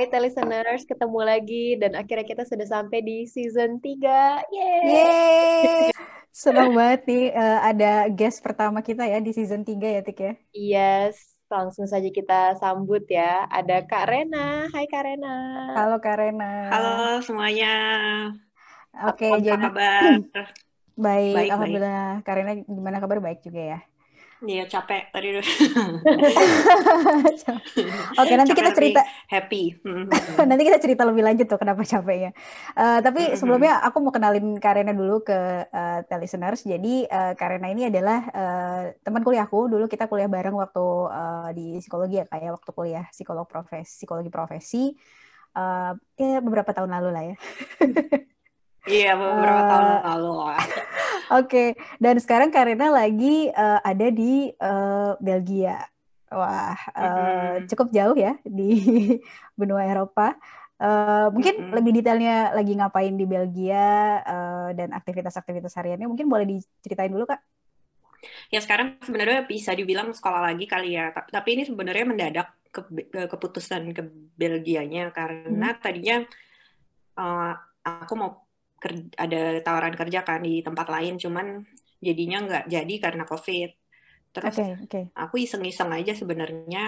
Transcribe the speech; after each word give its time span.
Hai 0.00 0.08
listeners, 0.16 0.88
ketemu 0.88 1.20
lagi 1.20 1.76
dan 1.76 1.92
akhirnya 1.92 2.24
kita 2.24 2.48
sudah 2.48 2.64
sampai 2.64 3.04
di 3.04 3.28
season 3.28 3.84
3. 3.84 4.48
Yeay! 4.48 4.80
Yeay! 4.96 5.92
Senang 6.32 6.72
banget 6.72 7.04
nih 7.04 7.24
uh, 7.36 7.60
ada 7.68 8.08
guest 8.08 8.40
pertama 8.40 8.80
kita 8.80 9.04
ya 9.04 9.20
di 9.20 9.28
season 9.36 9.60
3 9.60 9.76
ya 9.76 10.00
Tik 10.00 10.18
ya. 10.24 10.32
Yes, 10.56 11.36
langsung 11.52 11.84
saja 11.84 12.08
kita 12.08 12.56
sambut 12.56 13.04
ya. 13.12 13.44
Ada 13.52 13.84
Kak 13.84 14.08
Rena. 14.08 14.72
Hai 14.72 14.88
Kak 14.88 15.04
Rena. 15.04 15.36
Halo 15.76 16.00
Kak 16.00 16.16
Rena. 16.16 16.72
Halo 16.72 17.20
semuanya. 17.20 17.74
Oke, 19.04 19.28
Apa 19.28 19.36
jadi 19.36 19.68
kabar? 19.68 20.12
baik, 20.96 21.34
Baik, 21.36 21.50
alhamdulillah. 21.52 22.24
Kak 22.24 22.34
Rena 22.40 22.52
gimana 22.56 23.04
kabar? 23.04 23.20
Baik 23.20 23.44
juga 23.44 23.76
ya. 23.76 23.78
Iya 24.40 24.64
capek 24.64 25.12
tadi 25.12 25.36
Oke, 28.20 28.34
nanti 28.40 28.52
kita 28.56 28.72
Capek 28.72 28.72
tapi 28.72 28.78
cerita 28.78 29.02
happy. 29.28 29.62
Hmm. 29.90 30.48
nanti 30.48 30.62
kita 30.64 30.78
cerita 30.80 31.02
lebih 31.04 31.22
lanjut 31.22 31.46
tuh 31.46 31.60
kenapa 31.60 31.84
capeknya. 31.84 32.32
Eh, 32.72 32.98
tapi 33.04 33.30
Mhm. 33.30 33.36
sebelumnya 33.36 33.78
aku 33.84 34.00
mau 34.00 34.12
kenalin 34.12 34.56
Karena 34.56 34.96
dulu 34.96 35.20
ke 35.22 35.68
uh, 35.68 36.00
listeners. 36.16 36.64
Jadi 36.64 37.04
uh, 37.04 37.32
Karena 37.36 37.68
ini 37.68 37.86
adalah 37.92 38.18
eh, 38.32 38.82
teman 39.04 39.20
kuliahku. 39.20 39.68
Dulu 39.68 39.84
kita 39.86 40.08
kuliah 40.08 40.26
bareng 40.26 40.56
waktu 40.56 40.84
eh, 41.12 41.48
di 41.52 41.66
psikologi 41.80 42.16
ya 42.20 42.26
kayak 42.26 42.56
waktu 42.56 42.70
kuliah 42.72 43.04
psikolog 43.12 43.44
profesi, 43.44 44.02
psikologi 44.02 44.30
profesi. 44.32 44.90
Eh, 45.50 45.92
ya 46.16 46.38
beberapa 46.40 46.70
tahun 46.72 46.90
lalu 46.90 47.08
lah 47.12 47.22
ya. 47.28 47.36
Iya 48.90 49.10
beberapa 49.20 49.62
Eh, 49.62 49.68
tahun 49.70 49.86
lalu 50.08 50.30
lah. 50.50 50.60
Oke, 51.38 51.78
dan 52.02 52.14
sekarang 52.18 52.50
Karina 52.50 52.90
lagi 52.90 53.48
eh, 53.50 53.78
ada 53.90 54.06
di 54.10 54.50
eh, 54.50 55.12
Belgia. 55.22 55.78
Wah, 56.30 56.74
eh, 56.94 57.54
Mhm. 57.58 57.66
cukup 57.70 57.88
jauh 57.96 58.16
ya 58.18 58.32
di 58.46 58.62
benua 59.60 59.82
Eropa. 59.86 60.34
Eh, 60.80 61.26
mungkin 61.34 61.54
Mhm. 61.60 61.74
lebih 61.76 61.92
detailnya 62.00 62.34
lagi 62.56 62.72
ngapain 62.78 63.14
di 63.20 63.26
Belgia 63.28 63.86
eh, 64.26 64.68
dan 64.78 64.88
aktivitas-aktivitas 64.98 65.74
hariannya 65.78 66.06
mungkin 66.10 66.26
boleh 66.32 66.46
diceritain 66.50 67.12
dulu 67.14 67.26
Kak. 67.30 67.40
Ya 68.52 68.58
sekarang 68.64 68.98
sebenarnya 69.06 69.46
bisa 69.48 69.70
dibilang 69.72 70.12
sekolah 70.12 70.42
lagi 70.52 70.64
kali 70.68 70.98
ya. 70.98 71.10
Ta- 71.14 71.28
Tapi 71.30 71.48
ini 71.56 71.62
sebenarnya 71.68 72.04
mendadak 72.10 72.46
ke, 72.74 72.80
ke- 73.10 73.28
keputusan 73.32 73.82
ke 73.96 74.02
Belgianya 74.40 75.10
karena 75.14 75.66
tadinya 75.82 76.16
eh, 77.20 77.52
aku 77.86 78.12
mau 78.20 78.30
ada 79.24 79.60
tawaran 79.66 79.94
kerja 80.00 80.20
kan 80.28 80.40
di 80.46 80.60
tempat 80.66 80.86
lain, 80.94 81.14
cuman 81.20 81.46
jadinya 82.00 82.36
nggak 82.46 82.64
jadi 82.74 82.94
karena 83.04 83.24
COVID. 83.28 83.70
Terus 84.34 84.56
Oke, 84.56 84.62
oke. 84.84 85.00
aku 85.16 85.34
iseng-iseng 85.44 85.90
aja 85.92 86.12
sebenarnya 86.16 86.80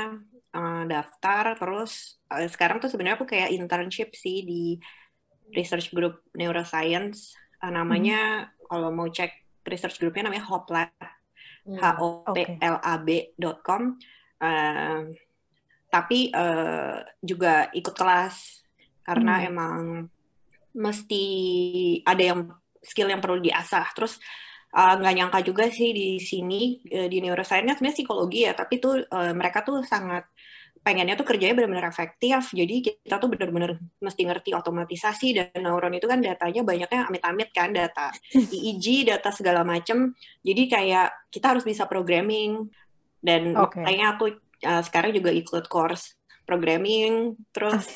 eh, 0.57 0.83
daftar 0.93 1.45
terus 1.61 1.93
eh, 2.33 2.48
sekarang 2.48 2.79
tuh 2.83 2.89
sebenarnya 2.93 3.17
aku 3.20 3.29
kayak 3.29 3.51
internship 3.57 4.09
sih 4.17 4.37
di 4.47 4.79
research 5.57 5.93
group 5.97 6.25
neuroscience 6.37 7.37
Eh, 7.63 7.70
namanya 7.70 8.51
kalau 8.67 8.91
mau 8.91 9.07
cek 9.07 9.31
research 9.70 10.03
groupnya 10.03 10.27
namanya 10.27 10.51
Hoplab 10.51 10.91
Hmm. 11.65 11.79
h 11.79 11.83
o 12.03 12.27
p 12.35 12.59
l 12.59 12.77
a 12.83 12.95
b.com 13.07 13.83
Eh, 14.42 15.01
tapi 15.86 16.35
eh, 16.35 16.97
juga 17.23 17.70
ikut 17.70 17.95
kelas 17.95 18.36
karena 19.07 19.33
Hmm. 19.39 19.47
emang 19.47 19.79
mesti 20.75 21.25
ada 22.05 22.23
yang 22.23 22.41
skill 22.83 23.09
yang 23.09 23.23
perlu 23.23 23.39
diasah. 23.39 23.87
Terus 23.95 24.19
eh, 24.75 24.95
nggak 24.99 25.15
nyangka 25.15 25.41
juga 25.47 25.65
sih 25.71 25.95
di 25.95 26.19
sini 26.19 26.83
eh, 26.91 27.07
di 27.07 27.23
neuroscience 27.23 27.79
sebenarnya 27.79 27.97
psikologi 27.97 28.41
ya 28.45 28.53
tapi 28.53 28.83
tuh 28.83 29.05
eh, 29.07 29.33
mereka 29.33 29.63
tuh 29.63 29.85
sangat 29.87 30.27
pengennya 30.83 31.15
tuh 31.15 31.23
kerjanya 31.23 31.55
benar-benar 31.55 31.87
efektif. 31.89 32.51
Jadi 32.51 32.83
kita 32.83 33.17
tuh 33.23 33.31
benar-benar 33.31 33.79
mesti 34.03 34.23
ngerti 34.27 34.51
otomatisasi 34.51 35.29
dan 35.39 35.63
neuron 35.63 35.95
itu 35.95 36.11
kan 36.11 36.19
datanya 36.19 36.67
banyaknya 36.67 37.07
amit-amit 37.07 37.55
kan 37.55 37.71
data 37.71 38.11
EEG 38.35 39.07
data 39.07 39.31
segala 39.31 39.63
macem. 39.63 40.11
Jadi 40.43 40.63
kayak 40.67 41.31
kita 41.31 41.55
harus 41.55 41.63
bisa 41.63 41.87
programming. 41.87 42.67
Dan 43.23 43.55
makanya 43.55 44.19
aku 44.19 44.35
uh, 44.67 44.83
sekarang 44.83 45.15
juga 45.15 45.31
ikut 45.31 45.71
course 45.71 46.19
programming. 46.43 47.39
Terus 47.55 47.87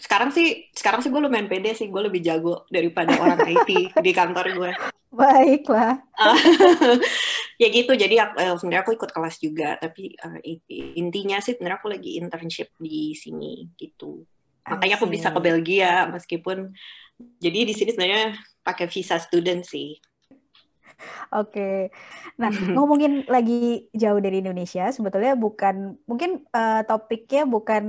sekarang 0.00 0.30
sih 0.32 0.68
sekarang 0.72 1.00
sih 1.04 1.10
gue 1.12 1.20
lumayan 1.20 1.48
pede 1.48 1.72
sih. 1.72 1.88
Gue 1.88 2.06
lebih 2.06 2.20
jago 2.20 2.64
daripada 2.68 3.14
orang 3.16 3.40
IT 3.44 3.96
di 4.00 4.12
kantor 4.12 4.46
gue. 4.54 4.70
Baiklah. 5.16 5.96
ya 7.62 7.68
gitu. 7.72 7.92
Jadi 7.96 8.20
aku- 8.20 8.36
eh, 8.36 8.52
sebenarnya 8.56 8.82
aku 8.84 8.92
ikut 8.96 9.10
kelas 9.12 9.36
juga. 9.40 9.76
Tapi 9.80 10.12
i- 10.44 10.92
intinya 10.96 11.40
sih 11.40 11.56
sebenarnya 11.56 11.78
aku 11.80 11.88
lagi 11.92 12.20
internship 12.20 12.72
di 12.76 13.16
sini 13.16 13.68
gitu. 13.76 14.24
Makanya 14.66 14.98
aku 14.98 15.06
bisa 15.06 15.30
ke. 15.30 15.38
Belgia 15.40 16.10
meskipun 16.10 16.74
jadi 17.38 17.64
di 17.64 17.72
sini 17.72 17.94
sebenarnya 17.94 18.34
pakai 18.60 18.90
visa 18.90 19.16
student 19.16 19.62
sih 19.64 19.96
Oke. 21.34 21.60
Nah, 22.40 22.52
ngomongin 22.74 23.12
lagi 23.34 23.52
jauh 24.02 24.20
dari 24.24 24.36
Indonesia, 24.42 24.82
sebetulnya 24.96 25.32
bukan 25.44 25.74
mungkin 26.10 26.30
eh, 26.56 26.80
topiknya 26.88 27.40
bukan 27.54 27.82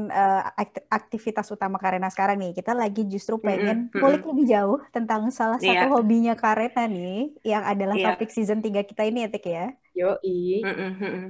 akt- 0.62 0.88
aktivitas 0.98 1.48
utama 1.56 1.78
Karena 1.84 2.08
sekarang 2.14 2.38
nih. 2.42 2.52
Kita 2.58 2.72
lagi 2.82 3.02
justru 3.14 3.36
pengen 3.48 3.78
ngulik 4.00 4.22
lebih 4.30 4.46
jauh 4.54 4.78
tentang 4.96 5.22
salah 5.40 5.60
satu 5.62 5.84
Iya. 5.84 5.94
hobinya 5.94 6.34
Karena 6.44 6.80
nih, 6.94 7.38
yang 7.52 7.64
adalah 7.72 7.98
Iya. 7.98 8.06
topik 8.06 8.30
season 8.36 8.60
3 8.66 8.82
kita 8.90 9.02
ini 9.10 9.18
ya, 9.26 9.30
Tik 9.34 9.46
ya. 9.56 9.64
Yoi. 9.98 10.72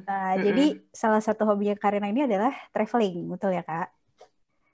Nah, 0.08 0.28
jadi 0.46 0.62
salah 1.02 1.22
satu 1.28 1.44
hobinya 1.50 1.76
Karena 1.84 2.06
ini 2.12 2.22
adalah 2.28 2.52
traveling, 2.74 3.16
betul 3.32 3.52
ya, 3.58 3.62
Kak? 3.70 3.97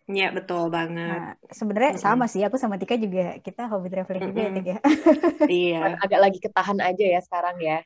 Ya 0.05 0.29
betul 0.29 0.67
banget 0.67 1.15
Nah, 1.15 1.31
sebenarnya 1.47 1.95
Mm-mm. 1.95 2.03
sama 2.03 2.25
sih, 2.27 2.43
aku 2.43 2.59
sama 2.59 2.75
Tika 2.75 2.95
juga 2.95 3.39
kita 3.39 3.71
hobi 3.71 3.87
traveling 3.87 4.29
juga 4.29 4.41
ya, 4.41 4.51
ya. 4.51 4.77
iya 5.63 5.79
Agak 5.95 6.19
lagi 6.19 6.39
ketahan 6.39 6.75
aja 6.77 7.05
ya 7.07 7.19
sekarang 7.19 7.55
ya. 7.57 7.79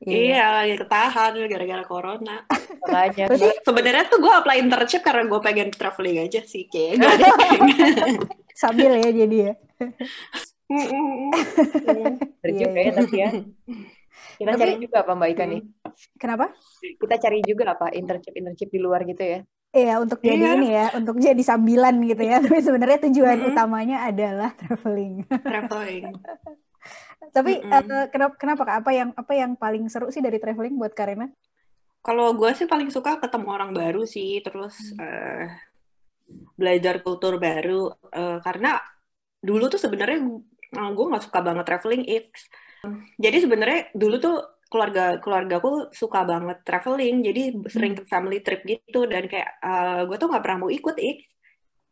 iya 0.00 0.62
lagi 0.62 0.78
ketahan 0.78 1.34
gara-gara 1.44 1.82
corona 1.82 2.46
Makanya. 2.80 3.26
Berarti- 3.30 3.58
sebenarnya 3.60 4.04
tuh 4.06 4.18
gue 4.18 4.30
apply 4.30 4.56
internship 4.60 5.02
karena 5.02 5.26
gue 5.26 5.40
pengen 5.40 5.68
traveling 5.70 6.22
aja 6.22 6.40
sih 6.42 6.70
kayak 6.70 7.02
ada 7.02 7.26
Sambil 8.54 8.94
ya 8.94 9.10
jadi 9.10 9.36
ya. 9.50 9.52
Bener 10.70 12.22
Iya, 12.44 12.54
juga 12.60 12.78
iya. 12.78 12.86
ya 12.86 12.92
tapi 12.94 13.16
ya. 13.18 13.30
Kita 14.34 14.50
Tapi- 14.50 14.60
cari 14.60 14.74
juga 14.78 14.96
apa 15.02 15.12
Mbak 15.14 15.28
Ika 15.30 15.44
nih? 15.46 15.60
Kenapa? 16.18 16.46
Kita 16.80 17.14
cari 17.18 17.38
juga 17.40 17.64
apa 17.70 17.86
internship-internship 17.90 18.68
di 18.68 18.78
luar 18.78 19.02
gitu 19.04 19.22
ya. 19.22 19.38
Iya, 19.74 19.98
untuk 19.98 20.22
jadi 20.22 20.38
Iya. 20.38 20.54
ini 20.54 20.68
ya, 20.70 20.86
untuk 20.94 21.16
jadi 21.18 21.42
sambilan 21.42 21.94
gitu 22.06 22.22
ya. 22.22 22.38
Tapi 22.46 22.58
sebenarnya 22.62 22.98
tujuan 23.10 23.38
Mm-mm. 23.42 23.50
utamanya 23.50 23.96
adalah 24.06 24.50
traveling. 24.54 25.26
traveling 25.26 26.14
Tapi 27.34 27.52
Mm-mm. 27.58 27.90
eh, 27.90 28.06
kenapa 28.14 28.34
kenapa 28.38 28.62
Kak? 28.62 28.76
Apa 28.86 28.90
yang 28.94 29.10
apa 29.18 29.32
yang 29.34 29.58
paling 29.58 29.90
seru 29.90 30.14
sih 30.14 30.22
dari 30.22 30.38
traveling 30.38 30.78
buat 30.78 30.94
Karina? 30.94 31.26
Kalau 32.04 32.36
gue 32.38 32.50
sih 32.54 32.70
paling 32.70 32.92
suka 32.94 33.18
ketemu 33.18 33.48
orang 33.50 33.70
baru 33.74 34.06
sih, 34.06 34.38
terus 34.46 34.94
eh, 34.94 35.50
belajar 36.54 37.02
kultur 37.02 37.42
baru. 37.42 37.90
Eh, 38.14 38.38
karena 38.46 38.78
dulu 39.42 39.66
tuh 39.66 39.80
sebenarnya 39.82 40.22
gue 40.70 41.04
nggak 41.10 41.24
suka 41.26 41.38
banget 41.42 41.64
traveling. 41.66 42.02
Jadi 43.18 43.36
sebenarnya 43.42 43.90
dulu 43.90 44.16
tuh 44.22 44.36
keluarga 44.74 45.22
keluargaku 45.22 45.94
suka 45.94 46.26
banget 46.26 46.58
traveling, 46.66 47.22
jadi 47.22 47.54
sering 47.70 47.94
ke 47.94 48.02
family 48.10 48.42
trip 48.42 48.66
gitu 48.66 49.06
dan 49.06 49.30
kayak 49.30 49.62
gue 50.10 50.16
tuh 50.18 50.26
nggak 50.26 50.42
pernah 50.42 50.66
mau 50.66 50.72
ikut 50.74 50.98
ik 50.98 51.30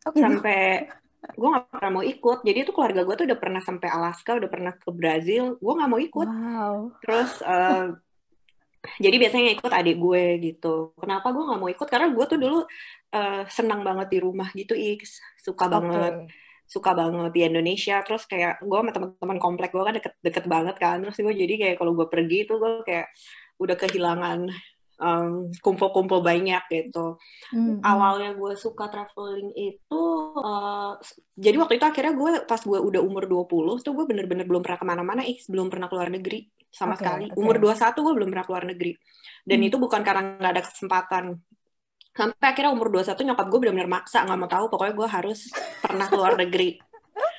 Oh, 0.03 0.11
gitu. 0.11 0.23
sampai 0.27 0.91
gue 1.23 1.49
nggak 1.49 1.71
pernah 1.71 1.91
mau 1.95 2.03
ikut. 2.03 2.39
Jadi 2.43 2.59
tuh 2.67 2.75
keluarga 2.75 3.07
gue 3.07 3.15
tuh 3.15 3.27
udah 3.31 3.39
pernah 3.39 3.63
sampai 3.63 3.87
Alaska, 3.87 4.35
udah 4.35 4.51
pernah 4.51 4.73
ke 4.75 4.91
Brazil, 4.91 5.55
gue 5.63 5.73
nggak 5.79 5.91
mau 5.91 6.01
ikut. 6.03 6.29
Wow. 6.29 6.77
Terus 6.99 7.31
eh, 7.47 7.87
jadi 8.99 9.17
biasanya 9.23 9.55
ikut 9.55 9.71
adik 9.71 9.97
gue 10.03 10.25
gitu. 10.43 10.91
Kenapa 10.99 11.31
gue 11.31 11.45
nggak 11.47 11.61
mau 11.63 11.71
ikut? 11.71 11.87
Karena 11.87 12.11
gue 12.11 12.25
tuh 12.27 12.39
dulu 12.43 12.59
eh, 13.15 13.43
senang 13.47 13.87
banget 13.87 14.11
di 14.11 14.19
rumah 14.19 14.51
gitu, 14.51 14.75
X. 14.75 15.23
Suka 15.39 15.71
banget, 15.71 16.27
Oke. 16.27 16.35
Suka 16.73 16.97
banget 16.97 17.33
di 17.37 17.41
Indonesia. 17.45 18.01
Terus 18.01 18.25
kayak 18.25 18.65
gue 18.65 18.79
sama 18.81 18.91
teman-teman 18.97 19.37
komplek 19.37 19.77
gue 19.77 19.85
kan 19.85 19.95
deket-deket 20.01 20.45
banget 20.49 20.77
kan. 20.81 20.97
Terus 21.05 21.21
gue 21.21 21.35
jadi 21.37 21.55
kayak 21.61 21.77
kalau 21.77 21.93
gue 21.93 22.09
pergi 22.09 22.49
tuh 22.49 22.57
gue 22.57 22.73
kayak 22.89 23.13
udah 23.61 23.77
kehilangan 23.77 24.49
um, 25.03 25.53
kumpul-kumpul 25.61 26.25
banyak 26.25 26.63
gitu. 26.71 27.19
Hmm, 27.53 27.77
hmm. 27.77 27.79
Awalnya 27.85 28.31
gue 28.39 28.53
suka 28.57 28.89
traveling 28.89 29.53
itu, 29.59 30.03
uh, 30.39 30.97
jadi 31.37 31.57
waktu 31.59 31.77
itu 31.77 31.85
akhirnya 31.85 32.15
gue 32.17 32.31
pas 32.47 32.63
gue 32.63 32.79
udah 32.79 33.01
umur 33.03 33.27
20 33.29 33.85
tuh 33.85 33.93
gue 33.93 34.07
bener-bener 34.09 34.47
belum 34.47 34.63
pernah 34.65 34.79
ke 34.81 34.87
mana-mana, 34.87 35.23
X 35.27 35.51
belum 35.51 35.69
pernah 35.69 35.91
keluar 35.91 36.09
negeri 36.09 36.49
sama 36.73 36.97
Oke, 36.97 37.05
sekali. 37.05 37.25
oke. 37.29 37.37
Umur 37.37 37.57
21 37.61 38.01
gue 38.01 38.15
belum 38.17 38.29
pernah 38.33 38.47
keluar 38.49 38.65
negeri. 38.65 38.93
Dan 39.45 39.59
Hmm. 39.61 39.69
itu 39.69 39.77
bukan 39.77 40.01
karena 40.07 40.23
nggak 40.39 40.53
ada 40.57 40.63
kesempatan. 40.65 41.25
Sampai 42.13 42.47
akhirnya 42.53 42.73
umur 42.77 42.89
21 42.93 43.17
nyokap 43.25 43.47
gue 43.49 43.59
bener-bener 43.63 43.89
maksa, 43.89 44.25
nggak 44.27 44.39
mau 44.41 44.51
tahu, 44.51 44.65
pokoknya 44.69 44.95
gue 45.01 45.09
harus 45.09 45.41
pernah 45.81 46.07
keluar 46.13 46.37
negeri. 46.37 46.77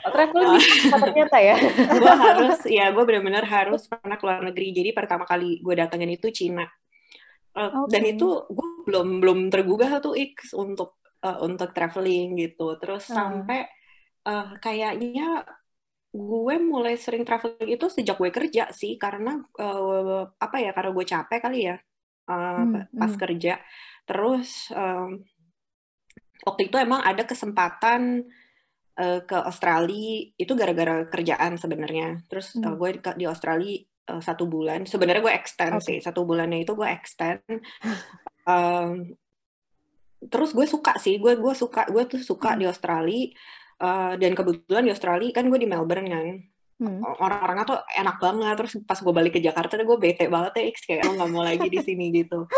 Oh, 0.04 0.12
traveling 0.12 0.60
bisa 0.60 0.98
ternyata 1.00 1.38
ya. 1.40 1.56
gue 2.02 2.14
harus, 2.14 2.58
ya 2.68 2.92
gue 2.92 3.04
bener-bener 3.08 3.46
harus 3.48 3.88
pernah 3.88 4.18
keluar 4.20 4.44
negeri. 4.44 4.76
Jadi 4.76 4.90
pertama 4.92 5.24
kali 5.24 5.64
gue 5.64 5.74
datengin 5.80 6.12
itu 6.12 6.28
Cina. 6.34 6.68
Uh, 7.54 7.86
Dan 7.86 8.04
Oke. 8.04 8.18
itu 8.18 8.28
gue 8.50 8.68
belum 8.90 9.22
belum 9.22 9.40
tergugah 9.54 10.02
tuh 10.02 10.18
X 10.18 10.58
untuk 10.58 11.00
uh, 11.24 11.40
untuk 11.46 11.72
traveling 11.72 12.36
gitu. 12.42 12.76
Terus 12.82 13.08
Ah. 13.14 13.30
sampai 13.30 13.70
uh, 14.28 14.58
kayaknya 14.60 15.46
gue 16.14 16.56
mulai 16.62 16.94
sering 17.00 17.26
traveling 17.26 17.70
itu 17.74 17.86
sejak 17.90 18.18
gue 18.22 18.30
kerja 18.30 18.70
sih 18.70 19.02
karena 19.02 19.42
uh, 19.58 20.30
apa 20.38 20.58
ya 20.62 20.70
karena 20.78 20.92
gue 20.94 21.06
capek 21.10 21.40
kali 21.42 21.60
ya 21.74 21.76
uh, 22.30 22.64
Hmm, 22.64 22.86
pas 23.00 23.12
hmm. 23.14 23.22
kerja. 23.22 23.54
Terus 24.04 24.68
um, 24.76 25.24
waktu 26.44 26.68
itu 26.68 26.76
emang 26.76 27.00
ada 27.04 27.24
kesempatan 27.24 28.28
uh, 29.00 29.20
ke 29.24 29.38
Australia 29.48 30.28
itu 30.36 30.54
gara-gara 30.56 31.08
kerjaan 31.08 31.56
sebenarnya. 31.56 32.20
Terus 32.28 32.60
uh, 32.60 32.72
Hmm. 32.72 32.76
gue 32.76 32.90
ke- 33.00 33.16
di 33.16 33.26
Australia 33.26 33.80
uh, 34.12 34.20
satu 34.20 34.46
bulan. 34.48 34.84
Sebenarnya 34.84 35.24
gue 35.24 35.34
extend 35.34 35.80
Oke. 35.80 35.88
sih 35.88 35.98
satu 36.04 36.28
bulannya 36.28 36.68
itu 36.68 36.76
gue 36.76 36.88
extend. 36.88 37.42
Um, 38.44 39.16
terus 40.24 40.52
gue 40.56 40.68
suka 40.68 41.00
sih, 41.00 41.20
gue 41.20 41.36
gue 41.36 41.54
suka 41.56 41.88
gue 41.88 42.04
tuh 42.08 42.20
suka 42.20 42.56
Hmm. 42.56 42.60
di 42.60 42.66
Australia. 42.68 43.28
Uh, 43.84 44.16
dan 44.16 44.32
kebetulan 44.32 44.86
di 44.88 44.94
Australia 44.96 45.28
kan 45.36 45.44
gue 45.52 45.60
di 45.60 45.68
Melbourne 45.68 46.08
kan 46.08 46.28
Hmm. 46.82 47.00
orang-orangnya 47.06 47.66
tuh 47.70 47.80
enak 47.86 48.18
banget 48.18 48.54
terus 48.60 48.74
pas 48.84 48.98
gue 48.98 49.14
balik 49.14 49.38
ke 49.38 49.42
Jakarta 49.46 49.78
tuh 49.78 49.86
gue 49.86 49.98
bete 50.02 50.26
banget 50.26 50.52
ya 50.58 50.64
X 50.74 50.78
kayak 50.90 51.06
lo 51.06 51.12
nggak 51.16 51.30
mau 51.30 51.46
lagi 51.46 51.68
di 51.70 51.80
sini 51.80 52.10
gitu 52.10 52.50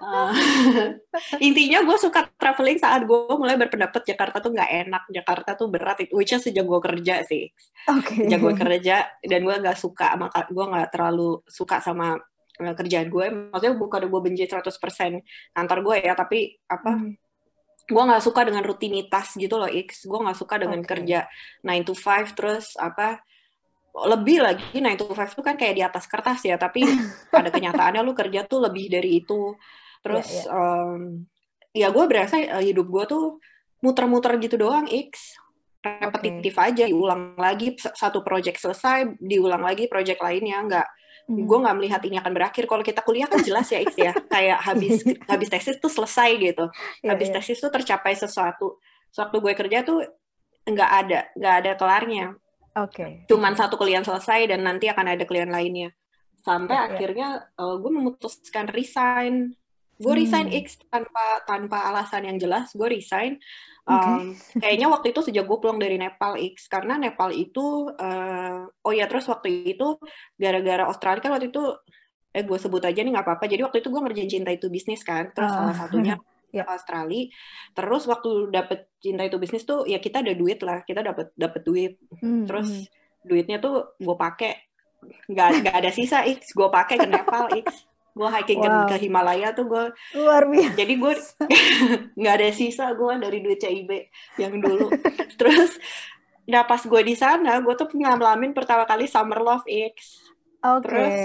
Uh, 0.00 0.32
intinya 1.44 1.84
gue 1.84 1.96
suka 2.00 2.24
traveling 2.40 2.80
saat 2.80 3.04
gue 3.04 3.36
mulai 3.36 3.60
berpendapat 3.60 4.00
Jakarta 4.00 4.40
tuh 4.40 4.56
nggak 4.56 4.88
enak 4.88 5.04
Jakarta 5.12 5.50
tuh 5.60 5.68
berat 5.68 6.08
which 6.16 6.32
is 6.32 6.40
sejak 6.40 6.64
gue 6.64 6.80
kerja 6.80 7.20
sih 7.20 7.52
Oke. 7.84 8.24
sejak 8.24 8.40
gue 8.40 8.54
kerja 8.56 8.96
dan 9.20 9.40
gue 9.44 9.56
nggak 9.60 9.76
suka 9.76 10.16
maka 10.16 10.48
gue 10.48 10.64
nggak 10.64 10.88
terlalu 10.88 11.44
suka 11.44 11.84
sama 11.84 12.16
uh, 12.16 12.74
kerjaan 12.74 13.12
gue 13.12 13.52
maksudnya 13.52 13.76
bukan 13.76 14.08
gue 14.08 14.20
benci 14.24 14.48
100% 14.48 14.72
kantor 15.52 15.78
gue 15.84 15.96
ya 16.00 16.16
tapi 16.16 16.56
apa 16.64 16.90
Hmm. 16.96 17.12
gue 17.84 18.02
nggak 18.08 18.24
suka 18.24 18.40
dengan 18.48 18.64
rutinitas 18.64 19.36
gitu 19.36 19.60
loh 19.60 19.68
X 19.68 20.08
gue 20.08 20.16
nggak 20.16 20.38
suka 20.40 20.56
dengan 20.64 20.80
Oke. 20.80 20.88
kerja 20.96 21.28
9 21.60 21.84
to 21.84 21.92
5 21.92 22.32
terus 22.40 22.72
apa 22.80 23.20
lebih 23.90 24.38
lagi 24.42 24.64
9 24.76 24.98
to 25.00 25.04
5 25.10 25.34
itu 25.34 25.42
kan 25.42 25.54
kayak 25.58 25.74
di 25.74 25.82
atas 25.82 26.04
kertas 26.06 26.40
ya 26.46 26.54
tapi 26.56 26.82
pada 27.34 27.50
kenyataannya 27.50 28.00
lu 28.06 28.14
kerja 28.14 28.46
tuh 28.46 28.62
lebih 28.62 28.86
dari 28.90 29.22
itu 29.22 29.54
terus 30.00 30.26
Iya, 30.26 30.54
em, 30.54 31.26
ya 31.74 31.88
gue 31.90 32.04
berasa 32.06 32.38
eh, 32.38 32.64
hidup 32.70 32.86
gue 32.86 33.04
tuh 33.10 33.24
muter-muter 33.82 34.36
gitu 34.38 34.56
doang 34.60 34.86
X 34.88 35.34
repetitif 35.80 36.54
aja 36.60 36.84
diulang 36.84 37.34
lagi 37.40 37.72
satu 37.80 38.20
project 38.20 38.60
selesai 38.60 39.16
diulang 39.16 39.64
lagi 39.64 39.88
project 39.88 40.20
lainnya 40.20 40.60
nggak 40.64 40.88
Hmm. 41.30 41.46
gue 41.46 41.58
nggak 41.62 41.76
melihat 41.78 42.02
ini 42.02 42.18
akan 42.18 42.32
berakhir 42.34 42.66
kalau 42.66 42.82
kita 42.82 43.06
kuliah 43.06 43.30
kan 43.30 43.38
jelas 43.46 43.70
ya 43.70 43.78
X 43.86 43.94
ya 43.94 44.10
kayak 44.26 44.58
habis 44.66 44.98
habis 45.30 45.46
tesis 45.46 45.78
tuh 45.78 45.86
selesai 45.86 46.34
gitu 46.42 46.66
Iya, 47.06 47.14
habis 47.14 47.30
iya. 47.30 47.38
tesis 47.38 47.62
tuh 47.62 47.70
tercapai 47.70 48.18
sesuatu. 48.18 48.82
Sewaktu 49.14 49.36
gue 49.38 49.54
kerja 49.54 49.78
tuh 49.86 50.02
nggak 50.66 50.90
ada, 50.90 51.20
nggak 51.38 51.54
ada 51.62 51.70
kelarnya. 51.78 52.26
Oke. 52.78 53.26
Cuman 53.26 53.58
satu 53.58 53.74
klien 53.74 54.04
selesai 54.04 54.46
dan 54.50 54.62
nanti 54.62 54.86
akan 54.86 55.06
ada 55.16 55.24
klien 55.26 55.50
lainnya. 55.50 55.90
Sampai 56.40 56.76
iya. 56.78 56.86
akhirnya 56.86 57.28
eh, 57.54 57.74
gue 57.78 57.90
memutuskan 57.90 58.70
resign. 58.70 59.54
Gue 60.00 60.14
resign 60.16 60.48
Hmm. 60.48 60.58
X 60.64 60.80
tanpa 60.88 61.44
tanpa 61.44 61.92
alasan 61.92 62.24
yang 62.24 62.38
jelas. 62.40 62.72
Gue 62.72 62.88
resign. 62.88 63.36
Um, 63.90 64.38
kayaknya 64.54 64.86
waktu 64.86 65.10
itu 65.10 65.20
sejak 65.24 65.50
gue 65.50 65.58
pulang 65.58 65.80
dari 65.80 65.98
Nepal 65.98 66.38
X 66.38 66.70
karena 66.70 66.94
Nepal 66.94 67.34
itu 67.34 67.90
eh, 67.98 68.62
oh 68.86 68.92
ya 68.94 69.10
terus 69.10 69.26
waktu 69.26 69.66
itu 69.66 69.98
gara-gara 70.38 70.86
Australia 70.86 71.18
kan 71.18 71.32
waktu 71.34 71.50
itu 71.50 71.74
eh 72.30 72.46
gue 72.46 72.54
sebut 72.54 72.78
aja 72.86 73.02
nih 73.02 73.10
nggak 73.10 73.26
apa-apa 73.26 73.50
jadi 73.50 73.66
waktu 73.66 73.82
itu 73.82 73.90
gue 73.90 74.00
ngerjain 74.06 74.30
cinta 74.30 74.50
itu 74.54 74.70
bisnis 74.70 75.02
kan 75.02 75.34
terus 75.34 75.50
Ah. 75.50 75.74
salah 75.74 75.74
satunya 75.74 76.14
Ya. 76.50 76.66
ke 76.66 76.72
Australia 76.74 77.30
terus 77.72 78.02
waktu 78.04 78.50
dapet 78.50 78.90
cinta 78.98 79.22
itu 79.22 79.38
bisnis 79.38 79.62
tuh 79.62 79.86
ya 79.86 79.98
kita 79.98 80.20
ada 80.20 80.34
duit 80.34 80.58
lah 80.60 80.82
kita 80.82 81.00
dapat 81.00 81.30
dapet 81.34 81.62
duit 81.62 81.92
Hmm, 82.18 82.44
terus 82.44 82.68
hmm. 82.68 82.84
duitnya 83.22 83.58
tuh 83.58 83.94
gue 83.96 84.16
pakai 84.16 84.52
nggak 85.30 85.48
nggak 85.62 85.76
ada 85.76 85.90
sisa 85.90 86.26
x 86.26 86.52
gue 86.52 86.68
pakai 86.68 86.98
ke 86.98 87.08
Nepal 87.08 87.48
x 87.56 87.86
gue 88.10 88.28
hiking 88.28 88.58
ke- 88.58 88.68
Wow. 88.68 88.84
ke, 88.84 88.96
Himalaya 88.98 89.48
tuh 89.54 89.64
gue 89.64 89.84
luar 90.12 90.44
biasa. 90.44 90.74
jadi 90.76 90.94
gue 90.98 91.12
nggak 92.18 92.34
ada 92.36 92.48
sisa 92.50 92.92
gue 92.92 93.12
dari 93.16 93.38
duit 93.40 93.58
CIB 93.58 93.90
yang 94.36 94.58
dulu 94.58 94.90
terus 95.40 95.78
nah 96.44 96.66
pas 96.66 96.82
gue 96.82 97.02
di 97.02 97.14
sana 97.14 97.62
gue 97.62 97.74
tuh 97.78 97.86
ngalamin 97.88 98.50
pertama 98.52 98.84
kali 98.84 99.06
summer 99.06 99.38
love 99.38 99.64
x 99.64 100.18
Oke. 100.60 100.84
Terus, 100.84 101.16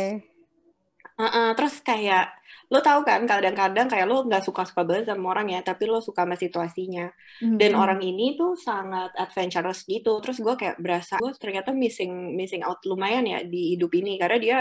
Heeh, 1.15 1.47
terus 1.55 1.75
kayak 1.79 2.27
lo 2.73 2.79
tahu 2.81 3.05
kan 3.05 3.21
kadang-kadang 3.29 3.85
kayak 3.85 4.07
lo 4.09 4.25
nggak 4.25 4.41
suka-suka 4.41 4.81
banget 4.87 5.05
sama 5.13 5.25
orang 5.37 5.47
ya 5.53 5.59
tapi 5.61 5.85
lo 5.85 6.01
suka 6.01 6.25
sama 6.25 6.35
situasinya. 6.37 7.05
Hmm, 7.41 7.57
dan 7.61 7.71
orang 7.77 8.01
ini 8.01 8.33
tuh 8.39 8.57
sangat 8.57 9.13
adventurous 9.17 9.85
gitu. 9.85 10.17
Terus 10.23 10.37
gue 10.41 10.55
kayak 10.57 10.77
berasa 10.81 11.19
gue 11.21 11.31
ternyata 11.37 11.69
missing 11.75 12.33
missing 12.33 12.61
out 12.65 12.81
lumayan 12.89 13.25
ya 13.27 13.39
di 13.45 13.77
hidup 13.77 13.91
ini. 13.93 14.17
Karena 14.17 14.37
dia 14.41 14.57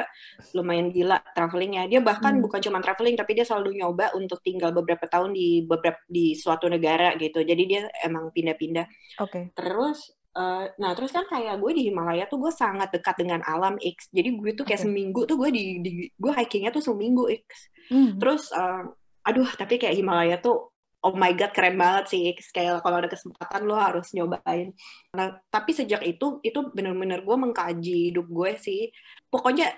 lumayan 0.57 0.91
gila 0.93 1.19
travelingnya. 1.37 1.89
Dia 1.91 2.01
bahkan 2.05 2.37
Hmm. 2.37 2.43
bukan 2.45 2.61
cuma 2.61 2.79
traveling 2.85 3.17
tapi 3.17 3.33
dia 3.39 3.47
selalu 3.49 3.81
nyoba 3.81 4.13
untuk 4.19 4.41
tinggal 4.45 4.71
beberapa 4.75 5.07
tahun 5.09 5.33
di 5.33 5.65
beberapa 5.65 6.01
di 6.11 6.35
suatu 6.37 6.67
negara 6.69 7.15
gitu. 7.17 7.41
Jadi 7.45 7.63
dia 7.69 7.83
emang 8.05 8.31
pindah-pindah. 8.35 8.87
Oke. 9.23 9.55
terus 9.55 10.11
eh, 10.35 10.65
nah 10.79 10.91
terus 10.99 11.15
kan 11.15 11.25
kayak 11.31 11.59
gue 11.63 11.73
di 11.75 11.83
Himalaya 11.91 12.27
tuh 12.27 12.43
gue 12.43 12.53
sangat 12.53 12.91
dekat 12.91 13.23
dengan 13.23 13.41
alam 13.47 13.79
X 13.79 14.11
jadi 14.11 14.35
gue 14.35 14.53
tuh 14.59 14.67
kayak 14.67 14.83
Oke. 14.83 14.87
seminggu 14.91 15.21
tuh 15.27 15.37
gue 15.39 15.51
di, 15.55 15.65
di 15.81 15.91
gue 16.11 16.33
hikingnya 16.35 16.75
tuh 16.75 16.83
seminggu 16.83 17.31
X 17.31 17.75
Hmm. 17.93 18.17
Terus, 18.17 18.49
eh, 18.53 18.83
aduh, 19.29 19.49
tapi 19.57 19.77
kayak 19.77 19.97
Himalaya 19.97 20.37
tuh, 20.41 20.73
oh 21.05 21.15
my 21.17 21.37
god, 21.37 21.53
keren 21.53 21.77
banget 21.77 22.05
sih. 22.13 22.25
Kayak 22.55 22.81
kalau 22.81 22.97
ada 23.01 23.11
kesempatan 23.11 23.61
lo 23.69 23.77
harus 23.77 24.13
nyobain. 24.17 24.73
Nah, 25.13 25.37
tapi 25.53 25.77
sejak 25.77 26.01
itu, 26.05 26.41
itu 26.41 26.59
bener-bener 26.73 27.21
gue 27.21 27.37
mengkaji 27.37 28.13
hidup 28.13 28.27
gue 28.29 28.57
sih. 28.57 28.89
Pokoknya 29.29 29.69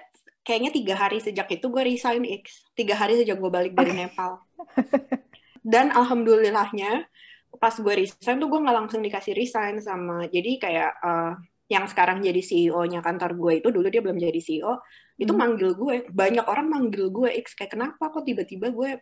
kayaknya 0.47 0.71
tiga 0.71 0.95
hari 0.95 1.19
sejak 1.19 1.51
itu 1.51 1.67
gue 1.67 1.83
resign 1.83 2.23
X. 2.47 2.71
Tiga 2.79 2.95
hari 2.95 3.19
sejak 3.19 3.39
gue 3.39 3.51
balik 3.51 3.75
dari 3.75 3.91
Nepal. 3.95 4.39
Dan 5.67 5.91
alhamdulillahnya, 5.91 7.11
pas 7.57 7.75
gue 7.75 7.95
resign 7.97 8.37
tuh 8.39 8.49
gue 8.49 8.61
nggak 8.63 8.77
langsung 8.77 9.01
dikasih 9.03 9.33
resign 9.37 9.81
sama, 9.83 10.29
jadi 10.29 10.51
kayak 10.61 10.91
eh, 11.03 11.33
yang 11.67 11.85
sekarang 11.91 12.23
jadi 12.23 12.39
CEO-nya 12.39 13.03
kantor 13.03 13.35
gue 13.35 13.53
itu, 13.65 13.69
dulu 13.75 13.87
dia 13.91 13.99
belum 14.05 14.19
jadi 14.23 14.39
CEO, 14.39 14.79
itu 15.17 15.33
Hmm. 15.33 15.41
manggil 15.41 15.71
gue 15.75 15.95
banyak 16.13 16.45
orang 16.45 16.67
manggil 16.69 17.09
gue 17.09 17.33
X 17.41 17.57
kayak 17.57 17.73
kenapa 17.73 18.13
kok 18.13 18.25
tiba-tiba 18.29 18.69
gue 18.69 19.01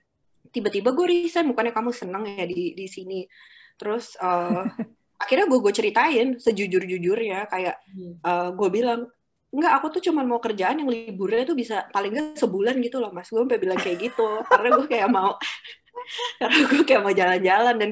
tiba-tiba 0.55 0.95
gue 0.95 1.07
resign 1.11 1.51
bukannya 1.51 1.75
kamu 1.75 1.91
seneng 1.91 2.23
ya 2.31 2.47
di 2.47 2.77
di 2.79 2.87
sini 2.87 3.27
terus 3.75 4.15
eh, 4.23 4.63
akhirnya 5.23 5.47
gue 5.51 5.59
gue 5.59 5.73
ceritain 5.75 6.29
sejujur-jujurnya 6.39 7.51
kayak 7.51 7.77
eh, 8.23 8.49
gue 8.55 8.69
bilang 8.71 9.11
Enggak, 9.55 9.73
aku 9.79 9.87
tuh 9.95 10.03
cuma 10.11 10.27
mau 10.27 10.43
kerjaan 10.43 10.83
yang 10.83 10.91
liburnya 10.91 11.47
tuh 11.47 11.55
bisa 11.55 11.87
paling 11.95 12.11
nggak 12.11 12.43
sebulan 12.43 12.75
gitu 12.83 12.99
loh 12.99 13.15
mas. 13.15 13.31
Gue 13.31 13.39
sampai 13.47 13.63
bilang 13.63 13.79
kayak 13.79 14.03
gitu. 14.03 14.43
karena 14.51 14.69
gue 14.75 14.87
kayak 14.91 15.07
mau, 15.07 15.39
karena 16.43 16.59
gue 16.75 16.83
kayak 16.83 17.03
mau 17.07 17.15
jalan-jalan. 17.15 17.75
Dan 17.79 17.91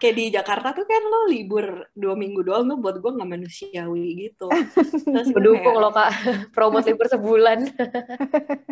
kayak 0.00 0.14
di 0.16 0.24
Jakarta 0.32 0.74
tuh 0.74 0.84
kan 0.84 1.02
lo 1.04 1.30
libur 1.30 1.88
dua 1.94 2.14
minggu 2.14 2.44
doang 2.44 2.66
tuh 2.68 2.78
buat 2.78 2.96
gue 2.98 3.10
nggak 3.14 3.30
manusiawi 3.30 4.06
gitu. 4.28 4.48
Terus 4.50 5.28
kayak, 5.32 5.76
loh 5.78 5.92
kak, 5.92 6.10
promote 6.56 6.86
libur 6.90 7.06
sebulan. 7.08 7.58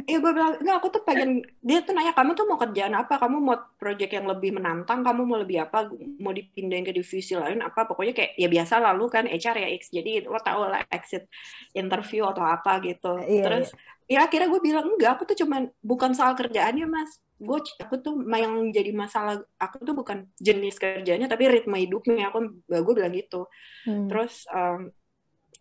Iya 0.02 0.19
gue 0.19 0.33
bilang, 0.35 0.59
enggak 0.59 0.76
aku 0.83 0.88
tuh 0.99 1.02
pengen, 1.07 1.47
dia 1.62 1.79
tuh 1.81 1.95
nanya, 1.95 2.11
kamu 2.11 2.35
tuh 2.35 2.45
mau 2.45 2.59
kerjaan 2.59 2.93
apa? 2.99 3.23
Kamu 3.23 3.38
mau 3.38 3.55
project 3.79 4.12
yang 4.12 4.26
lebih 4.26 4.50
menantang? 4.59 5.07
Kamu 5.07 5.23
mau 5.23 5.38
lebih 5.38 5.62
apa? 5.62 5.88
Mau 6.19 6.35
dipindahin 6.35 6.83
ke 6.83 6.91
divisi 6.91 7.38
lain 7.38 7.62
apa? 7.62 7.87
Pokoknya 7.87 8.11
kayak, 8.11 8.33
ya 8.35 8.50
biasa 8.50 8.83
lalu 8.83 9.07
kan 9.09 9.25
HR 9.31 9.57
ya 9.62 9.69
X, 9.79 9.95
jadi 9.95 10.26
lo 10.26 10.43
tau 10.43 10.67
lah 10.67 10.83
exit 10.91 11.31
interview 11.73 12.26
atau 12.26 12.43
apa 12.43 12.83
gitu. 12.83 13.14
Iya, 13.23 13.45
Terus, 13.47 13.69
ya 14.12 14.28
akhirnya 14.28 14.49
gue 14.52 14.61
bilang, 14.61 14.85
enggak, 14.85 15.16
aku 15.16 15.25
tuh 15.33 15.37
cuman, 15.45 15.73
bukan 15.81 16.12
soal 16.12 16.37
kerjaannya 16.37 16.85
mas. 16.85 17.16
Gue, 17.40 17.59
aku 17.81 17.97
tuh, 17.99 18.14
yang 18.28 18.71
jadi 18.71 18.92
masalah, 18.92 19.40
aku 19.57 19.83
tuh 19.83 19.97
bukan 19.97 20.28
jenis 20.38 20.76
kerjanya, 20.76 21.26
tapi 21.26 21.49
ritme 21.49 21.75
hidupnya. 21.81 22.28
Aku, 22.28 22.62
gue 22.69 22.95
bilang 22.95 23.16
gitu. 23.16 23.49
Hmm. 23.88 24.07
Terus 24.12 24.45
um, 24.52 24.92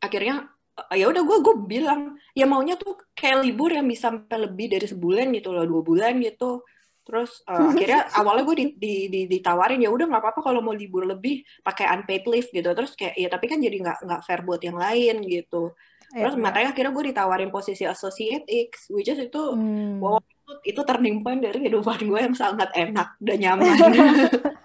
akhirnya 0.02 0.50
uh, 0.76 0.96
ya 0.98 1.06
udah 1.08 1.24
gue 1.24 1.38
gue 1.46 1.56
bilang 1.70 2.18
ya 2.34 2.50
maunya 2.50 2.76
tuh 2.76 2.98
kayak 3.14 3.46
libur 3.46 3.70
yang 3.72 3.86
bisa 3.86 4.10
sampai 4.10 4.50
lebih 4.50 4.74
dari 4.74 4.88
sebulan 4.90 5.30
gitu 5.38 5.54
loh 5.54 5.66
dua 5.70 5.82
bulan 5.86 6.18
gitu 6.20 6.66
terus 7.06 7.46
uh, 7.46 7.70
akhirnya 7.72 8.10
awalnya 8.18 8.44
gue 8.50 8.58
di, 8.58 8.66
di, 8.78 8.94
di, 9.10 9.22
ditawarin 9.30 9.82
ya 9.82 9.94
udah 9.94 10.06
nggak 10.10 10.22
apa-apa 10.22 10.42
kalau 10.42 10.60
mau 10.66 10.74
libur 10.74 11.06
lebih 11.06 11.46
pakai 11.62 11.90
unpaid 11.94 12.26
leave 12.26 12.50
gitu 12.50 12.70
terus 12.74 12.98
kayak 12.98 13.16
ya 13.18 13.30
tapi 13.30 13.46
kan 13.46 13.62
jadi 13.62 13.78
nggak 13.78 14.00
nggak 14.06 14.22
fair 14.26 14.42
buat 14.42 14.62
yang 14.62 14.78
lain 14.78 15.22
gitu 15.26 15.74
terus 16.12 16.36
yeah, 16.36 16.44
makanya 16.44 16.76
akhirnya 16.76 16.92
gue 16.92 17.06
ditawarin 17.16 17.52
posisi 17.52 17.88
associate 17.88 18.44
X 18.46 18.92
which 18.92 19.08
is 19.08 19.20
itu 19.20 19.42
hmm. 19.56 20.04
wow 20.04 20.20
itu, 20.20 20.76
itu 20.76 20.82
turning 20.84 21.24
point 21.24 21.40
dari 21.40 21.58
kehidupan 21.64 22.04
gue 22.04 22.20
yang 22.20 22.36
sangat 22.36 22.70
enak 22.76 23.16
dan 23.24 23.38
nyaman 23.40 23.76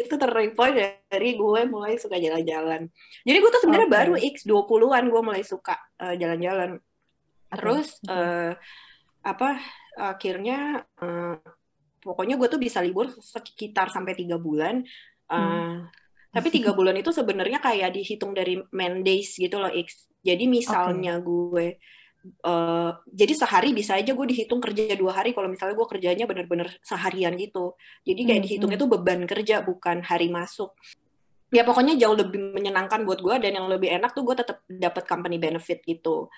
itu 0.00 0.14
turning 0.16 0.52
point 0.56 0.74
dari 1.08 1.36
gue 1.36 1.60
mulai 1.68 2.00
suka 2.00 2.16
jalan-jalan. 2.16 2.88
Jadi 3.24 3.36
gue 3.36 3.50
tuh 3.52 3.62
sebenarnya 3.62 3.88
okay. 3.88 3.98
baru 4.00 4.14
X 4.16 4.36
20-an 4.48 5.04
gue 5.08 5.22
mulai 5.22 5.42
suka 5.44 5.76
jalan 6.00 6.16
jalan-jalan. 6.18 6.70
Terus 7.52 7.88
okay. 8.00 8.12
Uh, 8.12 8.52
apa 9.22 9.60
akhirnya 9.94 10.82
uh, 10.98 11.36
pokoknya 12.02 12.34
gue 12.40 12.48
tuh 12.50 12.60
bisa 12.60 12.82
libur 12.82 13.12
sekitar 13.12 13.92
sampai 13.92 14.16
tiga 14.16 14.40
bulan. 14.40 14.82
Uh, 15.28 15.36
hmm. 15.36 15.76
Tapi 16.32 16.48
tiga 16.48 16.72
bulan 16.72 16.96
itu 16.96 17.12
sebenarnya 17.12 17.60
kayak 17.60 17.92
dihitung 17.92 18.32
dari 18.32 18.56
main 18.72 19.04
days 19.04 19.36
gitu 19.36 19.60
loh 19.60 19.68
X. 19.68 20.08
Jadi 20.24 20.48
misalnya 20.48 21.20
okay. 21.20 21.24
gue 21.24 21.66
Uh, 22.22 22.94
jadi 23.10 23.34
sehari 23.34 23.74
bisa 23.74 23.98
aja 23.98 24.14
gue 24.14 24.26
dihitung 24.30 24.62
kerja 24.62 24.94
dua 24.94 25.10
hari 25.10 25.34
kalau 25.34 25.50
misalnya 25.50 25.74
gue 25.74 25.88
kerjanya 25.90 26.22
bener-bener 26.30 26.70
seharian 26.78 27.34
gitu 27.34 27.74
jadi 28.06 28.22
kayak 28.22 28.42
dihitungnya 28.46 28.78
hmm. 28.78 28.86
tuh 28.86 28.92
beban 28.94 29.26
kerja 29.26 29.66
bukan 29.66 30.06
hari 30.06 30.30
masuk 30.30 30.70
ya 31.50 31.66
pokoknya 31.66 31.98
jauh 31.98 32.14
lebih 32.14 32.54
menyenangkan 32.54 33.02
buat 33.02 33.18
gue 33.18 33.42
dan 33.42 33.58
yang 33.58 33.66
lebih 33.66 33.90
enak 33.90 34.14
tuh 34.14 34.22
gue 34.22 34.38
tetap 34.38 34.62
dapat 34.70 35.02
company 35.02 35.42
benefit 35.42 35.82
gitu 35.82 36.30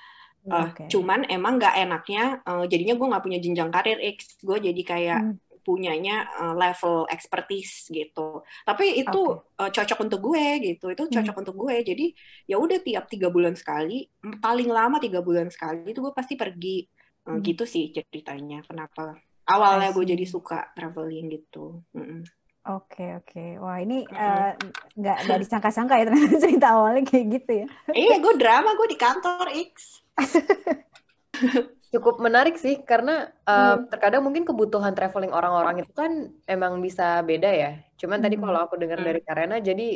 uh, 0.48 0.72
okay. 0.72 0.88
cuman 0.88 1.28
emang 1.28 1.60
nggak 1.60 1.76
enaknya 1.76 2.40
uh, 2.48 2.64
jadinya 2.64 2.96
gue 2.96 3.06
nggak 3.12 3.24
punya 3.28 3.38
jenjang 3.44 3.68
karir 3.68 4.00
X 4.16 4.40
gue 4.40 4.56
jadi 4.64 4.82
kayak 4.88 5.20
hmm 5.20 5.53
punyanya 5.64 6.28
uh, 6.38 6.54
level 6.54 7.09
expertise 7.09 7.88
gitu. 7.88 8.44
Tapi 8.62 9.00
itu 9.00 9.23
okay. 9.25 9.64
uh, 9.64 9.71
cocok 9.73 9.99
untuk 10.04 10.21
gue 10.21 10.47
gitu. 10.61 10.92
Itu 10.92 11.09
cocok 11.09 11.35
hmm. 11.35 11.42
untuk 11.42 11.56
gue. 11.56 11.76
Jadi 11.80 12.06
ya 12.47 12.61
udah 12.61 12.78
tiap 12.85 13.09
tiga 13.09 13.33
bulan 13.33 13.56
sekali, 13.56 14.06
paling 14.21 14.68
lama 14.68 15.00
tiga 15.00 15.25
bulan 15.25 15.49
sekali 15.49 15.90
itu 15.90 16.04
gue 16.04 16.12
pasti 16.12 16.37
pergi. 16.37 16.85
Uh, 17.25 17.40
hmm. 17.40 17.42
Gitu 17.42 17.64
sih 17.64 17.90
ceritanya. 17.90 18.61
Kenapa 18.62 19.16
awalnya 19.49 19.90
gue 19.92 20.04
jadi 20.04 20.25
suka 20.28 20.73
traveling 20.76 21.33
gitu. 21.33 21.80
Mm 21.97 22.04
-mm. 22.04 22.21
Oke 22.64 23.12
oke, 23.21 23.61
wah 23.61 23.76
ini 23.76 24.09
nggak 24.09 25.16
uh, 25.21 25.25
nggak 25.28 25.40
disangka-sangka 25.44 26.00
ya 26.00 26.09
ternyata 26.09 26.37
cerita 26.49 26.73
awalnya 26.73 27.04
kayak 27.04 27.26
gitu 27.37 27.52
ya? 27.61 27.66
Iya, 27.92 28.14
gue 28.25 28.35
drama 28.40 28.73
gue 28.73 28.88
di 28.88 28.97
kantor 28.97 29.52
X. 29.52 30.00
Cukup 31.94 32.18
menarik 32.18 32.58
sih 32.58 32.82
karena 32.82 33.30
uh, 33.46 33.78
hmm. 33.78 33.94
terkadang 33.94 34.26
mungkin 34.26 34.42
kebutuhan 34.42 34.98
traveling 34.98 35.30
orang-orang 35.30 35.86
itu 35.86 35.92
kan 35.94 36.34
emang 36.50 36.82
bisa 36.82 37.22
beda 37.22 37.50
ya. 37.54 37.70
Cuman 37.94 38.18
hmm. 38.18 38.24
tadi 38.26 38.36
kalau 38.42 38.60
aku 38.66 38.74
dengar 38.74 38.98
hmm. 38.98 39.06
dari 39.06 39.20
Karena 39.22 39.56
jadi 39.62 39.88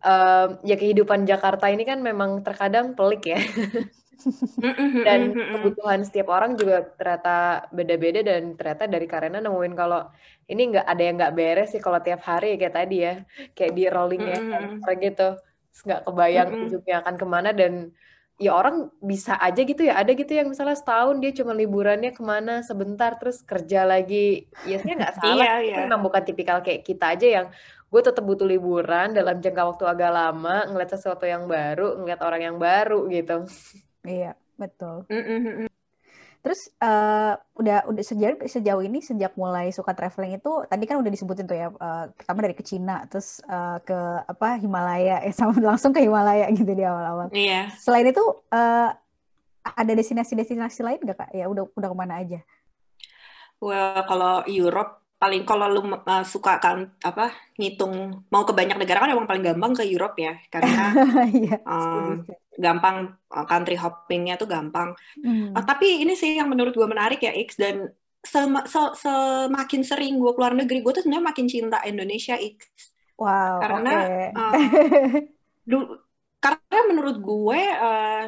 uh, 0.00 0.46
ya 0.64 0.76
kehidupan 0.80 1.28
Jakarta 1.28 1.68
ini 1.68 1.84
kan 1.84 2.00
memang 2.00 2.40
terkadang 2.40 2.96
pelik 2.96 3.28
ya. 3.28 3.40
dan 5.06 5.36
kebutuhan 5.36 6.00
setiap 6.00 6.32
orang 6.32 6.56
juga 6.56 6.88
ternyata 6.96 7.68
beda-beda 7.68 8.24
dan 8.24 8.56
ternyata 8.56 8.88
dari 8.88 9.04
Karena 9.04 9.44
nemuin 9.44 9.74
kalau 9.76 10.08
ini 10.48 10.72
nggak 10.72 10.86
ada 10.88 11.02
yang 11.04 11.16
nggak 11.20 11.34
beres 11.36 11.76
sih 11.76 11.82
kalau 11.84 12.00
tiap 12.00 12.24
hari 12.24 12.56
kayak 12.56 12.74
tadi 12.74 12.96
ya 13.04 13.14
kayak 13.52 13.72
di 13.76 13.84
rolling 13.92 14.24
ya 14.24 14.40
gitu 14.96 15.36
nggak 15.84 16.00
kebayang 16.08 16.48
ujungnya 16.64 17.04
akan 17.04 17.14
ke 17.20 17.26
mana 17.28 17.50
dan 17.52 17.92
ya 18.36 18.52
orang 18.52 18.92
bisa 19.00 19.40
aja 19.40 19.64
gitu 19.64 19.80
ya 19.88 19.96
ada 19.96 20.12
gitu 20.12 20.28
yang 20.36 20.52
misalnya 20.52 20.76
setahun 20.76 21.16
dia 21.24 21.32
cuma 21.32 21.56
liburannya 21.56 22.12
ke 22.12 22.20
mana 22.20 22.60
sebentar 22.60 23.16
terus 23.16 23.40
kerja 23.40 23.88
lagi 23.88 24.44
ya 24.68 24.76
sih 24.76 24.92
nggak 24.92 25.14
salah 25.20 25.40
iya, 25.40 25.54
iya. 25.64 25.76
memang 25.88 26.04
bukan 26.04 26.20
tipikal 26.20 26.60
kayak 26.60 26.84
kita 26.84 27.16
aja 27.16 27.26
yang 27.40 27.46
gue 27.86 28.00
tetap 28.04 28.20
butuh 28.20 28.44
liburan 28.44 29.16
dalam 29.16 29.40
jangka 29.40 29.62
waktu 29.72 29.84
agak 29.88 30.12
lama 30.12 30.68
ngeliat 30.68 30.90
sesuatu 30.92 31.24
yang 31.24 31.48
baru 31.48 31.96
ngeliat 31.96 32.20
orang 32.20 32.42
yang 32.44 32.56
baru 32.60 33.08
gitu 33.08 33.48
iya 34.04 34.36
betul 34.60 35.08
mm 35.08 35.22
-mm. 35.24 35.68
Terus 36.46 36.70
uh, 36.78 37.34
udah 37.58 37.90
udah 37.90 38.04
sejauh 38.06 38.38
sejauh 38.46 38.78
ini 38.86 39.02
sejak 39.02 39.34
mulai 39.34 39.74
suka 39.74 39.98
traveling 39.98 40.38
itu 40.38 40.62
tadi 40.70 40.86
kan 40.86 41.02
udah 41.02 41.10
disebutin 41.10 41.42
tuh 41.42 41.58
ya 41.58 41.74
uh, 41.74 42.06
pertama 42.14 42.46
dari 42.46 42.54
ke 42.54 42.62
Cina 42.62 43.02
terus 43.10 43.42
uh, 43.50 43.82
ke 43.82 43.98
apa 44.30 44.62
Himalaya 44.62 45.26
ya 45.26 45.32
sama 45.42 45.58
langsung 45.58 45.90
ke 45.90 45.98
Himalaya 46.06 46.46
gitu 46.54 46.70
di 46.70 46.86
awal-awal. 46.86 47.34
Iya. 47.34 47.74
Selain 47.74 48.06
itu 48.06 48.22
uh, 48.54 48.94
ada 49.66 49.92
destinasi-destinasi 49.98 50.86
lain 50.86 51.02
gak 51.02 51.18
kak? 51.26 51.30
Ya 51.34 51.50
udah 51.50 51.66
udah 51.74 51.88
ke 51.90 51.96
mana 51.98 52.22
aja? 52.22 52.38
Well 53.58 54.06
kalau 54.06 54.46
Europe 54.46 55.02
paling 55.18 55.42
kalau 55.42 55.66
lu 55.66 55.82
uh, 55.82 56.22
suka 56.22 56.62
kan 56.62 56.94
apa 57.02 57.34
ngitung 57.58 58.22
mau 58.30 58.46
ke 58.46 58.54
banyak 58.54 58.78
negara 58.78 59.02
kan 59.02 59.10
emang 59.10 59.26
paling 59.26 59.42
gampang 59.42 59.72
ke 59.74 59.82
Europe 59.82 60.14
ya 60.14 60.38
karena 60.52 60.94
yeah, 61.32 61.34
iya, 61.42 61.56
uh, 61.66 62.20
gampang 62.56 63.12
uh, 63.30 63.46
country 63.46 63.76
hoppingnya 63.76 64.40
tuh 64.40 64.48
gampang. 64.48 64.96
Hmm. 65.20 65.52
Uh, 65.52 65.64
tapi 65.64 66.02
ini 66.02 66.16
sih 66.16 66.36
yang 66.36 66.48
menurut 66.48 66.72
gue 66.72 66.88
menarik 66.88 67.20
ya 67.22 67.32
X 67.36 67.60
dan 67.60 67.92
sem 68.26 68.50
se 68.66 68.82
semakin 68.98 69.82
sering 69.86 70.18
gue 70.18 70.32
keluar 70.34 70.50
negeri 70.50 70.82
gue 70.82 70.92
tuh 70.98 71.02
sebenarnya 71.06 71.26
makin 71.30 71.46
cinta 71.46 71.78
Indonesia 71.86 72.34
X. 72.34 72.58
Wow. 73.16 73.62
Karena 73.62 73.92
okay. 74.02 74.28
uh, 74.34 74.54
karena 76.44 76.78
menurut 76.90 77.16
gue 77.22 77.60
uh, 77.62 78.24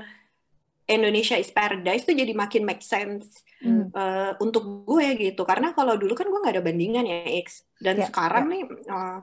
Indonesia 0.88 1.36
is 1.36 1.52
paradise 1.52 2.08
tuh 2.08 2.16
jadi 2.16 2.32
makin 2.32 2.64
make 2.64 2.80
sense 2.80 3.44
hmm. 3.60 3.92
uh, 3.92 4.32
untuk 4.40 4.86
gue 4.86 5.18
gitu. 5.20 5.44
Karena 5.44 5.76
kalau 5.76 5.98
dulu 6.00 6.16
kan 6.16 6.30
gue 6.30 6.40
nggak 6.40 6.54
ada 6.56 6.64
bandingan 6.64 7.04
ya 7.04 7.28
X 7.44 7.68
dan 7.82 8.00
yeah, 8.00 8.08
sekarang 8.08 8.44
yeah. 8.48 8.52
nih. 8.54 8.62
Uh, 8.88 9.20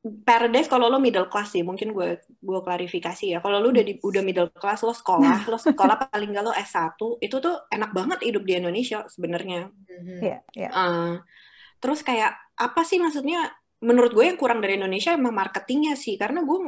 Paradise 0.00 0.64
kalau 0.64 0.88
lo 0.88 0.96
middle 0.96 1.28
class 1.28 1.52
sih 1.52 1.60
mungkin 1.60 1.92
gue 1.92 2.24
gue 2.24 2.60
klarifikasi 2.64 3.36
ya. 3.36 3.38
Kalau 3.44 3.60
lo 3.60 3.68
udah 3.68 3.84
di, 3.84 4.00
udah 4.00 4.24
middle 4.24 4.48
class 4.56 4.80
lo 4.80 4.96
sekolah 4.96 5.44
lo 5.52 5.60
sekolah 5.60 6.08
paling 6.08 6.32
gak 6.32 6.44
lo 6.48 6.52
S1 6.56 6.96
itu 7.20 7.36
tuh 7.36 7.68
enak 7.68 7.92
banget 7.92 8.18
hidup 8.24 8.48
di 8.48 8.56
Indonesia 8.56 9.04
sebenarnya. 9.12 9.68
Mm-hmm. 9.68 10.18
yeah, 10.24 10.40
yeah. 10.56 10.72
uh, 10.72 11.20
terus 11.84 12.00
kayak 12.00 12.32
apa 12.56 12.80
sih 12.88 12.96
maksudnya? 12.96 13.52
Menurut 13.80 14.12
gue 14.16 14.24
yang 14.24 14.40
kurang 14.40 14.64
dari 14.64 14.80
Indonesia 14.80 15.12
emang 15.12 15.36
marketingnya 15.36 15.96
sih 15.96 16.16
karena 16.16 16.44
gue 16.44 16.58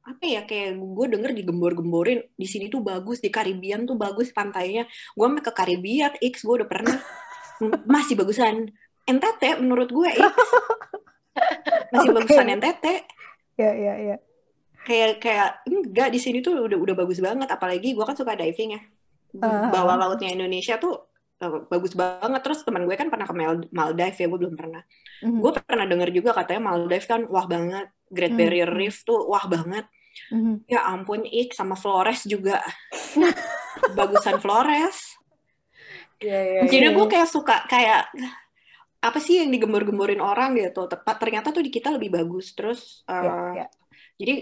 apa 0.00 0.24
ya 0.26 0.42
kayak 0.42 0.80
gue 0.80 1.06
denger 1.14 1.30
digembor-gemborin 1.34 2.26
di 2.34 2.46
sini 2.48 2.66
tuh 2.66 2.82
bagus 2.82 3.22
di 3.22 3.30
Karibian 3.30 3.86
tuh 3.86 3.94
bagus 3.94 4.34
pantainya. 4.34 4.82
Gue 5.14 5.30
sampai 5.30 5.44
ke 5.46 5.52
Karibian 5.54 6.18
X 6.18 6.42
gue 6.42 6.54
udah 6.58 6.66
pernah. 6.66 6.98
Masih 7.86 8.18
bagusan. 8.18 8.74
NTT 9.06 9.62
menurut 9.62 9.90
gue 9.94 10.10
X 10.10 10.26
masih 11.90 12.10
okay. 12.10 12.16
bagusan 12.22 12.48
NTT 12.58 12.86
ya 13.60 13.70
ya 13.76 13.94
ya 13.98 14.16
kayak 14.84 15.20
kayak 15.20 15.48
enggak 15.68 16.08
di 16.08 16.18
sini 16.18 16.38
tuh 16.40 16.64
udah 16.64 16.78
udah 16.80 16.94
bagus 16.96 17.20
banget 17.20 17.48
apalagi 17.52 17.92
gue 17.92 18.04
kan 18.04 18.16
suka 18.16 18.32
diving 18.32 18.80
ya 18.80 18.82
uh-huh. 19.36 19.68
bawah 19.68 19.96
lautnya 20.00 20.32
Indonesia 20.32 20.80
tuh 20.80 20.96
uh, 21.44 21.68
bagus 21.68 21.92
banget 21.92 22.40
terus 22.40 22.64
teman 22.64 22.88
gue 22.88 22.96
kan 22.96 23.12
pernah 23.12 23.28
ke 23.28 23.34
Maldives 23.70 24.18
ya 24.18 24.26
gue 24.26 24.38
belum 24.40 24.56
pernah 24.56 24.80
uh-huh. 24.80 25.40
gue 25.40 25.50
pernah 25.60 25.84
denger 25.84 26.10
juga 26.16 26.30
katanya 26.32 26.72
Maldives 26.72 27.06
kan 27.06 27.28
wah 27.28 27.44
banget 27.44 27.92
Great 28.08 28.34
Barrier 28.34 28.72
uh-huh. 28.72 28.80
Reef 28.80 29.04
tuh 29.04 29.20
wah 29.28 29.44
banget 29.44 29.84
uh-huh. 30.32 30.64
ya 30.64 30.80
ampun 30.88 31.28
ik 31.28 31.52
sama 31.52 31.76
Flores 31.76 32.24
juga 32.24 32.64
bagusan 33.98 34.40
Flores 34.40 35.20
yeah, 36.24 36.64
yeah, 36.64 36.64
jadi 36.64 36.88
yeah. 36.88 36.96
gue 36.96 37.06
kayak 37.06 37.28
suka 37.28 37.68
kayak 37.68 38.08
apa 39.00 39.16
sih 39.16 39.40
yang 39.40 39.48
digembor-gemborin 39.48 40.20
orang 40.20 40.60
gitu 40.60 40.84
tepat 40.84 41.16
ternyata 41.16 41.56
tuh 41.56 41.64
di 41.64 41.72
kita 41.72 41.88
lebih 41.88 42.12
bagus 42.12 42.52
terus 42.52 43.00
uh, 43.08 43.24
yeah, 43.24 43.64
yeah. 43.64 43.68
jadi 44.20 44.34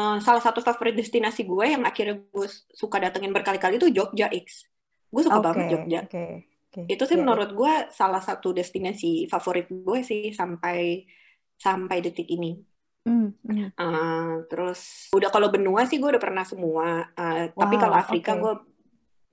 uh, 0.00 0.18
salah 0.24 0.40
satu 0.40 0.64
favorit 0.64 0.96
destinasi 0.96 1.44
gue 1.44 1.64
yang 1.76 1.84
akhirnya 1.84 2.24
gue 2.24 2.48
suka 2.72 2.96
datengin 2.96 3.36
berkali-kali 3.36 3.76
itu 3.76 3.92
Jogja 3.92 4.32
X 4.32 4.64
gue 5.12 5.22
suka 5.22 5.38
okay, 5.38 5.44
banget 5.44 5.64
Jogja 5.76 6.00
okay, 6.08 6.48
okay. 6.72 6.84
itu 6.88 7.04
sih 7.04 7.20
yeah, 7.20 7.20
menurut 7.20 7.50
yeah. 7.52 7.58
gue 7.60 7.72
salah 7.92 8.22
satu 8.24 8.56
destinasi 8.56 9.28
favorit 9.28 9.68
gue 9.68 9.98
sih 10.00 10.32
sampai 10.32 11.04
sampai 11.60 12.00
detik 12.00 12.28
ini 12.32 12.72
Mm, 13.02 13.34
mm. 13.42 13.74
Uh, 13.74 14.46
terus 14.46 15.10
udah 15.10 15.26
kalau 15.34 15.50
benua 15.50 15.82
sih 15.90 15.98
gue 15.98 16.06
udah 16.06 16.22
pernah 16.22 16.46
semua 16.46 17.02
uh, 17.18 17.50
wow, 17.50 17.60
tapi 17.66 17.74
kalau 17.74 17.96
Afrika 17.98 18.38
okay. 18.38 18.42
gue 18.46 18.54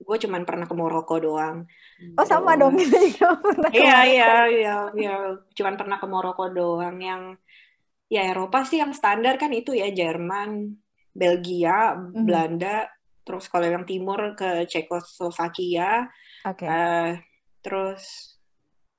gue 0.00 0.16
cuman 0.26 0.42
pernah 0.48 0.64
ke 0.64 0.74
Maroko 0.74 1.20
doang. 1.20 1.68
Oh 2.16 2.24
sama 2.24 2.56
dong 2.56 2.74
kita 2.80 2.98
juga 3.04 3.36
pernah. 3.36 3.70
Iya 3.70 3.98
iya 4.08 4.32
iya 4.48 4.76
iya 4.96 5.14
cuman 5.52 5.74
pernah 5.76 6.00
ke 6.00 6.06
Maroko 6.08 6.48
doang 6.48 6.96
yang 6.98 7.36
ya 8.10 8.26
Eropa 8.26 8.66
sih 8.66 8.82
yang 8.82 8.90
standar 8.90 9.38
kan 9.38 9.54
itu 9.54 9.76
ya 9.76 9.86
Jerman, 9.92 10.74
Belgia, 11.14 11.94
mm-hmm. 11.94 12.26
Belanda, 12.26 12.90
terus 13.22 13.46
kalau 13.46 13.70
yang 13.70 13.86
timur 13.86 14.34
ke 14.34 14.66
Cekoslovakia, 14.66 16.10
okay. 16.42 16.66
uh, 16.66 16.74
eh, 16.74 17.10
terus 17.62 18.34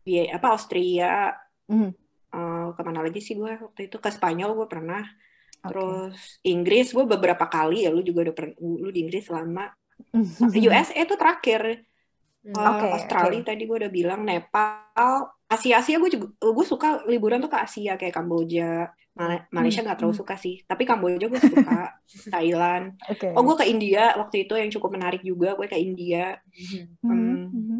ya 0.08 0.32
apa 0.32 0.56
Austria, 0.56 1.36
mm-hmm. 1.68 1.92
uh, 2.32 2.68
ke 2.72 2.82
mana 2.88 3.04
lagi 3.04 3.20
sih 3.20 3.36
gue 3.36 3.52
waktu 3.52 3.92
itu 3.92 4.00
ke 4.00 4.08
Spanyol 4.08 4.56
gue 4.56 4.68
pernah, 4.72 5.04
okay. 5.04 5.68
terus 5.68 6.40
Inggris 6.48 6.96
gue 6.96 7.04
beberapa 7.04 7.52
kali 7.52 7.84
ya 7.84 7.92
lu 7.92 8.00
juga 8.08 8.32
udah 8.32 8.36
pernah 8.38 8.56
lu 8.64 8.96
di 8.96 9.04
Inggris 9.04 9.28
lama 9.28 9.68
USA 10.70 10.96
itu 10.98 11.16
terakhir. 11.16 11.86
Uh, 12.42 12.58
Oke, 12.58 12.88
Australia 12.98 13.38
oke. 13.38 13.50
tadi 13.54 13.70
gue 13.70 13.78
udah 13.78 13.92
bilang, 13.94 14.26
Nepal, 14.26 15.30
Asia 15.46 15.78
Asia 15.78 16.02
gue 16.02 16.10
juga 16.10 16.26
gue 16.42 16.66
suka 16.66 17.06
liburan 17.06 17.38
tuh 17.38 17.54
ke 17.54 17.58
Asia 17.62 17.94
kayak 18.02 18.18
Kamboja, 18.18 18.90
Mal- 19.14 19.46
Malaysia 19.54 19.86
nggak 19.86 20.02
terlalu 20.02 20.18
hmm. 20.18 20.22
suka 20.26 20.36
sih, 20.42 20.66
tapi 20.66 20.82
Kamboja 20.90 21.30
gue 21.30 21.38
suka, 21.38 22.02
Thailand. 22.34 22.98
Oke. 23.06 23.30
Oh 23.38 23.46
gue 23.46 23.56
ke 23.62 23.70
India 23.70 24.18
waktu 24.18 24.50
itu 24.50 24.58
yang 24.58 24.74
cukup 24.74 24.90
menarik 24.98 25.22
juga, 25.22 25.54
gue 25.54 25.70
ke 25.70 25.78
India. 25.78 26.42
Mhm. 26.50 26.82
Mhm, 27.06 27.06
Hmm. 27.06 27.46
mhm. 27.54 27.80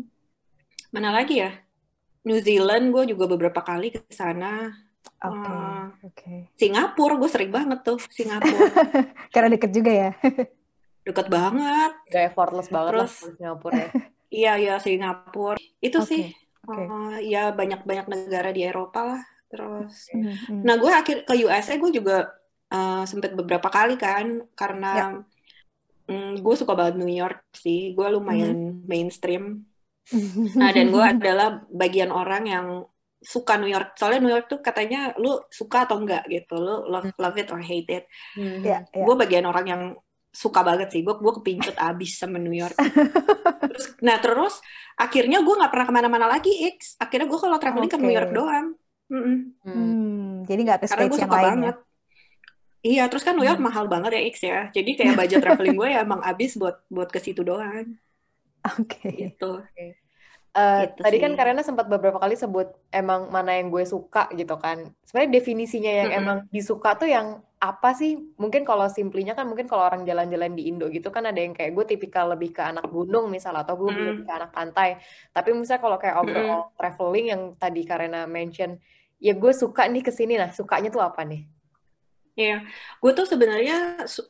Mana 0.94 1.10
lagi 1.10 1.42
ya? 1.42 1.58
New 2.22 2.38
Zealand 2.38 2.94
gue 2.94 3.18
juga 3.18 3.26
beberapa 3.26 3.66
kali 3.66 3.98
ke 3.98 4.06
sana. 4.14 4.70
Oke, 5.26 5.50
Ah. 5.50 5.90
oke. 6.06 6.54
Singapura 6.54 7.18
gue 7.18 7.30
sering 7.30 7.50
banget 7.50 7.82
tuh 7.82 7.98
Singapura, 8.14 8.46
Karena 9.34 9.50
deket 9.50 9.74
juga 9.74 9.90
ya. 9.90 10.12
Deket 11.02 11.28
banget. 11.28 11.92
Gak 12.08 12.24
effortless 12.30 12.68
banget 12.68 12.92
lah 12.94 13.06
Terus- 13.06 13.20
kalau 13.20 13.36
Singapura 13.38 13.74
ya. 13.78 13.90
Iya 14.32 14.54
iya 14.56 14.76
Singapura. 14.80 15.60
Itu 15.84 16.00
Oke, 16.00 16.08
sih. 16.08 16.24
oke. 16.64 16.84
Uh, 16.88 17.20
ya 17.20 17.52
banyak-banyak 17.52 18.08
negara 18.08 18.50
di 18.50 18.64
Eropa 18.64 19.04
lah. 19.04 19.22
Terus, 19.52 20.08
Mhm, 20.16 20.32
mhm. 20.48 20.62
nah 20.64 20.80
gue 20.80 20.88
akhir 20.88 21.28
ke 21.28 21.36
USA 21.44 21.76
gue 21.76 21.92
juga 21.92 22.32
uh, 22.72 23.04
sempet 23.04 23.36
beberapa 23.36 23.68
kali 23.68 24.00
kan 24.00 24.40
Ya. 24.40 24.48
karena 24.56 24.92
gue 26.40 26.56
suka 26.56 26.76
banget 26.76 26.96
New 26.96 27.12
York 27.12 27.44
sih. 27.52 27.92
Gue 27.92 28.08
lumayan 28.08 28.56
Mm-hmm. 28.56 28.88
mainstream. 28.88 29.44
Nah 30.60 30.72
dan 30.72 30.88
gue 30.92 31.04
adalah 31.04 31.68
bagian 31.68 32.12
orang 32.12 32.44
yang 32.48 32.68
suka 33.20 33.60
New 33.60 33.68
York. 33.68 33.96
Soalnya 33.96 34.20
New 34.24 34.32
York 34.32 34.48
tuh 34.48 34.60
katanya 34.60 35.12
lu 35.20 35.44
suka 35.52 35.84
atau 35.84 36.00
enggak 36.00 36.24
gitu. 36.28 36.56
Lu 36.56 36.88
love, 36.88 37.12
love 37.16 37.36
it 37.36 37.52
or 37.52 37.60
hate 37.60 37.92
it. 37.92 38.04
Mhm. 38.40 38.64
Ya, 38.64 38.80
ya. 38.88 39.04
Gue 39.04 39.16
bagian 39.16 39.44
orang 39.44 39.66
yang 39.68 39.84
suka 40.32 40.64
banget 40.64 40.88
sih. 40.90 41.04
Gue 41.04 41.20
gue 41.20 41.34
kepincut 41.44 41.76
abis 41.76 42.18
sama 42.18 42.40
New 42.40 42.56
York. 42.56 42.76
Terus, 43.72 43.86
nah 44.04 44.18
terus 44.20 44.60
akhirnya 45.00 45.40
gue 45.40 45.56
nggak 45.56 45.72
pernah 45.72 45.86
ke 45.88 45.94
mana-mana 45.94 46.28
lagi 46.28 46.52
X. 46.76 47.00
Akhirnya 47.00 47.28
gue 47.30 47.40
kalau 47.40 47.56
traveling 47.56 47.88
ke 47.92 48.00
New. 48.00 48.12
York 48.12 48.32
doang. 48.36 48.68
Mm-mm. 49.12 49.38
Hmm. 49.64 49.76
Hmm, 49.76 50.32
jadi 50.48 50.60
nggak 50.66 50.80
ke 50.84 50.88
Karena 50.92 51.06
gue 51.08 51.20
yang 51.20 51.28
suka 51.32 51.38
ya? 51.40 51.48
banget. 51.52 51.76
Iya, 52.82 53.04
terus 53.14 53.22
kan 53.22 53.38
New 53.38 53.46
York 53.46 53.62
Hmm. 53.62 53.70
mahal 53.70 53.86
banget 53.86 54.12
ya 54.18 54.22
X 54.28 54.36
ya. 54.42 54.60
Jadi 54.74 54.92
kayak 54.98 55.14
budget 55.14 55.40
traveling 55.40 55.78
gue 55.78 55.88
ya 55.94 56.00
emang 56.02 56.20
abis 56.26 56.58
buat 56.58 56.82
buat 56.90 57.10
ke 57.14 57.20
situ 57.22 57.46
doang. 57.46 57.96
Oke. 58.82 59.08
Gitu. 59.08 59.52
Eh, 60.52 60.80
Gitu 60.82 61.04
tadi 61.04 61.16
kan 61.24 61.32
sih. 61.32 61.38
Karena 61.40 61.62
sempat 61.68 61.88
beberapa 61.94 62.20
kali 62.24 62.36
sebut 62.36 62.68
emang 62.92 63.22
mana 63.36 63.52
yang 63.58 63.68
gue 63.74 63.84
suka 63.94 64.20
gitu 64.40 64.56
kan. 64.64 64.78
Sebenarnya 65.08 65.32
definisinya 65.40 65.92
yang 66.02 66.10
Mm-mm. 66.10 66.20
emang 66.20 66.38
disuka 66.56 66.90
tuh 67.00 67.08
yang 67.16 67.28
apa 67.64 67.88
sih? 68.00 68.12
Mungkin 68.42 68.62
kalau 68.70 68.86
simplinya 68.98 69.32
kan 69.38 69.46
mungkin 69.48 69.68
kalau 69.72 69.84
orang 69.88 70.04
jalan-jalan 70.10 70.52
di 70.58 70.62
Indo 70.70 70.86
gitu 70.96 71.08
kan 71.16 71.24
ada 71.30 71.40
yang 71.40 71.54
kayak 71.58 71.72
gue 71.78 71.86
tipikal 71.96 72.26
lebih 72.36 72.50
ke 72.58 72.62
anak 72.72 72.84
gunung 72.96 73.26
misal 73.36 73.54
atau 73.62 73.74
gue 73.80 73.90
Mm-mm. 73.90 74.08
lebih 74.12 74.24
ke 74.28 74.34
anak 74.40 74.52
pantai. 74.58 74.88
Tapi 75.36 75.50
misalnya 75.56 75.82
kalau 75.86 75.98
kayak 76.04 76.18
overall 76.20 76.62
traveling 76.76 77.26
yang 77.32 77.42
tadi 77.62 77.82
Karena 77.92 78.18
mention, 78.28 78.70
ya 79.24 79.32
gue 79.42 79.52
suka 79.56 79.82
nih 79.88 80.04
ke 80.08 80.12
sini 80.12 80.34
nah. 80.42 80.52
Sukanya 80.52 80.90
tuh 80.96 81.00
apa 81.10 81.22
nih? 81.32 81.42
Iya, 82.40 82.54
gue 83.02 83.12
tuh 83.18 83.26
sebenarnya 83.32 83.74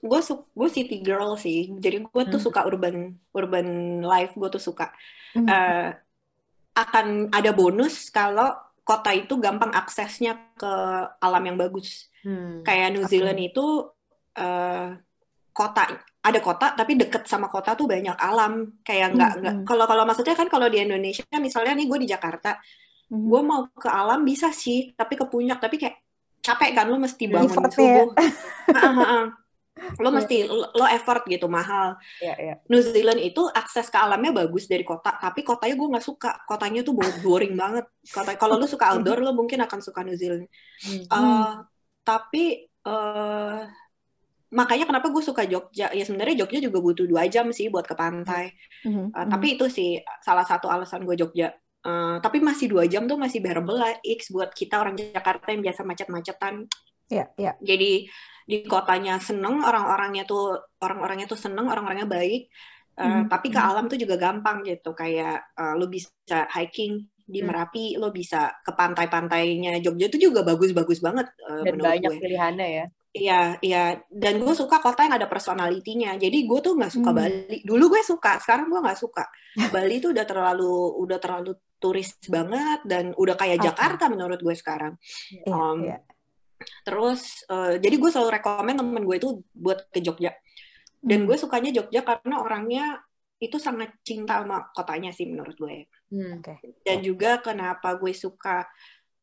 gue 0.09 0.19
su- 0.27 0.45
gue 0.59 0.69
city 0.77 0.95
girl 1.05 1.29
sih. 1.43 1.57
Jadi 1.83 1.95
gue 2.13 2.23
tuh 2.31 2.39
Hmm. 2.39 2.45
suka 2.45 2.59
urban 2.69 2.95
urban 3.37 3.67
life. 4.11 4.31
Gue 4.39 4.49
tuh 4.55 4.61
suka. 4.67 4.83
Hmm. 5.35 5.61
Akan 6.71 7.29
ada 7.29 7.51
bonus 7.51 8.07
kalau 8.09 8.51
kota 8.81 9.11
itu 9.11 9.37
gampang 9.37 9.71
aksesnya 9.71 10.35
ke 10.55 10.73
alam 11.19 11.43
yang 11.45 11.57
bagus. 11.59 12.09
Hmm. 12.23 12.63
Kayak 12.63 12.87
New. 12.95 13.05
Zealand 13.07 13.39
itu 13.39 13.65
eh, 14.33 14.87
kota 15.51 15.83
ada 16.21 16.39
kota 16.39 16.71
tapi 16.77 16.95
deket 16.95 17.27
sama 17.27 17.51
kota 17.51 17.75
tuh 17.75 17.85
banyak 17.89 18.15
alam. 18.15 18.77
Kayak 18.81 19.07
nggak 19.15 19.31
Hmm, 19.31 19.39
nggak 19.41 19.55
hmm. 19.61 19.65
kalau 19.67 19.85
kalau 19.85 20.03
maksudnya 20.07 20.35
kan 20.37 20.47
kalau 20.47 20.67
di 20.67 20.79
Indonesia 20.79 21.23
misalnya 21.37 21.73
nih 21.75 21.87
gue 21.89 21.99
di 22.03 22.09
Jakarta, 22.09 22.55
Mhm. 23.11 23.27
gue 23.27 23.41
mau 23.43 23.67
ke 23.75 23.89
alam 23.91 24.23
bisa 24.23 24.55
sih, 24.55 24.95
tapi 24.95 25.19
ke 25.19 25.27
puncak 25.27 25.59
tapi 25.59 25.75
kayak 25.75 25.99
capek 26.41 26.71
kan 26.73 26.87
lu 26.87 26.95
mesti 26.97 27.27
bangun 27.27 27.51
Effortnya 27.51 27.75
ya. 27.75 27.95
subuh. 28.01 28.07
Ah. 28.71 29.25
Lo 29.99 30.09
Iya. 30.09 30.15
mesti 30.21 30.35
lo, 30.45 30.69
lo 30.77 30.85
effort 30.89 31.23
gitu 31.25 31.47
mahal. 31.49 31.97
Ya, 32.21 32.33
ya. 32.37 32.53
New 32.69 32.81
Zealand 32.81 33.19
itu 33.21 33.41
akses 33.51 33.89
ke 33.89 33.97
alamnya 33.97 34.31
bagus 34.31 34.69
dari 34.69 34.85
kota, 34.85 35.17
tapi 35.17 35.41
kotanya 35.41 35.75
gue 35.77 35.87
nggak 35.97 36.05
suka. 36.05 36.31
Kotanya 36.45 36.81
tuh 36.85 36.93
bo- 36.97 37.19
boring 37.25 37.53
banget. 37.57 37.85
Kota 38.13 38.37
kalau 38.37 38.55
lu 38.61 38.67
suka 38.69 38.93
outdoor, 38.93 39.19
lo 39.25 39.31
mungkin 39.33 39.59
akan 39.65 39.79
suka 39.81 40.05
New 40.05 40.17
Zealand. 40.17 40.45
Hmm. 40.85 41.03
Eh, 41.09 41.51
tapi 42.05 42.43
eh, 42.65 43.59
makanya 44.51 44.85
kenapa 44.89 45.07
gue 45.07 45.23
suka 45.23 45.43
Jogja? 45.47 45.89
Ya 45.95 46.03
sebenarnya 46.03 46.43
Jogja 46.43 46.59
juga 46.59 46.79
butuh 46.83 47.05
dua 47.07 47.23
jam 47.31 47.47
sih 47.55 47.71
buat 47.71 47.87
ke 47.87 47.95
pantai. 47.95 48.51
Mhm, 48.83 49.15
Eh, 49.15 49.25
mhm. 49.25 49.29
Tapi 49.31 49.47
itu 49.55 49.65
sih 49.71 49.89
salah 50.25 50.43
satu 50.43 50.67
alasan 50.67 51.07
gue 51.07 51.15
Jogja. 51.15 51.55
Eh, 51.81 52.17
tapi 52.21 52.37
masih 52.43 52.69
dua 52.69 52.85
jam 52.85 53.07
tuh 53.09 53.17
masih 53.17 53.39
bearable 53.41 53.79
lah. 53.79 53.97
X 54.03 54.29
buat 54.29 54.51
kita 54.53 54.77
orang 54.83 54.93
Jakarta 54.99 55.49
yang 55.49 55.63
biasa 55.65 55.81
macet-macetan. 55.87 56.67
Ya, 57.11 57.27
ya. 57.35 57.55
Jadi 57.59 58.07
di 58.51 58.57
kotanya 58.71 59.13
seneng, 59.27 59.55
orang-orangnya 59.69 60.23
tuh 60.31 60.43
orang-orangnya 60.85 61.27
tuh 61.31 61.39
seneng, 61.45 61.65
orang-orangnya 61.71 62.07
baik. 62.17 62.41
Eh, 63.01 63.03
Mhm, 63.07 63.21
Tapi 63.31 63.47
ke 63.55 63.59
mhm. 63.59 63.67
alam 63.69 63.85
tuh 63.91 63.97
juga 64.03 64.15
gampang 64.25 64.57
gitu. 64.69 64.89
Kayak 65.01 65.35
eh, 65.59 65.73
lo 65.79 65.85
bisa 65.95 66.11
hiking 66.55 66.93
di 67.33 67.39
Hmm. 67.39 67.47
Merapi, 67.49 67.95
lo 68.01 68.07
bisa 68.11 68.51
ke 68.65 68.71
pantai-pantainya 68.79 69.79
Jogja 69.83 70.05
itu 70.11 70.17
juga 70.27 70.39
bagus-bagus 70.43 70.99
banget 70.99 71.27
eh, 71.49 71.63
Dan 71.65 71.73
menurut 71.79 71.95
banyak 71.95 72.11
gue. 72.11 72.17
pilihannya 72.21 72.67
ya. 72.79 72.85
Iya, 73.11 73.39
iya. 73.59 73.83
Dan 74.07 74.39
gue 74.39 74.55
suka 74.55 74.79
kota 74.79 75.03
yang 75.03 75.15
ada 75.19 75.27
personalitinya. 75.27 76.15
Jadi 76.15 76.37
gue 76.47 76.59
tuh 76.63 76.73
nggak 76.79 76.93
suka 76.95 77.11
Hmm. 77.11 77.19
Bali. 77.19 77.57
Dulu 77.67 77.83
gue 77.91 78.01
suka, 78.07 78.39
sekarang 78.43 78.67
gue 78.71 78.79
nggak 78.79 78.99
suka. 78.99 79.23
Bali 79.75 79.99
tuh 80.03 80.15
udah 80.15 80.25
terlalu, 80.27 80.73
udah 81.03 81.17
terlalu 81.19 81.51
turis 81.81 82.13
banget 82.29 82.79
dan 82.87 83.11
udah 83.17 83.35
kayak 83.35 83.59
Oke. 83.59 83.65
Jakarta 83.67 84.03
menurut 84.07 84.39
gue 84.39 84.55
sekarang. 84.55 84.93
Iya, 85.31 85.43
Um, 85.51 85.77
iya. 85.83 85.97
Terus, 86.85 87.45
eh, 87.49 87.73
jadi 87.81 87.95
gue 87.97 88.09
selalu 88.09 88.29
rekomen 88.41 88.75
temen 88.77 89.03
gue 89.03 89.17
itu 89.17 89.29
buat 89.53 89.89
ke 89.91 89.99
Jogja. 89.99 90.31
Dan 91.01 91.25
Hmm. 91.25 91.27
gue 91.27 91.37
sukanya 91.37 91.73
Jogja 91.73 92.05
karena 92.05 92.41
orangnya 92.41 92.85
itu 93.41 93.57
sangat 93.57 93.97
cinta 94.05 94.37
sama 94.45 94.69
kotanya 94.69 95.09
sih 95.09 95.25
menurut 95.25 95.57
gue. 95.57 95.89
Hmm. 96.13 96.37
Oke. 96.39 96.61
Dan 96.85 97.01
juga 97.01 97.41
kenapa 97.41 97.97
gue 97.97 98.13
suka 98.13 98.69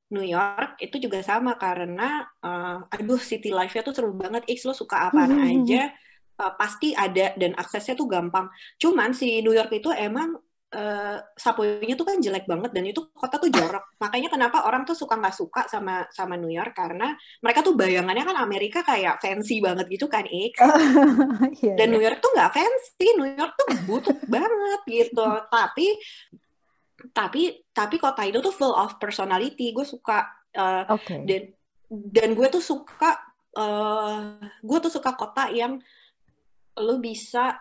New 0.08 0.24
York 0.24 0.80
itu 0.80 0.96
juga 0.98 1.20
sama 1.20 1.54
karena 1.60 2.26
eh, 2.40 2.78
aduh 2.98 3.20
city 3.20 3.54
life-nya 3.54 3.86
tuh 3.86 3.94
seru 3.94 4.10
banget. 4.16 4.42
X 4.50 4.66
lo 4.66 4.74
suka 4.74 5.12
apaan 5.12 5.38
aja 5.38 5.92
eh, 6.38 6.52
pasti 6.58 6.96
ada 6.98 7.36
dan 7.38 7.54
aksesnya 7.54 7.94
tuh 7.94 8.10
gampang. 8.10 8.50
Cuman 8.80 9.14
si 9.14 9.38
New 9.44 9.54
York 9.54 9.70
itu 9.70 9.92
emang 9.94 10.34
eh, 10.68 11.18
subway-nya 11.32 11.96
tuh 11.96 12.04
kan 12.04 12.20
jelek 12.20 12.44
banget 12.44 12.70
dan 12.76 12.84
itu 12.84 13.08
kota 13.16 13.40
tuh 13.40 13.48
jorok. 13.48 13.96
Makanya 13.96 14.28
kenapa 14.28 14.68
orang 14.68 14.84
tuh 14.84 14.92
suka 14.92 15.16
nggak 15.16 15.36
suka 15.36 15.64
sama 15.64 16.04
sama 16.12 16.36
New 16.36 16.52
York 16.52 16.76
karena 16.76 17.16
mereka 17.40 17.64
tuh 17.64 17.72
bayangannya 17.72 18.24
kan 18.28 18.36
Amerika 18.36 18.84
kayak 18.84 19.16
fancy 19.24 19.64
banget 19.64 19.88
gitu 19.88 20.06
kan 20.06 20.28
X. 20.28 20.60
Iya, 21.58 21.74
Dan 21.74 21.88
iya. 21.90 21.94
New 21.96 22.02
York 22.02 22.18
tuh 22.20 22.30
nggak 22.36 22.52
fancy, 22.52 23.06
New 23.16 23.28
York 23.32 23.52
tuh 23.56 23.68
butut 23.88 24.18
banget 24.34 24.80
gitu. 24.86 25.26
Tapi 25.48 25.86
tapi 27.14 27.42
tapi 27.72 27.96
kota 27.96 28.22
itu 28.28 28.38
tuh 28.44 28.52
full 28.52 28.74
of 28.76 29.00
personality. 29.00 29.72
Gue 29.72 29.88
suka 29.88 30.28
eh, 30.52 30.84
Oke. 30.92 31.24
dan 31.24 31.42
dan 31.88 32.28
gue 32.36 32.48
tuh 32.52 32.60
suka 32.60 33.16
eh 33.56 34.20
gue 34.60 34.78
tuh 34.84 34.92
suka 34.92 35.16
kota 35.16 35.48
yang 35.48 35.80
lo 36.78 37.00
bisa 37.00 37.56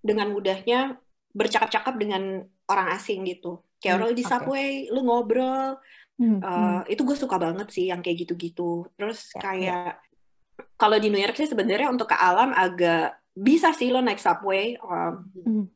dengan 0.00 0.32
mudahnya 0.32 0.96
bercakap-cakap 1.36 1.94
dengan 2.00 2.40
orang 2.66 2.96
asing 2.96 3.28
gitu. 3.28 3.60
Kayak 3.76 4.08
Hmm, 4.08 4.16
di 4.16 4.24
subway, 4.24 4.70
lo 4.88 5.04
ngobrol, 5.04 5.76
Hmm, 6.16 6.40
Eh, 6.40 6.48
hmm. 6.48 6.88
itu 6.88 7.04
gue 7.04 7.12
suka 7.12 7.36
banget 7.36 7.68
sih 7.68 7.92
yang 7.92 8.00
kayak 8.00 8.24
gitu-gitu. 8.24 8.88
Terus 8.96 9.36
Ya, 9.36 9.40
kayak 9.44 10.00
kalau 10.80 10.96
di 10.96 11.12
New 11.12 11.20
York 11.20 11.36
sih 11.36 11.44
sebenarnya 11.44 11.92
untuk 11.92 12.08
ke 12.08 12.16
alam 12.16 12.56
agak 12.56 13.20
bisa 13.36 13.76
sih 13.76 13.92
lo 13.92 14.00
naik 14.00 14.16
subway. 14.16 14.80
Um, 14.80 15.28
Hmm. 15.44 15.66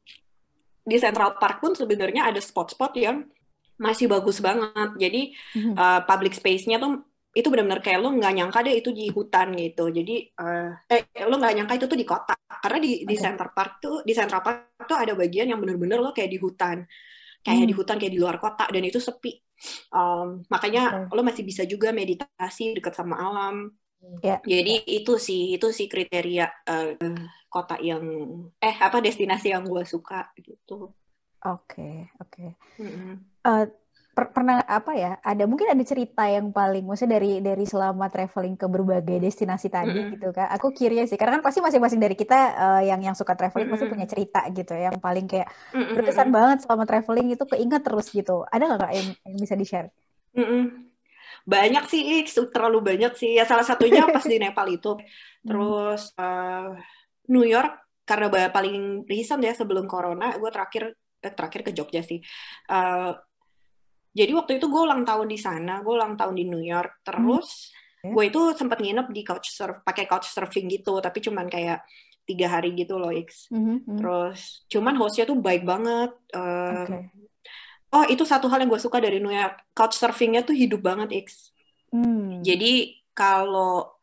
di 0.80 0.96
Central 0.96 1.36
Park 1.36 1.60
pun 1.60 1.76
sebenarnya 1.76 2.32
ada 2.32 2.40
spot-spot 2.40 2.96
yang 2.96 3.28
masih 3.76 4.08
bagus 4.08 4.40
banget. 4.40 4.96
Jadi 4.96 5.36
Mhm. 5.52 5.76
uh, 5.76 6.00
public 6.08 6.32
space-nya 6.32 6.80
tuh 6.80 7.04
itu 7.30 7.46
benar-benar 7.46 7.80
kayak 7.84 7.98
lo 8.02 8.10
nggak 8.10 8.32
nyangka 8.36 8.58
deh 8.66 8.74
itu 8.80 8.90
di 8.90 9.04
hutan 9.10 9.54
gitu. 9.54 9.84
Jadi 9.90 10.12
uh, 10.42 10.70
eh 10.90 11.02
lo 11.30 11.34
nggak 11.38 11.54
nyangka 11.56 11.74
itu 11.78 11.86
tuh 11.86 11.98
di 11.98 12.06
kota. 12.06 12.34
Karena 12.62 12.78
di 12.82 13.06
di 13.06 13.16
Oke. 13.16 13.22
Central 13.24 13.50
Park 13.56 13.72
tuh 13.84 13.94
di 14.02 14.12
Central 14.18 14.42
Park 14.42 14.58
tuh 14.90 14.98
ada 14.98 15.12
bagian 15.14 15.46
yang 15.50 15.60
benar-benar 15.62 15.98
lo 16.02 16.10
kayak 16.16 16.30
di 16.34 16.38
hutan. 16.42 16.78
Kayak 17.40 17.66
di 17.70 17.74
Hmm. 17.74 17.80
hutan 17.80 17.96
kayak 17.96 18.12
di 18.12 18.20
luar 18.20 18.36
kota 18.42 18.68
dan 18.68 18.82
itu 18.84 19.00
sepi. 19.00 19.32
Um, 19.92 20.44
makanya 20.52 21.08
lo 21.12 21.20
masih 21.24 21.44
bisa 21.44 21.62
juga 21.68 21.92
meditasi 21.92 22.76
dekat 22.76 22.94
sama 22.96 23.16
alam. 23.20 23.72
Ya. 24.24 24.40
Jadi 24.44 24.84
itu 24.88 25.20
sih 25.20 25.56
itu 25.56 25.66
sih 25.76 25.86
kriteria 25.88 26.46
uh, 26.68 26.96
kota 27.52 27.76
yang 27.80 28.04
eh 28.60 28.76
apa 28.80 28.98
destinasi 29.04 29.52
yang 29.52 29.64
gue 29.68 29.84
suka 29.84 30.32
gitu. 30.40 30.92
Oke, 31.44 32.12
oke. 32.20 32.44
Mm-mm. 32.80 33.24
Eh, 33.40 33.64
per 34.20 34.36
pernah 34.36 34.60
apa 34.68 34.92
ya? 34.92 35.12
Ada 35.24 35.48
mungkin 35.48 35.72
ada 35.72 35.80
cerita 35.80 36.28
yang 36.28 36.52
paling, 36.52 36.84
maksudnya 36.84 37.16
dari 37.16 37.40
dari 37.40 37.64
selama 37.64 38.12
traveling 38.12 38.54
ke 38.60 38.66
berbagai 38.68 39.16
destinasi 39.16 39.72
tadi 39.72 39.96
Mm-mm. 39.96 40.12
gitu 40.12 40.28
kan? 40.36 40.52
Aku 40.52 40.76
curious 40.76 41.08
sih, 41.08 41.16
karena 41.16 41.40
kan 41.40 41.44
pasti 41.48 41.64
masing-masing 41.64 42.00
dari 42.04 42.12
kita 42.12 42.36
eh, 42.36 42.82
yang 42.92 43.00
yang 43.00 43.16
suka 43.16 43.32
traveling 43.32 43.72
pasti 43.72 43.88
Mm-mm. 43.88 43.92
punya 43.92 44.04
cerita 44.04 44.44
gitu, 44.52 44.76
ya, 44.76 44.92
yang 44.92 45.00
paling 45.00 45.24
kayak 45.24 45.48
Mm-mm, 45.72 45.96
berkesan 45.96 46.28
mm-mm. 46.28 46.36
banget 46.36 46.58
selama 46.68 46.84
traveling 46.84 47.26
itu 47.32 47.44
keinget 47.48 47.80
terus 47.80 48.06
gitu. 48.12 48.44
Ada 48.52 48.62
nggak 48.68 48.80
kak 48.84 48.92
yang, 48.92 49.08
yang 49.24 49.36
bisa 49.40 49.54
di 49.56 49.64
share? 49.64 49.88
Mm-mm. 50.36 50.62
Banyak 51.48 51.84
sih, 51.88 52.04
terlalu 52.52 52.78
banyak 52.84 53.12
sih. 53.16 53.30
Ya 53.38 53.48
salah 53.48 53.64
satunya 53.64 54.04
pas 54.12 54.24
di 54.28 54.36
Nepal 54.42 54.68
itu. 54.68 55.00
Hmm. 55.00 55.46
Terus 55.48 56.02
eh, 56.20 56.68
New 57.32 57.46
York 57.48 57.72
karena 58.04 58.26
paling 58.50 59.06
recent 59.06 59.40
ya 59.46 59.54
sebelum 59.56 59.86
corona, 59.88 60.34
gue 60.36 60.50
terakhir 60.52 60.82
eh, 61.24 61.32
terakhir 61.32 61.60
ke 61.66 61.72
Jogja 61.72 62.02
sih. 62.04 62.20
Eh, 62.68 63.10
jadi 64.10 64.32
waktu 64.34 64.58
itu 64.58 64.66
gue 64.66 64.82
ulang 64.82 65.06
tahun 65.06 65.30
di 65.30 65.38
sana, 65.38 65.80
gue 65.86 65.94
ulang 65.94 66.18
tahun 66.18 66.34
di 66.34 66.44
New 66.50 66.62
York. 66.62 67.06
Terus 67.06 67.70
Oke. 68.02 68.10
gue 68.10 68.24
itu 68.26 68.40
sempat 68.58 68.78
nginep 68.82 69.06
di 69.14 69.22
couch 69.22 69.54
surf, 69.54 69.86
pakai 69.86 70.10
couch 70.10 70.26
surfing 70.26 70.66
gitu, 70.66 70.98
tapi 70.98 71.22
cuman 71.22 71.46
kayak 71.46 71.86
tiga 72.26 72.46
hari 72.50 72.74
gitu 72.74 72.98
loh, 72.98 73.10
X. 73.14 73.50
Mhm, 73.54 73.86
mhm. 73.86 73.98
Terus 73.98 74.66
cuman 74.70 74.94
hostnya 74.98 75.24
tuh 75.26 75.38
baik 75.38 75.62
banget. 75.62 76.10
Eh, 76.34 76.86
Oke. 76.86 76.98
Oh 77.90 78.06
itu 78.06 78.22
satu 78.22 78.46
hal 78.46 78.62
yang 78.62 78.70
gue 78.70 78.78
suka 78.78 79.02
dari 79.02 79.18
New 79.18 79.34
York, 79.34 79.74
couch 79.74 79.98
surfingnya 79.98 80.46
tuh 80.46 80.54
hidup 80.54 80.78
banget, 80.78 81.10
X. 81.26 81.50
Hmm. 81.90 82.38
Jadi 82.38 83.02
kalau 83.10 83.98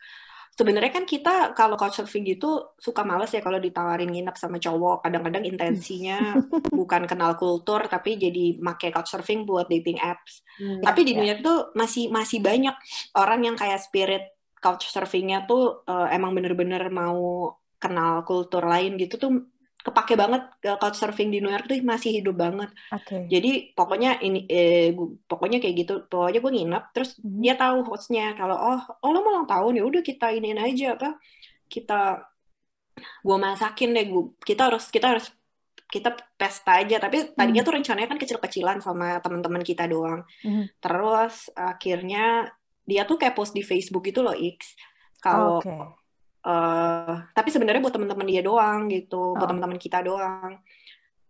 sebenarnya 0.58 0.89
kan 0.89 1.06
kita 1.06 1.54
kalau 1.54 1.78
couchsurfing 1.78 2.26
gitu 2.26 2.74
suka 2.82 3.06
males 3.06 3.30
ya 3.30 3.46
kalau 3.46 3.62
ditawarin 3.62 4.10
nginep 4.10 4.34
sama 4.34 4.58
cowok. 4.58 5.06
Kadang-kadang 5.06 5.46
intensinya 5.46 6.34
bukan 6.80 7.06
kenal 7.06 7.38
kultur 7.38 7.86
tapi 7.86 8.17
jadi 8.17 8.58
make 8.58 8.89
couchsurfing 8.89 9.46
buat 9.46 9.70
dating 9.70 10.02
apps. 10.02 10.41
Hmm. 10.58 10.82
Tapi 10.82 11.06
di 11.06 11.13
ya. 11.13 11.17
New 11.22 11.28
York 11.30 11.41
tuh 11.46 11.60
masih 11.78 12.10
masih 12.10 12.41
banyak 12.41 12.74
orang 13.13 13.46
yang 13.46 13.56
kayak 13.56 13.78
spirit 13.78 14.34
couchsurfingnya 14.58 15.46
tuh 15.46 15.86
eh, 15.86 16.17
emang 16.17 16.34
bener-bener 16.34 16.89
mau 16.89 17.54
kenal 17.78 18.26
kultur 18.26 18.65
lain 18.65 18.98
gitu 18.98 19.22
tuh 19.22 19.32
kepake 19.88 20.19
banget 20.19 20.43
eh, 20.62 20.76
couchsurfing 20.76 21.32
di 21.32 21.39
New 21.39 21.47
York 21.47 21.65
tuh 21.65 21.80
masih 21.82 22.19
hidup 22.19 22.36
banget. 22.36 22.67
Oke. 22.91 23.32
Jadi 23.32 23.71
pokoknya 23.71 24.19
ini 24.19 24.43
eh, 24.45 24.91
pokoknya 25.23 25.63
kayak 25.63 25.76
gitu. 25.82 25.93
Pokoknya 26.06 26.39
gue 26.43 26.52
nginep 26.52 26.84
terus 26.91 27.15
Mhm. 27.23 27.39
dia 27.39 27.56
tahu 27.56 27.88
hostnya 27.88 28.36
kalau 28.36 28.60
oh 28.60 28.80
oh 29.00 29.10
lo 29.15 29.23
mau 29.23 29.32
ulang 29.32 29.47
tahun 29.47 29.80
ya 29.80 29.84
udah 29.88 30.02
kita 30.04 30.36
iniin 30.36 30.60
aja 30.60 31.00
apa 31.00 31.15
kita 31.65 32.02
gue 32.97 33.38
masakin 33.38 33.93
deh 33.93 34.06
gue 34.06 34.23
kita 34.41 34.73
harus 34.73 34.89
kita 34.89 35.08
harus 35.15 35.28
kita 35.88 36.12
pesta 36.36 36.84
aja 36.84 37.00
tapi 37.00 37.32
tadinya 37.32 37.63
Hmm. 37.63 37.67
tuh 37.71 37.76
rencananya 37.80 38.10
kan 38.12 38.19
kecil-kecilan 38.19 38.78
sama 38.82 39.23
teman-teman 39.23 39.63
kita 39.63 39.88
doang 39.88 40.26
Mhm. 40.43 40.82
terus 40.84 41.47
akhirnya 41.56 42.52
dia 42.84 43.04
tuh 43.04 43.15
kayak 43.15 43.36
post 43.36 43.54
di 43.54 43.63
Facebook 43.63 44.04
gitu 44.04 44.19
loh 44.19 44.36
X 44.36 44.76
kalau 45.19 45.62
Oke. 45.62 45.71
Eh 46.43 47.15
tapi 47.32 47.50
sebenarnya 47.50 47.80
buat 47.80 47.93
teman-teman 47.93 48.26
dia 48.26 48.41
doang 48.41 48.88
gitu, 48.88 49.34
buat 49.34 49.45
Oh. 49.45 49.50
teman-teman 49.50 49.78
kita 49.78 50.02
doang. 50.02 50.60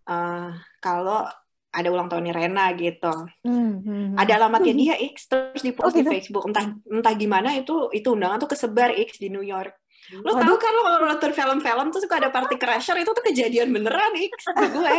Eh 0.03 0.49
kalau 0.79 1.27
ada 1.67 1.87
ulang 1.87 2.07
tahunnya 2.07 2.33
Rena 2.33 2.73
gitu, 2.73 3.11
Hmm, 3.43 3.77
hmm, 3.77 3.83
hmm. 3.83 4.15
ada 4.17 4.31
alamatnya 4.35 4.73
dia 4.73 4.95
X 4.97 5.27
terus 5.27 5.61
di 5.61 5.71
post 5.71 5.91
Oh, 5.91 5.93
di 5.93 6.01
gitu? 6.01 6.09
Facebook, 6.09 6.43
entah 6.47 6.65
entah 6.85 7.13
gimana 7.13 7.53
itu 7.53 7.91
itu 7.91 8.07
undangan 8.07 8.39
tuh 8.39 8.49
kesebar 8.49 8.95
X 8.97 9.19
di 9.19 9.29
New 9.29 9.43
York. 9.43 9.75
Lo 10.23 10.33
Waduh. 10.33 10.41
tau 10.41 10.55
kan 10.55 10.71
lo 10.71 10.81
kalau 10.81 10.99
nonton 11.05 11.31
film-film 11.31 11.87
tuh 11.91 11.99
suka 11.99 12.17
ada 12.17 12.31
party 12.31 12.55
crasher 12.55 12.95
itu 12.95 13.11
tuh 13.11 13.21
kejadian 13.21 13.69
beneran 13.69 14.15
X 14.15 14.33
gue. 14.55 14.93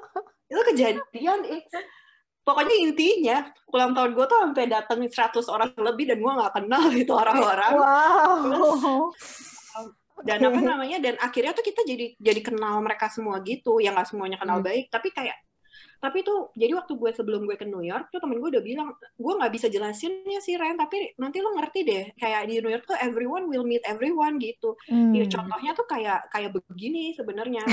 itu 0.54 0.60
kejadian 0.70 1.40
X. 1.44 1.66
Pokoknya 2.44 2.76
intinya 2.76 3.36
ulang 3.72 3.96
tahun 3.96 4.12
gue 4.12 4.26
tuh 4.28 4.38
sampai 4.38 4.64
dateng 4.68 5.00
100 5.00 5.40
orang 5.48 5.72
lebih 5.74 6.04
dan 6.06 6.20
gue 6.20 6.32
nggak 6.36 6.52
kenal 6.54 6.84
itu 6.92 7.12
orang-orang. 7.12 7.72
Wow. 7.74 9.10
dan 10.24 10.40
apa 10.40 10.56
namanya 10.56 11.02
dan 11.02 11.18
akhirnya 11.18 11.52
tuh 11.52 11.60
kita 11.60 11.84
jadi 11.84 12.14
jadi 12.16 12.40
kenal 12.40 12.80
mereka 12.80 13.10
semua 13.10 13.42
gitu 13.42 13.82
yang 13.82 13.92
nggak 13.92 14.08
semuanya 14.08 14.38
kenal 14.38 14.62
Hmm. 14.62 14.64
baik 14.64 14.88
tapi 14.88 15.10
kayak 15.10 15.36
tapi 15.98 16.22
tuh 16.22 16.48
jadi 16.54 16.70
waktu 16.76 16.94
gue 16.94 17.10
sebelum 17.12 17.44
gue 17.44 17.56
ke 17.56 17.66
New 17.66 17.82
York 17.82 18.08
tuh 18.08 18.22
temen 18.22 18.38
gue 18.38 18.48
udah 18.48 18.62
bilang 18.62 18.88
gue 18.94 19.32
nggak 19.34 19.52
bisa 19.52 19.66
jelasin 19.68 20.22
ya 20.24 20.38
sih 20.38 20.54
Ren 20.54 20.78
tapi 20.78 21.12
nanti 21.18 21.42
lo 21.42 21.52
ngerti 21.52 21.80
deh 21.82 22.04
kayak 22.14 22.46
di 22.46 22.62
New 22.62 22.72
York 22.72 22.86
tuh 22.86 22.96
everyone 22.96 23.50
will 23.50 23.66
meet 23.66 23.82
everyone 23.84 24.38
gitu 24.38 24.78
Hmm. 24.86 25.12
ya, 25.12 25.26
contohnya 25.26 25.74
tuh 25.74 25.84
kayak 25.84 26.30
kayak 26.30 26.54
begini 26.54 27.12
sebenarnya 27.12 27.64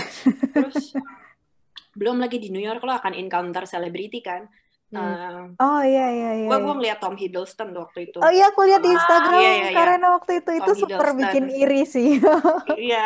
terus 0.51 0.91
belum 1.99 2.19
lagi 2.19 2.36
di 2.36 2.49
New 2.49 2.63
York 2.63 2.81
lo 2.81 2.91
akan 2.91 3.13
encounter 3.13 3.63
selebriti 3.63 4.19
kan 4.19 4.49
Hmm. 4.91 5.56
Oh 5.58 5.80
iya 5.84 6.04
iya 6.12 6.30
iya. 6.36 6.47
gue 6.47 6.58
iya. 6.58 6.63
gue 6.65 6.73
ngeliat 6.75 6.99
Tom 6.99 7.15
Hiddleston 7.15 7.69
waktu 7.73 7.99
itu 8.12 8.17
Oh 8.19 8.32
iya 8.32 8.43
aku 8.51 8.62
lihat 8.67 8.82
di 8.84 8.91
Ah, 8.91 8.95
Instagram 8.97 9.39
iya, 9.39 9.51
iya, 9.56 9.69
iya. 9.71 9.75
karena 9.77 10.06
waktu 10.19 10.32
itu 10.43 10.51
itu 10.60 10.71
Tom 10.71 10.75
super 10.75 11.10
Hiddleston. 11.12 11.19
bikin 11.21 11.43
iri 11.47 11.82
sih. 11.88 12.10
Iya, 12.82 12.99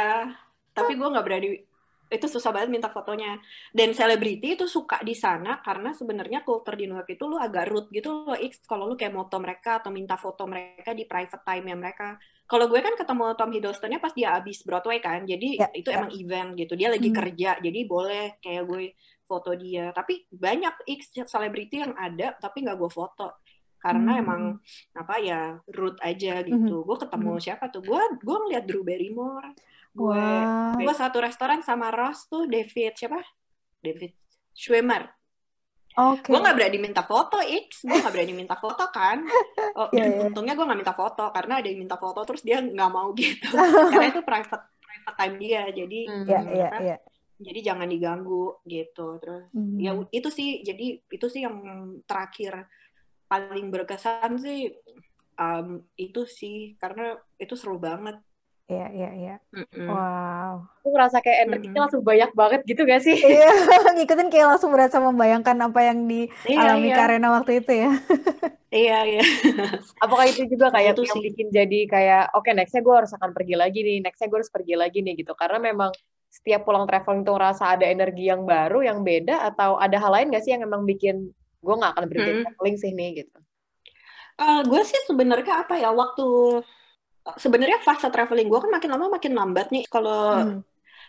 tapi 0.75 0.91
gue 0.99 1.07
nggak 1.11 1.25
berani. 1.25 1.47
Itu 2.05 2.25
susah 2.29 2.51
banget 2.53 2.69
minta 2.75 2.89
fotonya. 2.93 3.41
Dan 3.73 3.89
selebriti 3.97 4.53
itu 4.55 4.65
suka 4.69 5.01
di 5.01 5.13
sana 5.17 5.57
karena 5.65 5.89
sebenarnya 5.99 6.45
kultur 6.45 6.73
di 6.77 6.85
New 6.85 6.97
York 6.99 7.09
itu 7.17 7.23
lu 7.25 7.37
agak 7.41 7.65
rude 7.71 7.89
gitu 7.97 8.09
loh. 8.29 8.37
X 8.37 8.61
kalau 8.69 8.85
lu 8.89 8.95
kayak 8.99 9.13
moto 9.17 9.35
mereka 9.41 9.81
atau 9.81 9.89
minta 9.89 10.15
foto 10.15 10.45
mereka 10.45 10.93
di 10.93 11.03
private 11.09 11.41
time 11.43 11.65
ya 11.73 11.75
mereka. 11.77 12.05
Kalau 12.45 12.69
gue 12.69 12.77
kan 12.77 12.93
ketemu 12.93 13.23
Tom 13.33 13.49
Hiddlestonnya 13.49 13.97
pas 13.97 14.13
dia 14.13 14.37
abis 14.37 14.61
Broadway 14.61 15.01
kan, 15.01 15.25
jadi 15.25 15.47
Ya, 15.57 15.67
itu 15.73 15.89
ya. 15.89 15.97
emang 15.97 16.11
event 16.13 16.49
gitu. 16.53 16.73
Dia 16.77 16.89
lagi 16.93 17.09
Hmm. 17.09 17.17
kerja, 17.17 17.49
jadi 17.57 17.79
boleh 17.89 18.37
kayak 18.37 18.63
gue 18.69 18.83
foto 19.25 19.51
dia. 19.53 19.89
Tapi 19.89 20.29
banyak 20.29 20.85
X 20.87 21.11
selebriti 21.25 21.81
yang 21.81 21.93
ada 21.93 22.33
tapi 22.33 22.61
nggak 22.61 22.77
gue 22.77 22.89
foto 22.89 23.41
karena 23.75 24.17
Hmm. 24.17 24.21
emang 24.23 24.41
apa 24.93 25.15
ya 25.19 25.41
rude 25.67 25.99
aja 25.99 26.41
gitu. 26.41 26.81
Gue 26.81 26.97
ketemu 26.97 27.31
siapa 27.37 27.69
tuh? 27.69 27.81
Gue 27.81 28.01
gue 28.17 28.37
ngeliat 28.39 28.63
Drew 28.63 28.81
Barrymore. 28.81 29.53
Gue 29.91 30.11
Wah. 30.11 30.73
gue 30.73 30.93
satu 30.93 31.19
restoran 31.19 31.61
sama 31.61 31.87
Ross 31.89 32.25
tuh 32.25 32.45
David 32.45 32.95
siapa? 32.95 33.21
David 33.79 34.11
Schwimmer. 34.51 35.05
Oke. 35.95 36.27
Gue 36.27 36.39
nggak 36.39 36.55
berani 36.55 36.77
minta 36.81 37.01
foto, 37.01 37.39
X. 37.39 37.87
Gue 37.87 37.95
nggak 37.95 38.11
berani 38.11 38.33
minta 38.35 38.55
foto 38.55 38.83
kan. 38.89 39.23
Oh, 39.75 39.91
Iya, 39.91 40.07
iya. 40.07 40.19
Untungnya 40.23 40.55
gue 40.55 40.63
nggak 40.63 40.79
minta 40.79 40.95
foto 40.95 41.27
karena 41.29 41.59
ada 41.59 41.67
yang 41.67 41.79
minta 41.83 41.99
foto 41.99 42.23
terus 42.23 42.39
dia 42.41 42.59
nggak 42.59 42.91
mau 42.91 43.11
gitu. 43.11 43.43
karena 43.91 44.07
itu 44.07 44.23
private 44.23 44.63
private 44.79 45.15
time 45.15 45.35
dia. 45.37 45.63
Jadi 45.69 45.99
Hmm. 46.07 46.23
Hmm, 46.23 46.47
iya 46.49 46.67
apa, 46.67 46.77
iya. 46.79 46.97
Jadi 47.37 47.73
jangan 47.73 47.87
diganggu 47.87 48.59
gitu. 48.63 49.19
Terus 49.19 49.47
Hmm. 49.51 49.77
ya 49.77 49.91
itu 50.09 50.29
sih 50.29 50.61
jadi 50.61 50.99
itu 51.01 51.27
sih 51.27 51.43
yang 51.43 51.57
terakhir 52.03 52.67
paling 53.25 53.69
berkesan 53.69 54.37
sih 54.37 54.71
um, 55.35 55.83
itu 55.95 56.23
sih 56.23 56.77
karena 56.77 57.15
itu 57.35 57.53
seru 57.53 57.75
banget. 57.75 58.15
Iya 58.65 58.87
iya 58.89 59.09
iya. 59.13 59.35
Wow. 59.77 60.65
Aku 60.81 60.89
ngerasa 60.89 61.21
kayak 61.21 61.45
energinya 61.45 61.77
Mhm. 61.77 61.83
langsung 61.85 62.01
banyak 62.01 62.31
banget 62.33 62.61
gitu 62.65 62.81
gak 62.81 62.97
sih? 62.99 63.13
Iya, 63.13 63.45
ngikutin 63.93 64.33
kayak 64.33 64.57
langsung 64.57 64.73
berasa 64.73 64.97
membayangkan 64.97 65.53
apa 65.61 65.85
yang 65.85 66.09
dialami 66.09 66.89
iya. 66.89 66.97
Karena 66.97 67.29
waktu 67.31 67.61
itu 67.61 67.71
ya. 67.75 67.91
Iya, 68.75 69.07
iya. 69.07 69.23
Apakah 70.03 70.27
itu 70.27 70.51
juga 70.51 70.67
kayak 70.67 70.97
Itu 70.97 71.07
yang 71.07 71.15
sih. 71.15 71.25
bikin 71.31 71.47
jadi 71.47 71.79
kayak 71.87 72.23
oke 72.35 72.49
nextnya 72.51 72.83
gue 72.83 72.91
harus 72.91 73.13
akan 73.13 73.31
pergi 73.31 73.55
lagi 73.55 73.79
nih, 73.79 74.03
nextnya 74.03 74.27
gue 74.27 74.37
harus 74.43 74.51
pergi 74.51 74.75
lagi 74.75 74.99
nih 74.99 75.15
gitu. 75.15 75.31
Karena 75.31 75.63
memang 75.63 75.95
setiap 76.35 76.67
pulang 76.67 76.83
traveling 76.83 77.23
tuh 77.23 77.39
ngerasa 77.39 77.79
ada 77.79 77.87
energi 77.87 78.27
yang 78.27 78.43
baru, 78.43 78.83
yang 78.83 78.99
beda, 79.07 79.47
atau 79.55 79.79
ada 79.79 79.95
hal 79.95 80.11
lain 80.11 80.35
gak 80.35 80.43
sih 80.43 80.51
yang 80.51 80.67
emang 80.67 80.83
bikin 80.83 81.31
gue 81.63 81.75
gak 81.79 81.95
akan 81.95 82.05
berhenti 82.11 82.31
Mm. 82.35 82.43
traveling 82.43 82.75
sih 82.75 82.91
nih 82.91 83.09
gitu. 83.23 83.37
Eh, 84.35 84.61
gue 84.67 84.81
sih 84.83 84.99
sebenarnya 85.07 85.63
apa 85.63 85.79
ya 85.79 85.95
waktu 85.95 86.59
sebenarnya 87.39 87.79
fase 87.81 88.11
traveling 88.11 88.51
gue 88.51 88.59
kan 88.59 88.69
makin 88.69 88.89
lama 88.91 89.05
makin 89.15 89.33
lambat 89.33 89.71
nih 89.71 89.87
kalau 89.87 90.35
Hmm. 90.35 90.59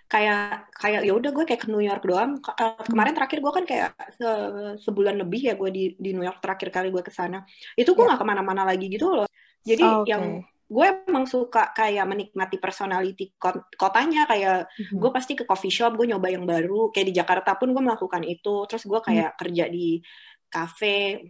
kayak 0.06 0.70
kayak 0.78 1.02
ya 1.02 1.12
udah 1.12 1.34
gue 1.34 1.44
kayak 1.44 1.66
ke 1.66 1.68
New 1.68 1.82
York 1.82 2.06
doang 2.06 2.38
eh, 2.38 2.78
kemarin 2.86 3.12
terakhir 3.12 3.42
gue 3.42 3.52
kan 3.52 3.64
kayak 3.66 3.90
se- 4.14 4.78
sebulan 4.86 5.18
lebih 5.18 5.50
ya 5.50 5.54
gue 5.58 5.66
di 5.74 5.84
di 5.98 6.14
New 6.14 6.22
York 6.22 6.38
terakhir 6.38 6.70
kali 6.70 6.88
gue 6.94 7.02
ke 7.02 7.10
sana 7.10 7.42
itu 7.74 7.90
gue 7.90 8.00
Ya. 8.00 8.14
nggak 8.14 8.20
ke 8.22 8.26
mana-mana 8.30 8.62
lagi 8.62 8.86
gitu 8.86 9.10
loh 9.10 9.26
jadi 9.66 9.82
Oke. 9.82 10.08
yang 10.08 10.24
gue 10.66 10.86
emang 11.06 11.30
suka 11.30 11.70
kayak 11.70 12.02
menikmati 12.04 12.58
personality 12.58 13.30
kot- 13.38 13.70
kotanya 13.78 14.26
kayak 14.26 14.66
Mhm. 14.74 14.98
gue 14.98 15.10
pasti 15.14 15.38
ke 15.38 15.46
coffee 15.46 15.70
shop 15.70 15.94
gue 15.94 16.10
nyoba 16.10 16.26
yang 16.26 16.42
baru. 16.42 16.90
Kayak 16.90 17.06
di 17.06 17.14
Jakarta 17.14 17.54
pun 17.54 17.70
gue 17.70 17.78
melakukan 17.78 18.26
itu. 18.26 18.66
Terus 18.66 18.82
gue 18.82 18.98
kayak 18.98 19.38
kerja 19.38 19.70
di 19.70 20.02
cafe 20.50 21.22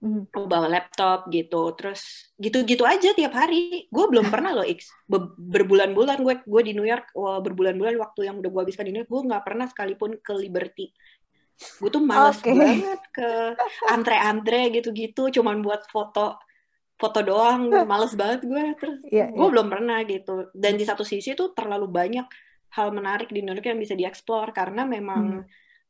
Mhm. 0.00 0.32
gue 0.32 0.46
bawa 0.48 0.64
laptop 0.64 1.28
gitu. 1.28 1.76
Terus 1.76 2.32
gitu-gitu 2.40 2.88
aja 2.88 3.12
tiap 3.12 3.36
hari. 3.36 3.84
Gue 3.92 4.08
belum 4.08 4.24
pernah 4.32 4.56
loh 4.56 4.64
X 4.64 4.88
Be- 5.04 5.36
berbulan-bulan 5.36 6.24
gue 6.24 6.34
gue 6.40 6.62
di 6.64 6.72
New 6.72 6.88
York 6.88 7.12
wah, 7.12 7.36
berbulan-bulan 7.44 8.00
waktu 8.00 8.32
yang 8.32 8.40
udah 8.40 8.48
gue 8.48 8.60
habiskan 8.64 8.88
di 8.88 8.96
New 8.96 9.04
York 9.04 9.12
gue 9.12 9.22
nggak 9.28 9.44
pernah 9.44 9.68
sekalipun 9.68 10.16
ke 10.24 10.32
Liberty. 10.32 10.88
Gue 11.76 11.92
tuh 11.92 12.00
males 12.00 12.40
Oke. 12.40 12.56
banget 12.56 13.02
ke 13.12 13.28
antre-antre 13.92 14.72
gitu-gitu 14.72 15.28
cuman 15.28 15.60
buat 15.60 15.84
foto 15.92 16.40
foto 17.00 17.24
doang 17.24 17.72
males 17.88 18.12
banget 18.12 18.44
gue 18.44 18.64
terus 18.76 18.98
Iya, 19.08 19.32
gue 19.32 19.40
iya. 19.40 19.52
belum 19.56 19.66
pernah 19.72 19.98
gitu 20.04 20.52
dan 20.52 20.76
di 20.76 20.84
satu 20.84 21.00
sisi 21.00 21.32
tuh 21.32 21.56
terlalu 21.56 21.88
banyak 21.88 22.26
hal 22.76 22.92
menarik 22.92 23.32
di 23.32 23.40
York 23.40 23.64
yang 23.64 23.80
bisa 23.80 23.96
dieksplor 23.96 24.52
karena 24.52 24.84
memang 24.84 25.42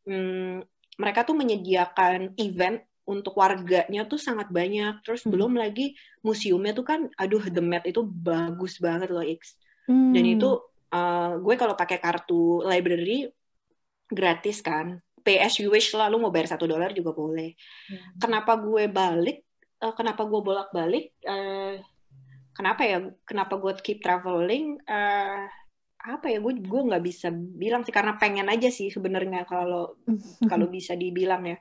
hmm, 0.07 0.63
mereka 0.97 1.27
tuh 1.27 1.37
menyediakan 1.37 2.39
event 2.39 2.81
untuk 3.11 3.35
warganya 3.37 4.07
tuh 4.07 4.21
sangat 4.23 4.49
banyak. 4.55 5.03
Terus 5.03 5.27
Hmm. 5.27 5.35
belum 5.35 5.53
lagi 5.59 5.99
museumnya 6.23 6.71
tuh 6.71 6.87
kan, 6.87 7.01
aduh 7.19 7.43
The 7.43 7.59
Met 7.59 7.85
itu 7.91 8.07
bagus 8.07 8.79
banget 8.79 9.11
loh 9.11 9.25
X. 9.27 9.59
Dan 9.91 10.23
Hmm. 10.23 10.35
itu 10.39 10.51
uh, 10.95 11.35
gue 11.43 11.55
kalau 11.59 11.75
pakai 11.75 11.99
kartu 11.99 12.63
library 12.63 13.27
gratis 14.07 14.63
kan. 14.63 15.03
Pay 15.21 15.37
as 15.43 15.59
you 15.61 15.69
wish 15.69 15.93
lah, 15.93 16.09
lu 16.09 16.17
mau 16.17 16.33
bayar 16.33 16.57
satu 16.57 16.65
dolar 16.65 16.97
juga 16.97 17.13
boleh. 17.13 17.53
Kenapa 18.17 18.57
gue 18.57 18.89
balik? 18.89 19.45
Uh, 19.83 19.95
kenapa 19.97 20.23
gue 20.25 20.41
bolak-balik? 20.41 21.17
uh, 21.27 21.77
kenapa 22.55 22.83
ya? 22.85 22.99
Kenapa 23.25 23.57
gue 23.57 23.73
keep 23.81 24.05
traveling? 24.05 24.81
Uh, 24.85 25.49
apa 26.01 26.27
ya? 26.33 26.39
Gue 26.41 26.61
gue 26.61 26.81
nggak 26.87 27.05
bisa 27.05 27.29
bilang 27.33 27.85
sih 27.85 27.93
karena 27.93 28.17
pengen 28.17 28.49
aja 28.49 28.69
sih 28.69 28.93
sebenarnya 28.93 29.45
kalau 29.49 29.97
kalau 30.51 30.67
bisa 30.69 30.97
dibilang 30.97 31.45
ya. 31.49 31.57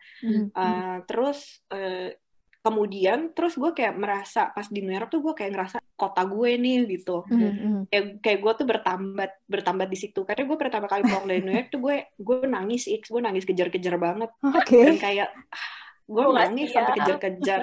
Uh, 0.56 1.04
terus 1.08 1.64
uh, 1.72 2.12
kemudian 2.60 3.32
terus 3.32 3.56
gue 3.56 3.72
kayak 3.72 3.96
merasa 3.96 4.52
pas 4.52 4.68
di 4.68 4.84
New 4.84 4.92
York 4.92 5.08
tuh 5.08 5.24
gue 5.24 5.32
kayak 5.32 5.52
ngerasa 5.56 5.78
kota 5.96 6.28
gue 6.28 6.60
nih 6.60 6.88
gitu 7.00 7.24
Hmm, 7.24 7.52
hmm. 7.56 7.82
kayak 7.88 8.06
kayak 8.20 8.40
gue 8.44 8.54
tuh 8.60 8.68
bertambat 8.68 9.32
bertambat 9.48 9.88
di 9.88 9.98
situ 10.00 10.28
karena 10.28 10.44
gue 10.44 10.58
pertama 10.60 10.86
kali 10.92 11.08
pulang 11.08 11.28
dari 11.28 11.42
New 11.44 11.56
York 11.56 11.72
tuh 11.72 11.80
gue 11.80 11.98
gue 12.20 12.38
nangis 12.48 12.92
x 12.92 13.08
gue 13.08 13.22
nangis 13.24 13.48
kejar-kejar 13.48 13.96
banget 13.96 14.30
Oke. 14.60 14.76
dan 14.76 14.96
kayak 15.00 15.30
ah, 15.32 15.68
gue 16.04 16.24
nangis 16.36 16.68
sampai 16.76 16.94
kejar-kejar 17.00 17.62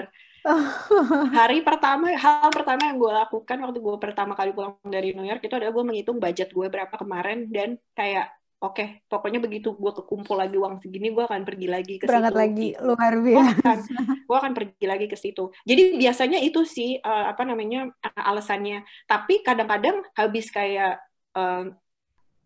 hari 1.37 1.61
pertama 1.65 2.13
hal 2.13 2.49
pertama 2.53 2.81
yang 2.87 2.97
gue 2.97 3.13
lakukan 3.13 3.57
waktu 3.63 3.79
gue 3.79 3.95
pertama 3.99 4.33
kali 4.37 4.51
pulang 4.53 4.77
dari 4.85 5.11
New 5.13 5.25
York 5.25 5.43
itu 5.43 5.53
adalah 5.55 5.73
gue 5.73 5.85
menghitung 5.85 6.17
budget 6.19 6.53
gue 6.53 6.67
berapa 6.69 6.93
kemarin 6.93 7.49
dan 7.49 7.75
kayak 7.93 8.31
oke 8.57 9.05
pokoknya 9.05 9.37
begitu 9.37 9.73
gue 9.77 9.91
kekumpul 9.93 10.37
lagi 10.37 10.57
uang 10.57 10.81
segini 10.81 11.13
gue 11.13 11.23
akan 11.25 11.45
pergi 11.45 11.67
lagi 11.69 11.95
ke 12.01 12.09
Berangkat 12.09 12.33
situ. 12.33 12.41
lagi 12.41 12.67
luar 12.81 13.13
gue 13.33 13.43
biasa. 13.43 13.61
akan 13.61 13.77
gue 14.27 14.37
akan 14.37 14.53
pergi 14.57 14.85
lagi 14.89 15.05
ke 15.07 15.17
situ. 15.17 15.43
Jadi 15.63 15.83
biasanya 16.01 16.39
itu 16.41 16.61
sih 16.65 16.97
eh, 16.97 17.25
apa 17.29 17.43
namanya 17.45 17.91
eh, 18.01 18.21
alasannya. 18.23 18.81
Tapi 19.05 19.45
kadang-kadang 19.45 20.01
habis 20.17 20.49
kayak 20.49 20.99
eh, 21.37 21.63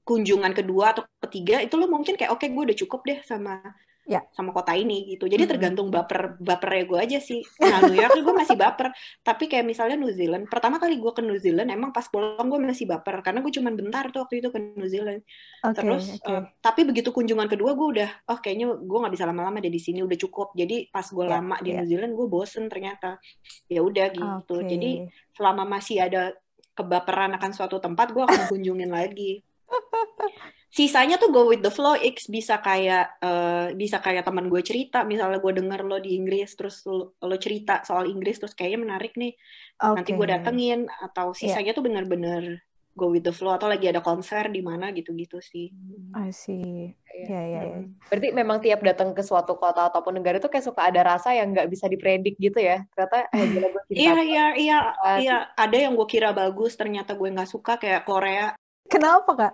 kunjungan 0.04 0.52
kedua 0.52 0.98
atau 0.98 1.04
ketiga 1.24 1.62
itu 1.64 1.78
lo 1.80 1.88
mungkin 1.88 2.18
kayak 2.20 2.34
oke 2.34 2.44
gue 2.44 2.64
udah 2.74 2.78
cukup 2.78 3.02
deh 3.08 3.20
sama 3.24 3.62
Ya. 4.12 4.28
sama 4.36 4.52
kota 4.52 4.76
ini 4.76 5.08
gitu 5.08 5.24
jadi 5.32 5.48
Mm-mm. 5.48 5.52
tergantung 5.56 5.88
baper 5.88 6.36
bapernya 6.36 6.84
gue 6.84 7.00
aja 7.00 7.20
sih 7.24 7.40
nah 7.64 7.80
New 7.88 7.96
York 7.96 8.20
gue 8.20 8.36
masih 8.36 8.60
baper 8.60 8.92
tapi 9.24 9.48
kayak 9.48 9.64
misalnya 9.64 9.96
New 9.96 10.12
Zealand 10.12 10.52
pertama 10.52 10.84
kali 10.84 11.00
gue 11.00 11.12
ke 11.16 11.24
New 11.24 11.40
Zealand 11.40 11.72
emang 11.72 11.96
pas 11.96 12.04
pulang 12.12 12.44
gue 12.44 12.60
masih 12.60 12.92
baper 12.92 13.24
karena 13.24 13.40
gue 13.40 13.52
cuman 13.56 13.72
bentar 13.80 14.12
tuh 14.12 14.28
waktu 14.28 14.44
itu 14.44 14.52
ke 14.52 14.60
New 14.60 14.92
Zealand 14.92 15.24
Oke, 15.62 15.78
Terus, 15.78 16.18
oke. 16.18 16.26
eh, 16.26 16.42
tapi 16.58 16.82
begitu 16.90 17.14
kunjungan 17.14 17.46
kedua 17.46 17.78
gue 17.78 17.88
udah, 18.02 18.10
oh 18.34 18.42
kayaknya 18.42 18.74
gue 18.82 18.98
nggak 18.98 19.14
bisa 19.14 19.30
lama-lama 19.30 19.62
deh 19.62 19.70
di 19.70 19.78
sini 19.78 20.02
udah 20.02 20.18
cukup. 20.18 20.58
Jadi 20.58 20.90
pas 20.90 21.06
gue 21.06 21.22
Ya, 21.22 21.38
lama 21.38 21.56
di 21.62 21.70
ya. 21.70 21.86
New 21.86 21.88
Zealand 21.94 22.18
gue 22.18 22.26
bosen 22.26 22.66
ternyata. 22.66 23.22
Ya 23.70 23.86
udah 23.86 24.10
gitu. 24.10 24.56
Oke. 24.58 24.66
Jadi 24.66 25.06
selama 25.38 25.70
masih 25.70 26.02
ada 26.02 26.34
kebaperan 26.74 27.38
akan 27.38 27.52
suatu 27.54 27.78
tempat 27.78 28.10
gue 28.10 28.26
akan 28.26 28.50
kunjungin 28.50 28.90
lagi. 28.90 29.46
Sisanya 30.72 31.20
tuh 31.20 31.36
go 31.36 31.52
with 31.52 31.60
the 31.60 31.68
flow, 31.68 32.00
X 32.00 32.32
bisa 32.32 32.64
kayak 32.64 33.20
eh, 33.20 33.76
bisa 33.76 34.00
kayak 34.00 34.24
teman 34.24 34.48
gue 34.48 34.64
cerita, 34.64 35.04
misalnya 35.04 35.44
gue 35.44 35.52
denger 35.60 35.84
lo 35.84 36.00
di 36.00 36.16
Inggris, 36.16 36.56
terus 36.56 36.88
lo, 36.88 37.20
lo 37.20 37.36
cerita 37.36 37.84
soal 37.84 38.08
Inggris, 38.08 38.40
terus 38.40 38.56
kayaknya 38.56 38.80
menarik 38.88 39.20
nih, 39.20 39.36
nanti 39.84 40.16
gue 40.16 40.28
datengin, 40.32 40.88
atau 40.88 41.36
sisanya 41.36 41.76
tuh 41.76 41.84
bener-bener 41.84 42.64
go 42.96 43.12
with 43.12 43.28
the 43.28 43.36
flow, 43.36 43.52
atau 43.52 43.68
lagi 43.68 43.92
ada 43.92 44.00
konser 44.00 44.48
di 44.48 44.64
mana 44.64 44.96
gitu-gitu 44.96 45.44
sih. 45.44 45.76
I 46.16 46.32
see. 46.32 46.96
Iya. 47.12 47.28
Ya, 47.28 47.44
ya, 47.44 47.62
ya. 47.68 47.78
Berarti 48.08 48.28
memang 48.32 48.58
tiap 48.64 48.80
datang 48.80 49.12
ke 49.12 49.20
suatu 49.28 49.60
kota 49.60 49.92
ataupun 49.92 50.24
negara 50.24 50.40
itu 50.40 50.48
kayak 50.48 50.72
suka 50.72 50.88
ada 50.88 51.04
rasa 51.04 51.36
yang 51.36 51.52
nggak 51.52 51.68
bisa 51.68 51.92
dipredik 51.92 52.40
gitu 52.40 52.64
ya. 52.64 52.88
Ternyata 52.96 53.28
eh, 53.36 53.44
Iya, 53.92 54.16
iya, 54.24 54.46
iya, 54.56 54.80
banget. 54.96 55.20
iya. 55.28 55.38
Ada 55.60 55.78
yang 55.84 56.00
gue 56.00 56.08
kira 56.08 56.32
bagus, 56.32 56.80
ternyata 56.80 57.12
gue 57.20 57.28
nggak 57.28 57.52
suka 57.52 57.76
kayak 57.76 58.08
Korea. 58.08 58.56
Kenapa 58.88 59.32
kak? 59.36 59.54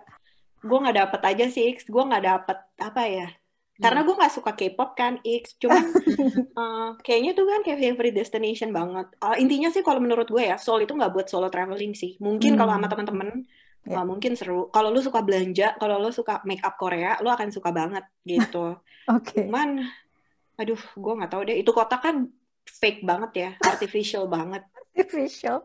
Gue 0.69 0.77
nggak 0.84 0.97
dapet 1.01 1.21
aja 1.30 1.45
sih, 1.47 1.63
X. 1.73 1.77
Gue 1.88 2.03
nggak 2.03 2.23
dapet 2.23 2.58
apa 2.80 3.01
ya? 3.08 3.27
Karena 3.77 4.01
Hmm. 4.01 4.08
gue 4.10 4.15
nggak 4.17 4.34
suka 4.34 4.51
K-pop 4.58 4.89
kan, 4.93 5.13
X. 5.21 5.43
Cuman 5.62 5.84
eh, 6.60 6.88
kayaknya 7.06 7.32
tuh 7.38 7.45
kan 7.45 7.60
kayak 7.65 7.80
favorite 7.80 8.15
destination 8.17 8.69
banget. 8.73 9.06
Eh, 9.17 9.36
intinya 9.43 9.69
sih 9.69 9.82
kalau 9.82 9.99
menurut 10.01 10.27
gue 10.27 10.43
ya, 10.43 10.58
Seoul 10.58 10.86
itu 10.86 10.93
nggak 10.97 11.13
buat 11.13 11.27
solo 11.30 11.47
traveling 11.47 11.93
sih. 11.93 12.17
Mungkin 12.17 12.58
kalau 12.58 12.73
sama 12.73 12.86
Hmm. 12.86 12.93
teman-teman 12.93 13.30
Ya. 13.88 14.03
eh, 14.03 14.06
mungkin 14.06 14.36
seru. 14.36 14.67
Kalau 14.67 14.91
lu 14.91 14.99
suka 14.99 15.23
belanja, 15.23 15.80
kalau 15.80 15.95
lu 16.03 16.12
suka 16.12 16.43
make 16.43 16.60
up 16.60 16.75
Korea, 16.75 17.15
lu 17.23 17.32
akan 17.32 17.49
suka 17.56 17.71
banget 17.71 18.03
gitu. 18.27 18.75
Oke. 19.15 19.47
Cuman, 19.47 19.80
aduh, 20.60 20.75
gue 20.75 21.13
nggak 21.17 21.32
tahu 21.32 21.41
deh. 21.47 21.56
Itu 21.63 21.71
kota 21.71 21.95
kan 21.95 22.27
fake 22.67 23.08
banget 23.08 23.32
ya, 23.38 23.49
artificial 23.71 24.27
banget. 24.27 24.67
Artificial. 24.91 25.63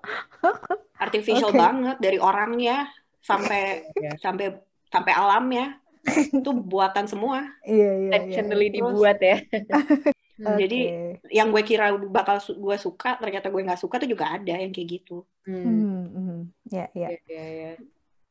artificial 0.95 1.51
Oke. 1.51 1.59
banget 1.59 1.97
dari 1.99 2.19
orangnya 2.23 2.87
sampai 3.19 3.91
Iya. 3.97 4.13
sampai 4.21 4.47
sampai 4.93 5.13
alamnya 5.17 5.81
itu 6.31 6.51
buatan 6.53 7.09
semua. 7.09 7.49
Iya, 7.65 7.73
iya, 7.73 7.93
iya. 7.97 8.11
intentionally 8.13 8.69
Terus- 8.69 8.77
dibuat 8.77 9.19
ya. 9.19 9.37
Hmm, 10.43 10.59
Jadi 10.59 10.81
yang 11.31 11.55
gue 11.55 11.63
kira 11.63 11.95
bakal 11.95 12.43
su- 12.43 12.59
gue 12.59 12.75
suka 12.75 13.15
ternyata 13.21 13.47
gue 13.47 13.63
nggak 13.63 13.79
suka 13.79 14.03
tuh 14.03 14.11
juga 14.11 14.27
ada 14.33 14.59
yang 14.59 14.75
kayak 14.75 14.99
gitu. 14.99 15.23
Hmm. 15.47 15.63
Hmm, 15.63 16.03
hmm. 16.11 16.41
Ya, 16.67 16.91
ya. 16.99 17.15
Iya, 17.15 17.21
iya, 17.31 17.45
iya. 17.47 17.73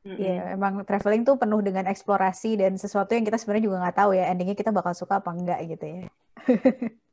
Iya, 0.02 0.58
emang 0.58 0.82
traveling 0.84 1.24
tuh 1.24 1.38
penuh 1.39 1.62
dengan 1.63 1.88
eksplorasi 1.88 2.60
dan 2.60 2.76
sesuatu 2.76 3.15
yang 3.15 3.24
kita 3.24 3.39
sebenarnya 3.39 3.63
juga 3.69 3.78
nggak 3.86 3.97
tahu 4.02 4.12
ya, 4.17 4.28
endingnya 4.28 4.58
kita 4.60 4.74
bakal 4.76 4.91
suka 4.91 5.21
apa 5.24 5.30
enggak 5.32 5.62
gitu 5.71 5.86
ya. 5.88 6.02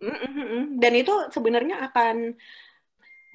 Mm-mm-mm. 0.02 0.80
Dan 0.82 0.92
itu 0.96 1.14
sebenarnya 1.30 1.84
akan 1.92 2.34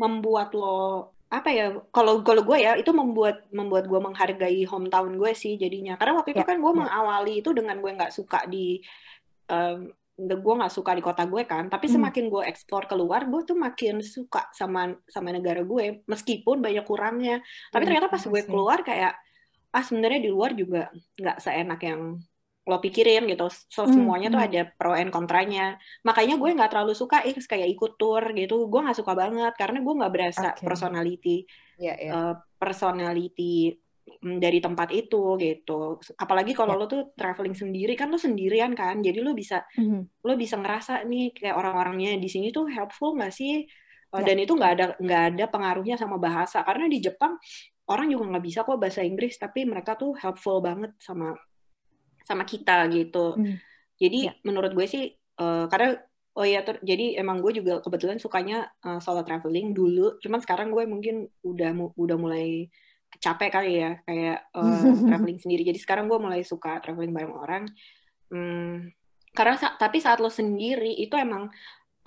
membuat 0.01 0.51
lo 0.57 1.13
apa 1.33 1.49
ya 1.49 1.65
kalau 1.89 2.21
kalau 2.21 2.41
gue 2.45 2.57
ya 2.61 2.77
itu 2.77 2.91
membuat 2.93 3.49
membuat 3.49 3.89
gue 3.89 3.97
menghargai 3.97 4.61
hometown 4.69 5.17
gue 5.17 5.31
sih 5.33 5.57
jadinya 5.57 5.97
karena 5.97 6.13
waktu 6.21 6.37
itu 6.37 6.43
Ya, 6.43 6.47
kan 6.49 6.57
gue 6.61 6.73
ya. 6.73 6.79
mengawali 6.85 7.33
itu 7.41 7.49
dengan 7.57 7.81
gue 7.81 7.91
nggak 7.97 8.13
suka 8.13 8.45
di 8.45 8.77
em, 9.49 9.89
gue 10.13 10.53
nggak 10.59 10.73
suka 10.77 10.93
di 10.93 11.01
kota 11.01 11.25
gue 11.25 11.41
kan 11.49 11.73
tapi 11.73 11.89
Hmm. 11.89 11.97
semakin 11.97 12.25
gue 12.29 12.43
explore 12.45 12.85
keluar 12.85 13.25
gue 13.25 13.41
tuh 13.49 13.57
makin 13.57 14.05
suka 14.05 14.45
sama 14.53 14.93
sama 15.09 15.33
negara 15.33 15.65
gue 15.65 16.05
meskipun 16.05 16.61
banyak 16.61 16.85
kurangnya 16.85 17.41
tapi 17.73 17.81
Hmm, 17.81 17.87
ternyata 17.89 18.07
pas 18.13 18.21
I 18.21 18.29
gue 18.29 18.41
keluar 18.45 18.85
kayak 18.85 19.13
ah 19.73 19.81
sebenarnya 19.81 20.21
di 20.21 20.29
luar 20.29 20.53
juga 20.53 20.93
nggak 21.17 21.37
seenak 21.41 21.81
yang 21.81 22.01
lo 22.63 22.79
pikirin 22.79 23.27
gitu 23.27 23.51
so 23.51 23.83
Hmm, 23.83 23.91
semuanya 23.91 24.31
tuh 24.31 24.39
hmm. 24.39 24.47
ada 24.47 24.61
pro 24.71 24.95
and 24.95 25.11
kontranya 25.11 25.75
makanya 26.01 26.39
gue 26.39 26.49
nggak 26.55 26.71
terlalu 26.71 26.95
suka 26.95 27.19
X 27.27 27.43
kayak 27.43 27.67
ikut 27.67 27.99
tour 27.99 28.23
gitu 28.31 28.71
gue 28.71 28.79
nggak 28.79 28.95
suka 28.95 29.13
banget 29.13 29.53
karena 29.59 29.83
gue 29.83 29.93
nggak 29.93 30.13
berasa 30.13 30.47
Oke. 30.55 30.63
personality 30.63 31.43
Iya, 31.75 31.93
iya. 31.99 32.11
eh, 32.15 32.33
personality 32.55 33.75
mm, 34.23 34.37
dari 34.39 34.63
tempat 34.63 34.95
itu 34.95 35.35
gitu 35.35 35.99
apalagi 36.15 36.55
kalau 36.55 36.75
Ya. 36.75 36.79
lo 36.79 36.85
tuh 36.87 37.01
traveling 37.13 37.51
sendiri 37.53 37.93
kan 37.93 38.07
lo 38.07 38.15
sendirian 38.15 38.71
kan 38.71 39.03
jadi 39.03 39.19
lo 39.19 39.35
bisa 39.35 39.67
Mhm. 39.75 40.23
lo 40.23 40.33
bisa 40.35 40.55
ngerasa 40.55 41.03
nih 41.03 41.35
kayak 41.35 41.55
orang-orangnya 41.55 42.15
di 42.15 42.31
sini 42.31 42.47
tuh 42.49 42.67
helpful 42.67 43.15
nggak 43.15 43.33
sih 43.35 43.67
Eh, 44.13 44.21
Ya. 44.21 44.29
dan 44.29 44.37
itu 44.37 44.53
nggak 44.53 44.71
ada 44.77 44.85
nggak 45.01 45.23
ada 45.33 45.45
pengaruhnya 45.49 45.97
sama 45.97 46.21
bahasa 46.21 46.61
karena 46.61 46.85
di 46.85 47.01
Jepang 47.01 47.33
orang 47.89 48.07
juga 48.07 48.29
nggak 48.29 48.45
bisa 48.45 48.59
kok 48.61 48.77
bahasa 48.77 49.01
Inggris 49.01 49.35
tapi 49.35 49.65
mereka 49.65 49.97
tuh 49.97 50.13
helpful 50.13 50.61
banget 50.61 50.93
sama 51.01 51.33
sama 52.23 52.43
kita 52.47 52.87
gitu 52.89 53.37
Hmm. 53.37 53.55
jadi 54.01 54.19
Ya. 54.29 54.33
menurut 54.47 54.71
gue 54.73 54.85
sih 54.89 55.03
eh, 55.13 55.65
karena 55.71 55.99
oh 56.33 56.45
ya 56.47 56.65
ter- 56.65 56.81
jadi 56.81 57.21
emang 57.21 57.43
gue 57.43 57.53
juga 57.59 57.79
kebetulan 57.83 58.17
sukanya 58.17 58.71
eh, 58.81 58.99
solo 59.03 59.21
traveling 59.21 59.75
dulu 59.75 60.17
cuman 60.23 60.39
sekarang 60.41 60.73
gue 60.73 60.83
mungkin 60.89 61.15
udah 61.45 61.69
mu- 61.77 61.93
udah 61.93 62.17
mulai 62.17 62.67
capek 63.21 63.49
kali 63.53 63.71
ya 63.77 63.91
kayak 64.07 64.37
eh, 64.57 64.81
traveling 65.07 65.39
sendiri 65.39 65.61
jadi 65.69 65.79
sekarang 65.79 66.09
gue 66.09 66.17
mulai 66.17 66.41
suka 66.41 66.81
traveling 66.81 67.13
bareng 67.13 67.35
orang 67.35 67.65
Hmm, 68.33 68.89
karena 69.37 69.55
sa- 69.61 69.77
tapi 69.77 70.01
saat 70.01 70.17
lo 70.17 70.29
sendiri 70.33 70.89
itu 70.97 71.13
emang 71.13 71.53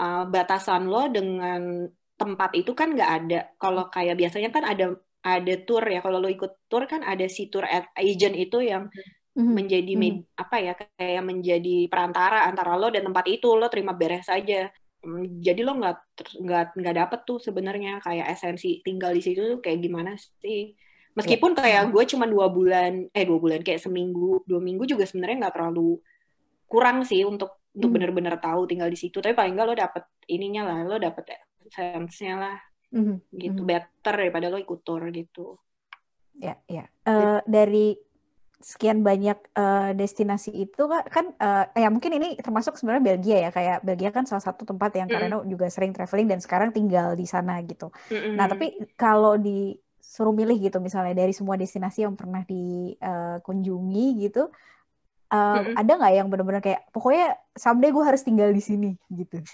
uh, 0.02 0.24
batasan 0.26 0.90
lo 0.90 1.06
dengan 1.06 1.86
tempat 2.18 2.50
itu 2.58 2.74
kan 2.74 2.90
nggak 2.96 3.10
ada. 3.22 3.40
Kalau 3.62 3.86
kayak 3.86 4.18
biasanya 4.18 4.50
kan 4.50 4.66
ada 4.66 4.98
ada 5.22 5.54
tour 5.62 5.86
ya. 5.86 6.02
Kalau 6.02 6.18
lo 6.18 6.26
ikut 6.26 6.66
tour 6.66 6.90
kan 6.90 7.06
ada 7.06 7.26
si 7.30 7.46
tour 7.46 7.62
agent 7.94 8.34
itu 8.34 8.58
yang 8.58 8.90
Mhm. 9.36 9.52
menjadi 9.52 9.92
med- 10.00 10.24
apa 10.34 10.56
ya 10.64 10.72
kayak 10.72 11.22
menjadi 11.22 11.76
perantara 11.92 12.48
antara 12.48 12.72
lo 12.80 12.88
dan 12.88 13.04
tempat 13.04 13.26
itu. 13.28 13.48
Lo 13.52 13.68
terima 13.68 13.92
beres 13.92 14.26
aja. 14.32 14.72
Hmm, 15.04 15.38
Jadi 15.44 15.60
lo 15.60 15.76
nggak 15.76 15.96
nggak 16.40 16.64
nggak 16.80 16.94
dapet 16.96 17.20
tuh 17.28 17.38
sebenarnya 17.38 18.00
kayak 18.00 18.32
esensi 18.32 18.80
tinggal 18.80 19.12
di 19.12 19.20
situ 19.20 19.40
tuh 19.44 19.58
kayak 19.60 19.78
gimana 19.84 20.16
sih. 20.40 20.72
Meskipun 21.16 21.52
kayak 21.56 21.92
gue 21.92 22.04
cuma 22.12 22.24
dua 22.28 22.48
bulan, 22.52 23.08
eh 23.12 23.24
dua 23.24 23.38
bulan 23.40 23.60
kayak 23.64 23.80
seminggu, 23.80 24.44
dua 24.44 24.60
minggu 24.60 24.84
juga 24.88 25.04
sebenarnya 25.08 25.48
nggak 25.48 25.54
terlalu 25.56 26.00
kurang 26.68 27.04
sih 27.04 27.22
untuk 27.24 27.60
untuk 27.76 27.92
Hmm. 27.92 27.96
bener-bener 28.00 28.40
tahu 28.40 28.64
tinggal 28.64 28.88
di 28.88 28.96
situ. 28.96 29.20
Tapi 29.20 29.36
paling 29.36 29.52
nggak 29.52 29.68
lo 29.68 29.74
dapet 29.76 30.04
ininya 30.32 30.62
lah, 30.64 30.78
lo 30.88 30.96
dapet 30.96 31.24
sense-nya 31.68 32.34
lah 32.40 32.58
Mhm. 32.92 33.16
gitu. 33.36 33.60
Mhm. 33.62 33.68
Better 33.68 34.14
daripada 34.16 34.48
lo 34.48 34.56
ikut 34.56 34.80
tour 34.80 35.04
gitu. 35.12 35.60
Ya, 36.36 36.56
ya. 36.68 36.84
Eh, 37.04 37.40
dari 37.48 37.96
sekian 38.56 39.04
banyak 39.04 39.36
uh, 39.52 39.92
destinasi 39.92 40.48
itu 40.48 40.88
kan 40.88 41.28
uh, 41.36 41.68
ya 41.76 41.92
mungkin 41.92 42.16
ini 42.16 42.40
termasuk 42.40 42.80
sebenarnya 42.80 43.04
Belgia 43.04 43.36
ya 43.48 43.50
kayak 43.52 43.84
Belgia 43.84 44.08
kan 44.08 44.24
salah 44.24 44.40
satu 44.40 44.64
tempat 44.64 44.96
yang 44.96 45.08
mm. 45.08 45.12
karena 45.12 45.36
juga 45.44 45.66
sering 45.68 45.92
traveling 45.92 46.24
dan 46.24 46.40
sekarang 46.40 46.72
tinggal 46.72 47.12
di 47.12 47.28
sana 47.28 47.60
gitu. 47.60 47.92
Mm 48.08 48.16
-hmm. 48.16 48.34
Nah 48.34 48.46
tapi 48.48 48.66
kalau 48.96 49.36
disuruh 49.36 50.32
milih 50.32 50.56
gitu 50.56 50.80
misalnya 50.80 51.12
dari 51.12 51.36
semua 51.36 51.60
destinasi 51.60 52.08
yang 52.08 52.16
pernah 52.16 52.48
dikunjungi 52.48 54.06
uh, 54.08 54.16
gitu, 54.24 54.42
uh, 54.48 55.36
mm 55.36 55.60
-hmm. 55.60 55.74
ada 55.76 55.92
nggak 56.00 56.12
yang 56.16 56.28
benar-benar 56.32 56.62
kayak 56.64 56.80
pokoknya 56.96 57.36
someday 57.52 57.92
gue 57.92 58.04
harus 58.08 58.24
tinggal 58.24 58.48
di 58.56 58.62
sini 58.64 58.90
gitu? 59.12 59.44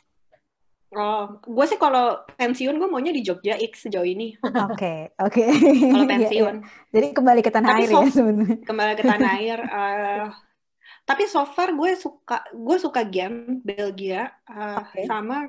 Oh, 0.93 1.41
gue 1.41 1.65
sih 1.65 1.81
kalau 1.81 2.21
pensiun 2.37 2.77
gue 2.77 2.89
maunya 2.89 3.17
di 3.17 3.25
Jogja 3.25 3.57
X 3.57 3.89
sejauh 3.89 4.05
ini. 4.05 4.37
Oke, 4.69 5.17
oke. 5.17 5.45
Kalau 5.49 6.05
iya, 6.09 6.13
pensiun. 6.13 6.55
Jadi 6.93 7.07
kembali 7.17 7.41
ke 7.41 7.49
tanah 7.49 7.69
tapi 7.73 7.83
air 7.89 7.91
so, 7.91 8.01
ya 8.05 8.11
sebenarnya. 8.13 8.59
Kembali 8.61 8.93
ke 9.01 9.05
tanah 9.09 9.31
air. 9.41 9.59
Uh, 9.65 10.29
tapi 11.09 11.25
so 11.25 11.49
far 11.49 11.73
gue 11.73 11.97
suka 11.97 12.45
gue 12.53 12.77
suka 12.77 13.01
game 13.09 13.65
Belgia 13.65 14.37
uh, 14.53 14.85
okay. 14.85 15.09
sama 15.09 15.49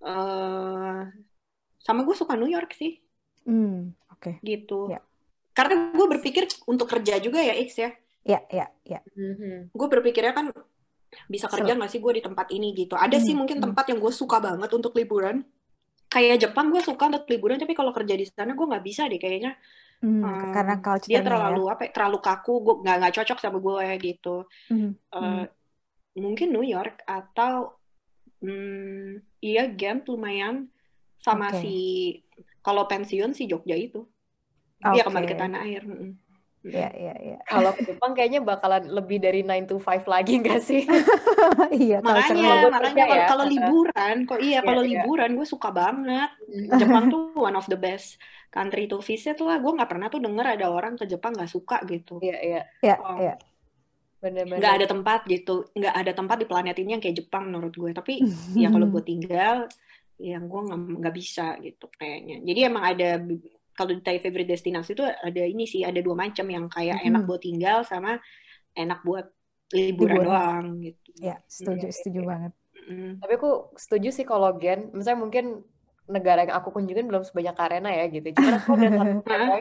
uh, 0.00 1.04
sama 1.84 2.00
gue 2.08 2.16
suka 2.16 2.32
New 2.40 2.48
York 2.48 2.72
sih. 2.72 2.96
Hmm, 3.44 3.92
oke. 4.08 4.24
Okay. 4.24 4.34
Gitu. 4.40 4.88
Yeah. 4.88 5.04
Karena 5.52 5.92
gue 5.92 6.06
berpikir 6.16 6.48
untuk 6.64 6.88
kerja 6.88 7.20
juga 7.20 7.44
ya 7.44 7.52
X 7.60 7.76
ya. 7.76 7.92
Iya, 8.24 8.40
iya, 8.52 8.66
iya. 8.88 9.00
Mm-hmm. 9.16 9.72
Gue 9.72 9.88
berpikirnya 9.88 10.32
kan 10.32 10.52
bisa 11.28 11.48
kerja 11.48 11.72
nggak 11.72 11.90
sih 11.90 12.00
gue 12.00 12.12
di 12.20 12.22
tempat 12.24 12.46
ini 12.52 12.76
gitu 12.76 12.94
ada 12.94 13.16
hmm. 13.16 13.24
sih 13.24 13.34
mungkin 13.36 13.58
tempat 13.60 13.84
yang 13.88 13.98
gue 14.00 14.12
suka 14.12 14.38
banget 14.40 14.70
untuk 14.72 14.92
liburan 14.96 15.44
kayak 16.08 16.40
Jepang 16.40 16.72
gue 16.72 16.80
suka 16.80 17.08
untuk 17.12 17.28
liburan 17.28 17.60
tapi 17.60 17.76
kalau 17.76 17.92
kerja 17.92 18.16
di 18.16 18.24
sana 18.24 18.56
gue 18.56 18.66
nggak 18.66 18.84
bisa 18.84 19.08
deh 19.08 19.20
kayaknya 19.20 19.56
hmm, 20.00 20.24
um, 20.24 20.52
karena 20.52 20.74
culture 20.80 21.08
dia 21.08 21.20
terlalu 21.20 21.68
ya? 21.68 21.72
apa 21.76 21.82
ya, 21.84 21.90
terlalu 21.92 22.18
kaku 22.20 22.54
gue 22.64 22.74
nggak 22.84 22.96
nggak 23.04 23.14
cocok 23.20 23.38
sama 23.40 23.58
gue 23.60 23.86
gitu 24.00 24.36
hmm. 24.72 24.90
Uh, 25.12 25.20
hmm. 25.20 25.44
mungkin 26.20 26.48
New 26.52 26.64
York 26.64 27.04
atau 27.04 27.76
hmm, 28.40 29.20
iya 29.44 29.68
Gent 29.68 30.08
lumayan 30.08 30.72
sama 31.20 31.52
okay. 31.52 31.60
si 31.60 31.76
kalau 32.64 32.88
pensiun 32.88 33.36
si 33.36 33.44
Jogja 33.44 33.76
itu 33.76 34.08
dia 34.80 35.02
okay. 35.02 35.06
kembali 35.08 35.26
ke 35.28 35.36
tanah 35.36 35.60
air 35.66 35.82
hmm. 35.84 36.27
Iya, 36.66 36.90
iya, 37.02 37.14
iya. 37.22 37.38
Kalau 37.46 37.70
ke 37.74 37.86
Jepang 37.86 38.12
kayaknya 38.16 38.40
bakalan 38.42 38.90
lebih 38.90 39.22
dari 39.22 39.46
9 39.46 39.70
to 39.70 39.76
5 39.78 40.06
lagi 40.08 40.32
nggak 40.42 40.60
sih? 40.62 40.82
iya, 41.84 42.02
makanya, 42.02 42.68
makanya 42.70 43.04
ya. 43.06 43.26
kalau 43.30 43.44
liburan, 43.46 44.16
kok 44.26 44.38
iya, 44.42 44.60
kalau 44.64 44.82
iya, 44.82 45.02
liburan 45.02 45.30
gue 45.38 45.46
suka 45.46 45.70
banget. 45.70 46.30
Jepang 46.74 47.10
tuh 47.12 47.36
one 47.38 47.54
of 47.54 47.66
the 47.70 47.78
best 47.78 48.18
country 48.50 48.90
to 48.90 48.98
visit 48.98 49.38
lah. 49.38 49.62
Gue 49.62 49.72
nggak 49.78 49.90
pernah 49.90 50.08
tuh 50.10 50.18
denger 50.18 50.58
ada 50.58 50.66
orang 50.66 50.98
ke 50.98 51.06
Jepang 51.06 51.36
nggak 51.36 51.50
suka 51.50 51.84
gitu. 51.86 52.18
Iya, 52.18 52.38
iya. 52.42 52.62
Iya, 52.82 52.96
oh. 52.98 53.16
iya. 53.18 53.34
Bener-bener. 54.18 54.58
Nggak 54.58 54.74
ada 54.82 54.86
tempat 54.90 55.20
gitu, 55.30 55.54
nggak 55.78 55.94
ada 55.94 56.12
tempat 56.16 56.36
di 56.42 56.46
planet 56.50 56.76
ini 56.82 56.98
yang 56.98 57.02
kayak 57.02 57.22
Jepang 57.22 57.54
menurut 57.54 57.70
gue. 57.70 57.90
Tapi 57.94 58.18
ya 58.58 58.66
kalau 58.74 58.90
gue 58.90 59.02
tinggal, 59.06 59.70
yang 60.18 60.50
gue 60.50 60.60
nggak 60.98 61.14
bisa 61.14 61.54
gitu 61.62 61.86
kayaknya. 61.94 62.42
Jadi 62.42 62.60
emang 62.66 62.84
ada 62.90 63.22
kalau 63.78 63.94
ditanya 63.94 64.18
favorite 64.18 64.50
destinasi 64.50 64.98
itu 64.98 65.06
ada 65.06 65.42
ini 65.46 65.62
sih 65.70 65.86
ada 65.86 66.02
dua 66.02 66.18
macam 66.18 66.50
yang 66.50 66.66
kayak 66.66 66.98
hmm. 66.98 67.08
enak 67.14 67.22
buat 67.30 67.38
tinggal 67.38 67.86
sama 67.86 68.18
enak 68.74 69.06
buat 69.06 69.30
liburan, 69.70 70.18
liburan. 70.18 70.26
doang 70.26 70.66
gitu. 70.82 71.10
Ya 71.22 71.38
setuju 71.46 71.86
hmm. 71.86 71.94
setuju 71.94 72.20
banget. 72.26 72.52
Hmm. 72.88 73.12
Tapi 73.22 73.32
aku 73.38 73.50
setuju 73.78 74.08
sih 74.10 74.26
kalau 74.26 74.50
Gen, 74.58 74.90
misalnya 74.90 75.20
mungkin 75.22 75.44
negara 76.08 76.42
yang 76.48 76.56
aku 76.58 76.72
kunjungin 76.72 77.06
belum 77.06 77.22
sebanyak 77.22 77.54
Karena 77.54 77.90
ya 77.94 78.04
gitu. 78.10 78.26
Cuma 78.34 78.58
aku 78.58 78.74
udah 78.74 78.90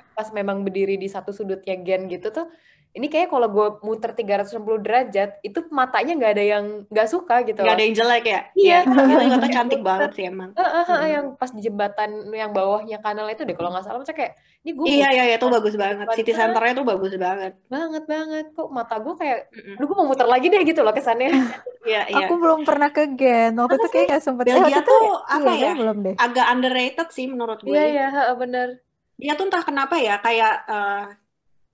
pas 0.17 0.29
memang 0.33 0.65
berdiri 0.65 0.97
di 0.97 1.05
satu 1.05 1.29
sudutnya 1.29 1.77
Gen 1.85 2.09
gitu 2.09 2.33
tuh 2.33 2.49
ini 2.97 3.07
kayak 3.13 3.29
kalau 3.29 3.45
gue 3.45 3.67
muter 3.85 4.09
360 4.17 4.57
derajat 4.81 5.29
itu 5.45 5.61
matanya 5.69 6.17
nggak 6.17 6.33
ada 6.33 6.43
yang 6.57 6.65
nggak 6.89 7.09
suka 7.13 7.45
gitu 7.45 7.61
nggak 7.61 7.77
ada 7.77 7.85
yang 7.85 7.93
jelek 7.93 8.25
ya? 8.25 8.41
Iya. 8.57 8.79
Itu 8.89 9.29
kata 9.37 9.49
cantik 9.61 9.81
banget 9.85 10.09
sih 10.17 10.25
emang. 10.25 10.49
Uh, 10.57 10.65
uh, 10.65 10.85
uh, 10.89 11.05
yang 11.05 11.25
pas 11.37 11.53
di 11.53 11.61
jembatan 11.61 12.33
yang 12.33 12.49
bawahnya 12.49 12.97
kanal 12.97 13.29
itu 13.29 13.45
deh 13.45 13.53
kalau 13.53 13.69
nggak 13.69 13.85
salah. 13.85 14.01
Maksudnya 14.01 14.17
kayak 14.17 14.33
ini 14.65 14.71
gue 14.73 14.85
iya 14.89 15.09
iya 15.13 15.23
itu 15.37 15.45
bagus 15.45 15.77
banget. 15.77 16.05
City 16.17 16.33
centernya 16.33 16.73
tuh 16.73 16.85
bagus 16.89 17.13
banget. 17.21 17.53
Banget 17.69 18.03
banget. 18.09 18.45
Kok 18.57 18.69
mata 18.73 18.97
gue 18.97 19.13
kayak 19.13 19.39
lu 19.77 19.85
gue 19.85 19.97
mau 20.01 20.07
muter 20.09 20.25
lagi 20.25 20.49
deh 20.49 20.61
gitu 20.65 20.81
loh 20.81 20.93
kesannya. 20.93 21.29
Iya 21.87 22.03
iya. 22.11 22.27
Aku 22.27 22.35
belum 22.35 22.67
pernah 22.67 22.91
ke 22.91 23.15
Gen. 23.15 23.55
Waktu 23.55 23.79
itu 23.79 23.89
kayak 23.95 24.19
sempet. 24.19 24.51
Dia 24.51 24.83
tuh 24.83 25.23
apa 25.23 25.55
iya, 25.55 25.71
ya? 25.71 25.73
belum 25.79 25.97
deh. 26.03 26.15
Agak 26.19 26.45
underrated 26.51 27.07
sih 27.15 27.31
menurut 27.31 27.63
gue 27.63 27.71
iya 27.71 28.11
iya 28.11 28.35
bener. 28.35 28.83
Dia 29.15 29.39
tuh 29.39 29.47
entah 29.47 29.63
kenapa 29.63 29.95
ya 29.95 30.19
kayak 30.19 30.67
uh, 30.67 31.15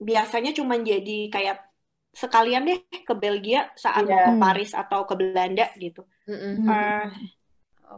biasanya 0.04 0.52
cuma 0.52 0.76
jadi 0.78 1.32
kayak 1.32 1.58
sekalian 2.14 2.70
deh 2.70 2.80
ke 3.02 3.14
Belgia 3.18 3.74
saat 3.74 4.06
yeah. 4.06 4.14
mau 4.14 4.22
ke 4.30 4.32
Paris 4.38 4.72
atau 4.78 5.08
ke 5.10 5.14
Belanda 5.18 5.66
gitu. 5.82 6.06
Mm-hmm. 6.30 6.68
Uh, 6.70 7.08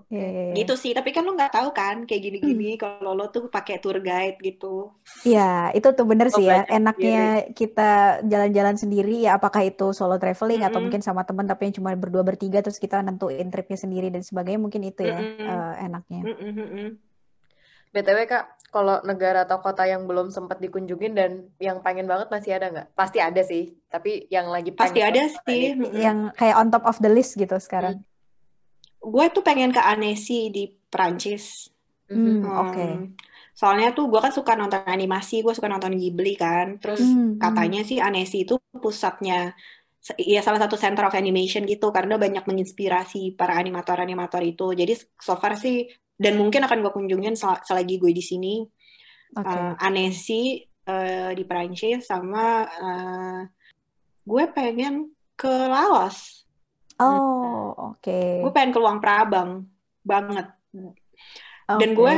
Okay. 0.03 0.51
Gitu 0.51 0.73
sih, 0.75 0.91
tapi 0.91 1.15
kan 1.15 1.23
lo 1.23 1.31
nggak 1.31 1.55
tahu 1.55 1.69
kan 1.71 2.03
kayak 2.03 2.21
gini-gini 2.27 2.75
hmm. 2.75 2.81
kalau 2.81 3.15
lo 3.15 3.31
tuh 3.31 3.47
pakai 3.47 3.79
tour 3.79 4.03
guide 4.03 4.35
gitu. 4.43 4.91
Iya, 5.23 5.71
itu 5.71 5.87
tuh 5.95 6.03
bener 6.03 6.27
oh, 6.27 6.35
sih 6.35 6.45
ya. 6.45 6.67
Enaknya 6.67 7.47
sendiri. 7.47 7.55
kita 7.55 7.91
jalan-jalan 8.27 8.75
sendiri 8.75 9.15
ya 9.23 9.39
apakah 9.39 9.63
itu 9.63 9.95
solo 9.95 10.19
traveling 10.19 10.59
mm 10.59 10.67
-hmm. 10.67 10.75
atau 10.75 10.79
mungkin 10.83 11.01
sama 11.01 11.23
teman 11.23 11.47
tapi 11.47 11.71
yang 11.71 11.75
cuma 11.79 11.95
berdua 11.95 12.27
bertiga 12.27 12.59
terus 12.59 12.75
kita 12.81 12.99
nentuin 12.99 13.47
tripnya 13.47 13.79
sendiri 13.79 14.11
dan 14.11 14.19
sebagainya 14.19 14.59
mungkin 14.59 14.83
itu 14.83 15.07
ya 15.07 15.15
mm 15.15 15.27
-hmm. 15.31 15.47
uh, 15.47 15.73
enaknya. 15.79 16.21
Mm 16.27 16.35
-hmm. 16.35 16.87
BTW 17.95 18.19
Kak, 18.27 18.54
kalau 18.75 18.99
negara 19.07 19.47
atau 19.47 19.63
kota 19.63 19.87
yang 19.87 20.03
belum 20.03 20.35
sempat 20.35 20.59
dikunjungin 20.59 21.15
dan 21.15 21.47
yang 21.63 21.79
pengen 21.79 22.11
banget 22.11 22.27
masih 22.27 22.59
ada 22.59 22.67
nggak? 22.67 22.87
Pasti 22.91 23.23
ada 23.23 23.39
sih, 23.39 23.71
tapi 23.87 24.27
yang 24.27 24.51
lagi 24.51 24.75
pengen 24.75 24.83
pasti 24.83 24.99
ada 24.99 25.23
sih, 25.47 25.79
yang 25.95 26.35
kayak 26.35 26.59
on 26.59 26.67
top 26.67 26.83
of 26.83 26.99
the 26.99 27.07
list 27.07 27.39
gitu 27.39 27.55
sekarang. 27.55 28.03
Hmm. 28.03 29.07
Gue 29.07 29.31
tuh 29.31 29.47
pengen 29.47 29.71
ke 29.71 29.79
Annecy 29.79 30.51
di 30.51 30.75
Prancis. 30.91 31.71
Hmm, 32.11 32.43
hmm. 32.43 32.51
Oke. 32.51 32.71
Okay. 32.75 32.91
Soalnya 33.55 33.95
tuh 33.95 34.11
gue 34.11 34.19
kan 34.19 34.35
suka 34.35 34.59
nonton 34.59 34.83
animasi, 34.83 35.39
gue 35.39 35.55
suka 35.55 35.71
nonton 35.71 35.95
Ghibli 35.95 36.35
kan. 36.35 36.75
Terus 36.83 36.99
hmm, 36.99 37.15
hmm. 37.15 37.39
katanya 37.39 37.87
sih 37.87 38.03
Annecy 38.03 38.43
itu 38.43 38.59
pusatnya 38.75 39.55
ya 40.21 40.43
salah 40.45 40.61
satu 40.61 40.77
center 40.77 41.07
of 41.07 41.17
animation 41.17 41.65
gitu 41.65 41.89
karena 41.89 42.19
banyak 42.21 42.45
menginspirasi 42.45 43.39
para 43.39 43.55
animator-animator 43.55 44.43
itu. 44.43 44.75
Jadi 44.75 44.99
so 45.17 45.39
far 45.39 45.55
sih 45.55 45.87
dan 46.15 46.39
mungkin 46.39 46.63
akan 46.63 46.79
gue 46.79 46.91
kunjungin 46.95 47.35
sel 47.35 47.59
selagi 47.63 47.99
gue 47.99 48.11
di 48.15 48.23
sini 48.23 48.63
okay. 49.35 49.51
uh, 49.51 49.75
eh, 49.75 49.85
Annecy 49.85 50.43
uh, 50.87 51.31
di 51.35 51.43
Prancis 51.43 52.07
sama 52.07 52.63
uh, 52.65 53.41
gue 54.23 54.43
pengen 54.55 55.11
ke 55.35 55.51
Laos 55.51 56.47
oh 57.03 57.95
oke 57.95 57.99
okay. 57.99 58.39
gue 58.39 58.51
pengen 58.55 58.71
ke 58.71 58.79
Luang 58.79 59.03
Prabang 59.03 59.67
banget 60.01 60.47
okay. 60.71 61.75
dan 61.75 61.89
gue 61.91 62.13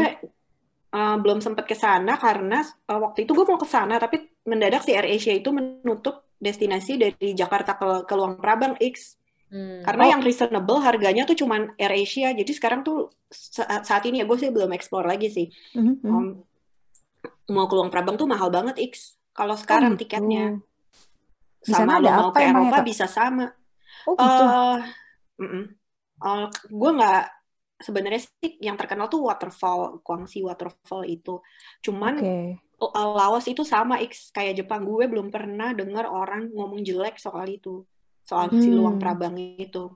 uh, 0.94 1.18
belum 1.18 1.42
sempat 1.42 1.66
ke 1.66 1.74
sana 1.74 2.22
karena 2.22 2.62
uh, 2.62 3.00
waktu 3.02 3.26
itu 3.26 3.34
gue 3.34 3.46
mau 3.50 3.58
ke 3.58 3.68
sana 3.68 3.98
tapi 3.98 4.22
mendadak 4.46 4.86
si 4.86 4.94
AirAsia 4.94 5.34
itu 5.36 5.50
menutup 5.50 6.30
destinasi 6.38 7.02
dari 7.02 7.34
Jakarta 7.34 7.74
ke, 7.74 8.06
ke 8.06 8.14
Luang 8.14 8.38
Prabang 8.38 8.78
X 8.78 9.18
Hmm. 9.48 9.80
Karena 9.80 10.04
oh. 10.04 10.10
yang 10.12 10.22
reasonable 10.24 10.80
harganya 10.84 11.24
tuh 11.24 11.38
cuman 11.40 11.72
AirAsia. 11.80 12.36
Jadi 12.36 12.52
sekarang 12.52 12.84
tuh 12.84 13.12
saat, 13.32 13.88
saat 13.88 14.04
ini 14.04 14.20
ya 14.20 14.26
gue 14.28 14.38
sih 14.38 14.52
belum 14.52 14.72
explore 14.76 15.08
lagi 15.08 15.32
sih. 15.32 15.48
Mm 15.76 15.84
-hmm. 15.84 15.96
um, 16.08 16.28
mau 17.56 17.66
ke 17.68 17.74
Luang 17.76 17.92
Prabang 17.92 18.20
tuh 18.20 18.28
mahal 18.28 18.52
banget 18.52 18.76
X. 18.92 19.16
Kalau 19.32 19.56
sekarang 19.56 19.96
oh, 19.96 20.00
tiketnya. 20.00 20.60
Di 21.64 21.72
sama 21.72 22.00
lo 22.00 22.12
mau 22.12 22.30
ke 22.36 22.44
Eropa 22.44 22.78
ya, 22.80 22.84
bisa 22.84 23.06
sama. 23.08 23.48
Oh 24.08 24.16
gitu. 24.16 24.44
Uh, 24.44 24.80
mm 25.40 25.48
-mm. 25.48 25.64
Uh, 26.18 26.46
gue 26.50 26.92
nggak 26.98 27.24
sebenarnya 27.78 28.22
sih 28.26 28.58
yang 28.58 28.74
terkenal 28.74 29.06
tuh 29.06 29.30
waterfall 29.30 30.04
Guangxi 30.04 30.44
waterfall 30.44 31.08
itu. 31.08 31.40
Cuman 31.80 32.20
okay. 32.20 32.60
Laos 32.94 33.48
itu 33.50 33.66
sama 33.66 33.98
X 34.06 34.30
kayak 34.30 34.62
Jepang 34.62 34.86
gue 34.86 35.08
belum 35.10 35.34
pernah 35.34 35.74
dengar 35.74 36.06
orang 36.06 36.52
ngomong 36.54 36.86
jelek 36.86 37.18
soal 37.18 37.48
itu 37.50 37.88
soal 38.28 38.52
hmm. 38.52 38.60
si 38.60 38.70
luang 38.70 39.00
prabang 39.00 39.40
itu. 39.40 39.88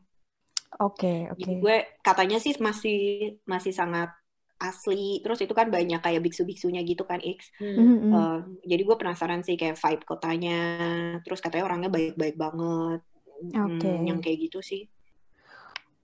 Oke, 0.80 1.04
okay, 1.04 1.20
oke. 1.28 1.44
Okay. 1.44 1.56
gue 1.60 1.78
katanya 2.00 2.40
sih 2.40 2.56
masih 2.56 3.00
masih 3.44 3.76
sangat 3.76 4.16
asli. 4.62 5.20
Terus 5.20 5.44
itu 5.44 5.52
kan 5.52 5.68
banyak 5.68 6.00
kayak 6.00 6.24
biksu-biksunya 6.24 6.86
gitu 6.88 7.04
kan 7.04 7.20
X. 7.20 7.52
Hmm. 7.60 8.14
Uh, 8.14 8.40
jadi 8.64 8.88
gue 8.88 8.96
penasaran 8.96 9.44
sih 9.44 9.60
kayak 9.60 9.76
vibe 9.76 10.08
kotanya. 10.08 10.62
Terus 11.28 11.44
katanya 11.44 11.68
orangnya 11.68 11.92
baik-baik 11.92 12.40
banget. 12.40 13.04
Oke. 13.52 13.84
Okay. 13.84 13.96
Hmm, 14.00 14.08
yang 14.08 14.20
kayak 14.24 14.48
gitu 14.48 14.64
sih. 14.64 14.88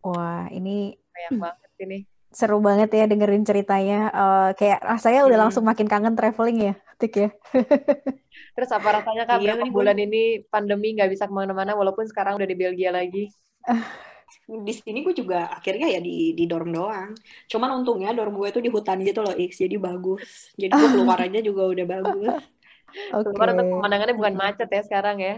Wah, 0.04 0.52
ini 0.52 0.98
banyak 0.98 1.32
hmm. 1.32 1.42
banget 1.42 1.72
ini. 1.86 2.00
Seru 2.28 2.60
banget 2.60 2.90
ya 2.92 3.08
dengerin 3.08 3.48
ceritanya. 3.48 4.12
Uh, 4.12 4.50
kayak 4.58 4.84
rasanya 4.84 5.24
udah 5.24 5.38
hmm. 5.38 5.46
langsung 5.48 5.64
makin 5.64 5.88
kangen 5.88 6.18
traveling 6.18 6.74
ya, 6.74 6.76
Tik 7.00 7.14
ya. 7.16 7.30
Terus 8.58 8.74
apa 8.74 8.90
rasanya 8.90 9.24
kak 9.30 9.38
iya, 9.38 9.54
berapa 9.54 9.66
bulan 9.70 9.98
ini 10.02 10.42
pandemi 10.50 10.98
nggak 10.98 11.14
bisa 11.14 11.30
ke 11.30 11.34
mana-mana 11.38 11.78
walaupun 11.78 12.10
sekarang 12.10 12.42
udah 12.42 12.50
di 12.50 12.58
Belgia 12.58 12.90
lagi? 12.90 13.30
di 14.48 14.74
sini 14.74 15.06
gue 15.06 15.14
juga 15.14 15.52
akhirnya 15.54 15.88
ya 15.94 16.00
di 16.02 16.34
di 16.34 16.44
dorm 16.50 16.74
doang. 16.74 17.14
Cuman 17.46 17.84
untungnya 17.84 18.18
dorm 18.18 18.34
gue 18.34 18.50
itu 18.50 18.60
di 18.66 18.74
hutan 18.74 18.98
gitu 19.06 19.22
loh 19.22 19.38
X, 19.38 19.62
jadi 19.62 19.78
bagus. 19.78 20.52
Jadi 20.58 20.74
gue 20.74 20.90
keluar 20.90 21.22
aja 21.22 21.40
juga 21.46 21.70
udah 21.70 21.86
bagus. 21.86 22.34
Oke. 23.14 23.30
Keluar 23.30 23.54
tuh 23.54 23.66
pemandangannya 23.78 24.16
bukan 24.18 24.34
macet 24.34 24.70
ya 24.74 24.82
sekarang 24.82 25.18
ya. 25.22 25.36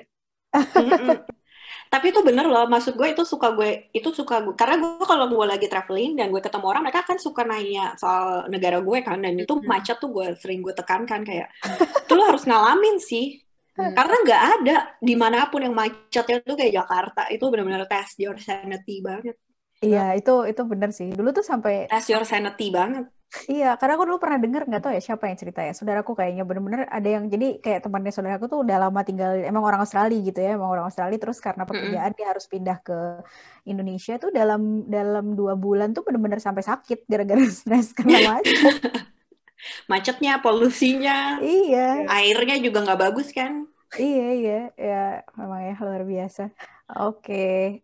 Tapi 1.90 2.14
itu 2.14 2.22
bener 2.22 2.46
loh, 2.46 2.70
maksud 2.70 2.94
gue 2.94 3.18
itu 3.18 3.26
suka 3.26 3.58
gue, 3.58 3.90
itu 3.90 4.14
suka 4.14 4.46
gue, 4.46 4.54
karena 4.54 4.78
gue 4.78 5.02
kalau 5.10 5.26
gue 5.26 5.42
lagi 5.42 5.66
traveling 5.66 6.14
dan 6.22 6.30
gue 6.30 6.38
ketemu 6.38 6.66
orang, 6.70 6.86
mereka 6.86 7.02
kan 7.02 7.18
suka 7.18 7.42
nanya 7.42 7.98
soal 7.98 8.46
negara 8.46 8.78
gue 8.78 8.98
kan, 9.02 9.18
dan 9.18 9.34
itu 9.34 9.58
macet 9.66 9.98
tuh 9.98 10.14
gue 10.14 10.38
sering 10.38 10.62
gue 10.62 10.70
tekankan 10.78 11.26
kayak, 11.26 11.50
itu 12.06 12.14
lo 12.14 12.30
harus 12.30 12.46
ngalamin 12.46 13.02
sih, 13.02 13.42
Hmm. 13.80 13.96
karena 13.96 14.16
nggak 14.28 14.44
ada 14.60 14.78
di 15.00 15.16
mana 15.16 15.48
pun 15.48 15.64
yang 15.64 15.72
macetnya 15.72 16.44
tuh 16.44 16.60
kayak 16.60 16.84
Jakarta, 16.84 17.32
itu 17.32 17.48
bener-bener 17.48 17.88
test 17.88 18.20
your 18.20 18.36
sanity 18.36 19.00
banget, 19.00 19.40
Iya, 19.80 20.20
itu 20.20 20.44
itu 20.44 20.62
bener 20.68 20.92
sih. 20.92 21.08
Dulu 21.08 21.32
tuh 21.32 21.46
sampai 21.48 21.88
test 21.88 22.12
your 22.12 22.28
sanity 22.28 22.68
banget. 22.68 23.08
Iya, 23.52 23.66
karena 23.80 23.94
aku 23.96 24.04
dulu 24.10 24.18
pernah 24.24 24.40
denger 24.44 24.62
nggak 24.70 24.82
tahu 24.84 24.94
ya 24.98 25.02
siapa 25.08 25.24
yang 25.30 25.38
cerita 25.42 25.60
ya. 25.68 25.72
Saudaraku 25.78 26.12
kayaknya 26.20 26.44
bener-bener 26.50 26.82
ada 26.98 27.10
yang 27.16 27.24
jadi 27.34 27.46
kayak 27.64 27.80
temannya 27.86 28.12
saudaraku 28.16 28.46
tuh 28.52 28.60
udah 28.66 28.78
lama 28.84 29.00
tinggal 29.08 29.30
emang 29.50 29.64
orang 29.70 29.82
Australia 29.86 30.18
gitu 30.28 30.40
ya, 30.46 30.50
emang 30.58 30.70
orang 30.74 30.86
Australia 30.90 31.18
terus 31.24 31.38
karena 31.46 31.64
pekerjaan 31.70 32.12
dia 32.18 32.26
harus 32.32 32.46
pindah 32.54 32.78
ke 32.86 32.94
Indonesia 33.72 34.14
tuh 34.24 34.30
dalam 34.40 34.62
dalam 34.96 35.26
dua 35.40 35.54
bulan 35.64 35.88
tuh 35.96 36.02
bener-bener 36.08 36.40
sampai 36.42 36.64
sakit 36.70 36.98
gara-gara 37.12 37.42
stres 37.60 37.88
karena 37.98 38.18
macet. 38.30 38.74
Macetnya, 39.92 40.40
polusinya, 40.44 41.44
Iya, 41.44 41.80
airnya 42.08 42.56
juga 42.66 42.78
nggak 42.86 43.00
bagus 43.04 43.28
kan. 43.36 43.68
iya, 44.02 44.22
iya, 44.38 44.52
ya 44.88 44.96
memang 45.40 45.60
ya 45.68 45.74
luar 45.86 46.02
biasa. 46.12 46.42
Oke, 46.98 47.34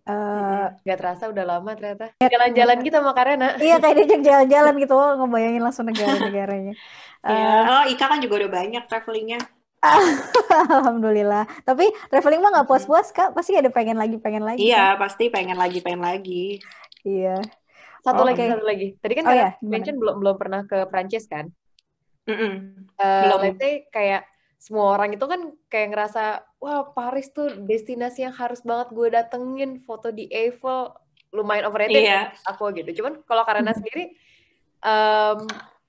eh, 0.07 0.13
Mm-mm. 0.35 0.59
Gak 0.87 0.97
terasa 0.99 1.23
udah 1.31 1.45
lama 1.51 1.69
ternyata. 1.77 2.05
Jalan-jalan 2.33 2.77
gitu 2.85 2.95
sama 2.99 3.13
Karena. 3.19 3.45
iya 3.61 3.73
kayak 3.81 3.95
diajak 3.97 4.19
jalan-jalan 4.27 4.73
gitu, 4.81 4.93
ngebayangin 5.19 5.61
langsung 5.65 5.85
negara-negaranya. 5.89 6.71
Ya, 7.27 7.33
Eh, 7.33 7.59
oh 7.73 7.83
Ika 7.91 8.05
kan 8.11 8.19
juga 8.23 8.35
udah 8.45 8.51
banyak 8.57 8.83
travelingnya. 8.89 9.39
Alhamdulillah. 10.77 11.43
Tapi 11.67 11.85
traveling 12.09 12.41
mah 12.41 12.49
nggak 12.53 12.67
puas-puas 12.69 13.07
kak, 13.15 13.33
pasti 13.37 13.53
ada 13.59 13.69
pengen 13.73 13.97
lagi, 14.01 14.17
pengen 14.21 14.43
lagi. 14.45 14.73
kan? 14.75 14.77
Iya, 14.77 14.81
pasti 15.01 15.23
pengen 15.33 15.57
lagi, 15.61 15.77
pengen 15.85 16.01
lagi. 16.07 16.31
Iya. 17.05 17.51
Satu 18.05 18.21
Oke. 18.21 18.27
lagi, 18.27 18.43
satu 18.51 18.63
lagi. 18.69 18.85
Tadi 19.01 19.13
kan 19.19 19.25
Oh 19.25 19.31
ya, 19.33 19.47
mention 19.73 19.95
belum 20.01 20.15
belum 20.21 20.35
pernah 20.41 20.61
ke 20.69 20.77
Prancis 20.91 21.25
kan? 21.33 21.45
Mm-mm. 22.27 22.53
Eh, 22.99 23.31
Belum. 23.31 23.41
let's 23.41 23.59
say 23.59 23.71
kayak 23.91 24.23
semua 24.65 24.97
orang 24.97 25.13
itu 25.13 25.21
kan 25.23 25.37
kayak 25.69 25.93
ngerasa 25.93 26.23
wah 26.57 26.89
Paris 26.89 27.29
tuh 27.29 27.53
destinasi 27.61 28.25
yang 28.25 28.33
harus 28.33 28.65
banget 28.65 28.89
gue 28.89 29.07
datengin 29.13 29.77
foto 29.79 30.09
di 30.09 30.25
Eiffel 30.27 30.89
lumayan 31.29 31.69
overrated 31.69 32.01
Iya. 32.01 32.33
menurut 32.33 32.49
aku 32.49 32.63
gitu 32.73 32.89
cuman 32.97 33.21
kalau 33.23 33.45
karena 33.45 33.69
Hmm. 33.69 33.77
sendiri 33.77 34.03
em, 34.81 35.39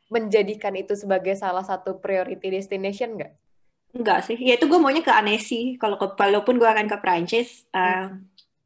menjadikan 0.07 0.73
itu 0.73 0.93
sebagai 0.93 1.35
salah 1.35 1.61
satu 1.61 1.97
priority 1.97 2.49
destination 2.49 3.13
nggak? 3.13 3.33
Enggak 3.93 4.23
sih, 4.23 4.37
ya 4.37 4.55
itu 4.55 4.65
gue 4.65 4.77
maunya 4.77 5.01
ke 5.01 5.11
Annecy. 5.11 5.75
Kalau 5.77 5.97
ke, 5.97 6.13
walaupun 6.13 6.57
gue 6.57 6.65
akan 6.65 6.87
ke 6.87 6.97
Prancis, 6.97 7.65
eh, 7.71 8.13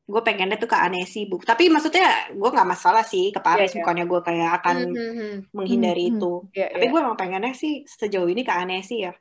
gue 0.04 0.20
pengennya 0.20 0.54
tuh 0.54 0.66
ke 0.66 0.76
Annecy, 0.76 1.24
bu. 1.24 1.38
Tapi 1.40 1.66
maksudnya 1.66 2.30
gue 2.30 2.44
nggak 2.46 2.66
masalah 2.68 3.02
sih 3.02 3.30
ke 3.30 3.38
Paris, 3.38 3.70
Iya, 3.70 3.72
iya. 3.72 3.78
bukannya 3.80 4.04
gue 4.04 4.20
kayak 4.20 4.50
akan 4.58 4.76
Mhm. 4.90 5.30
menghindari 5.50 6.04
Hmm, 6.06 6.10
hmm. 6.10 6.18
itu. 6.18 6.32
Iya, 6.52 6.66
Tapi 6.74 6.84
iya. 6.84 6.92
gue 6.92 7.00
emang 7.00 7.16
pengennya 7.16 7.52
sih 7.54 7.72
sejauh 7.86 8.26
ini 8.26 8.42
ke 8.42 8.52
Annecy 8.52 8.96
ya. 9.06 9.12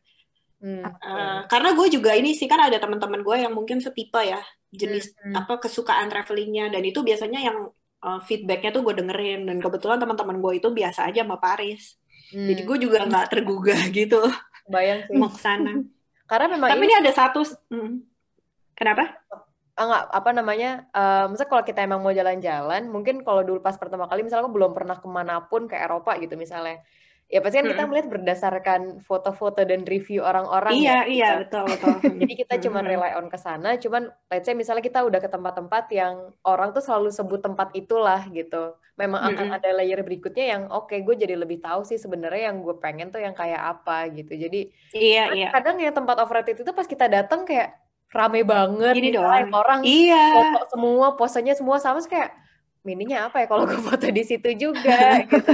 Hmm, 0.60 0.84
Eh, 0.84 1.40
karena 1.48 1.70
gue 1.72 1.88
juga 1.88 2.12
ini 2.20 2.36
sih 2.36 2.48
kan 2.52 2.60
ada 2.60 2.78
teman-teman 2.84 3.24
gue 3.24 3.36
yang 3.48 3.54
mungkin 3.56 3.80
setipe 3.80 4.20
ya 4.20 4.40
jenis 4.72 5.16
Hmm. 5.24 5.34
apa 5.40 5.54
kesukaan 5.64 6.08
travelingnya 6.12 6.68
dan 6.74 6.84
itu 6.84 7.00
biasanya 7.08 7.40
yang 7.48 7.58
eh, 8.04 8.20
feedbacknya 8.28 8.70
tuh 8.76 8.82
gue 8.88 8.94
dengerin 9.00 9.48
dan 9.48 9.58
kebetulan 9.64 10.00
teman-teman 10.04 10.38
gue 10.44 10.54
itu 10.60 10.68
biasa 10.72 11.00
aja 11.12 11.20
sama 11.24 11.38
Paris. 11.40 11.96
Hmm, 12.32 12.46
Jadi 12.50 12.62
gue 12.68 12.78
juga 12.86 12.98
nggak 13.08 13.26
tergugah 13.32 13.82
gitu 13.98 14.20
bayang 14.70 15.02
sih. 15.08 15.18
mau 15.20 15.30
ke 15.34 15.40
sana. 15.42 15.72
Karena 16.30 16.46
memang 16.54 16.70
Tapi 16.70 16.84
ini 16.86 16.88
ini 16.88 16.96
ada 17.02 17.12
satu, 17.12 17.42
mm. 17.74 17.92
kenapa? 18.76 19.04
ah, 19.80 19.84
nggak 19.88 20.04
apa 20.12 20.30
namanya 20.36 20.68
eh 20.92 21.24
misalnya 21.32 21.52
kalau 21.54 21.64
kita 21.64 21.80
emang 21.88 22.02
mau 22.04 22.12
jalan-jalan 22.12 22.82
mungkin 22.92 23.16
kalau 23.24 23.42
dulu 23.48 23.60
pas 23.64 23.76
pertama 23.80 24.06
kali 24.12 24.28
misalnya 24.28 24.44
aku 24.46 24.54
belum 24.58 24.72
pernah 24.78 24.98
ke 25.00 25.08
mana 25.08 25.34
pun 25.48 25.62
ke 25.72 25.76
Eropa 25.80 26.12
gitu 26.20 26.36
misalnya 26.36 26.84
ya 27.30 27.40
pasti 27.40 27.62
kan 27.62 27.68
kita 27.70 27.84
melihat 27.86 28.08
berdasarkan 28.10 28.82
foto-foto 29.00 29.62
dan 29.62 29.86
review 29.86 30.26
orang-orang 30.26 30.74
Iya, 30.74 30.92
ya 30.98 31.00
iya, 31.06 31.30
gitu. 31.30 31.34
betul, 31.46 31.64
betul. 31.70 31.96
jadi 32.22 32.34
kita 32.36 32.54
cuman 32.66 32.84
Mm-mm. 32.84 32.94
rely 32.98 33.12
on 33.14 33.28
ke 33.30 33.38
sana 33.38 33.78
cuman 33.78 34.04
let's 34.28 34.46
say 34.46 34.58
misalnya 34.58 34.82
kita 34.82 35.00
udah 35.06 35.22
ke 35.22 35.30
tempat-tempat 35.30 35.86
yang 35.94 36.16
orang 36.44 36.74
tuh 36.74 36.82
selalu 36.82 37.14
sebut 37.14 37.40
tempat 37.40 37.70
itulah 37.78 38.26
gitu 38.30 38.74
memang 38.98 39.22
akan 39.30 39.48
ada 39.56 39.70
layer 39.72 40.02
berikutnya 40.02 40.46
yang 40.58 40.64
oke 40.70 40.92
gue 40.92 41.16
jadi 41.16 41.38
lebih 41.38 41.62
tahu 41.62 41.86
sih 41.86 41.96
sebenarnya 41.96 42.50
yang 42.52 42.66
gue 42.66 42.76
pengen 42.82 43.14
tuh 43.14 43.22
yang 43.22 43.38
kayak 43.38 43.62
apa 43.78 44.10
gitu 44.12 44.34
jadi 44.36 44.60
Iya, 44.92 45.22
kan 45.24 45.36
iya. 45.38 45.48
kadang 45.54 45.76
yang 45.80 45.94
tempat 45.94 46.18
overrated 46.20 46.58
itu 46.60 46.72
pas 46.74 46.84
kita 46.84 47.06
datang 47.08 47.46
kayak 47.46 47.78
rame 48.10 48.42
banget 48.44 48.94
Gini 48.98 49.14
misalnya 49.14 49.46
doang. 49.46 49.54
orang 49.54 49.80
Iya, 49.86 50.18
foto 50.34 50.60
semua 50.74 51.08
posenya 51.14 51.54
semua 51.54 51.78
sama 51.78 52.02
kayak 52.04 52.34
mininya 52.82 53.30
apa 53.30 53.44
ya 53.44 53.48
kalau 53.48 53.64
gue 53.70 53.78
foto 53.80 54.08
di 54.10 54.24
situ 54.26 54.50
juga 54.58 54.98
gitu 55.30 55.52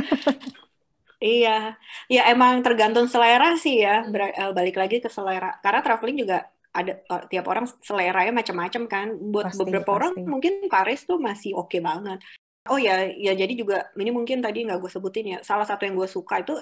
iya. 1.22 1.78
Ya 2.12 2.22
emang 2.32 2.62
tergantung 2.66 3.08
selera 3.08 3.56
sih 3.60 3.84
ya. 3.84 4.06
Ber- 4.08 4.34
eh, 4.34 4.52
balik 4.52 4.76
lagi 4.80 5.00
ke 5.00 5.10
selera. 5.12 5.58
Karena 5.60 5.80
traveling 5.86 6.18
juga 6.26 6.38
ada 6.76 6.94
eh, 7.00 7.24
tiap 7.32 7.46
orang 7.48 7.66
seleranya 7.84 8.34
macam-macam 8.36 8.84
kan. 8.88 9.08
Buat 9.18 9.52
Pasti, 9.52 9.60
beberapa 9.64 9.90
orang 9.96 10.14
pasti. 10.18 10.28
mungkin 10.28 10.54
Paris 10.68 11.02
tuh 11.08 11.18
masih 11.22 11.56
oke 11.56 11.78
banget. 11.80 12.20
Oh 12.66 12.82
ya, 12.82 13.06
ya 13.06 13.38
jadi 13.38 13.54
juga 13.54 13.94
ini 13.94 14.10
mungkin 14.10 14.42
tadi 14.42 14.66
nggak 14.66 14.82
gue 14.82 14.92
sebutin 14.92 15.26
ya. 15.38 15.40
Salah 15.46 15.70
satu 15.70 15.86
yang 15.86 15.94
gue 15.96 16.10
suka 16.10 16.42
itu 16.42 16.58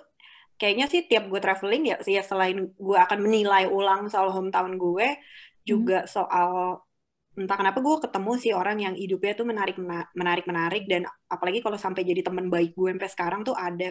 kayaknya 0.59 0.85
sih 0.91 1.07
tiap 1.09 1.27
gue 1.31 1.39
traveling 1.41 1.83
ya, 1.91 1.97
ya 2.05 2.21
selain 2.21 2.71
gue 2.77 2.97
akan 2.99 3.19
menilai 3.25 3.65
ulang 3.65 4.05
soal 4.11 4.29
hometown 4.29 4.77
gue, 4.77 5.17
juga 5.65 6.05
soal 6.05 6.77
entah 7.33 7.57
kenapa 7.57 7.81
gue 7.81 7.95
ketemu 8.05 8.31
sih 8.37 8.53
orang 8.53 8.77
yang 8.77 8.93
hidupnya 8.93 9.33
tuh 9.33 9.47
menarik 9.49 9.77
menarik 10.13 10.45
menarik 10.45 10.83
dan 10.85 11.09
apalagi 11.25 11.65
kalau 11.65 11.81
sampai 11.81 12.05
jadi 12.05 12.21
teman 12.21 12.45
baik 12.45 12.77
gue 12.77 12.93
sampai 12.93 13.09
sekarang 13.09 13.41
tuh 13.41 13.57
ada 13.57 13.89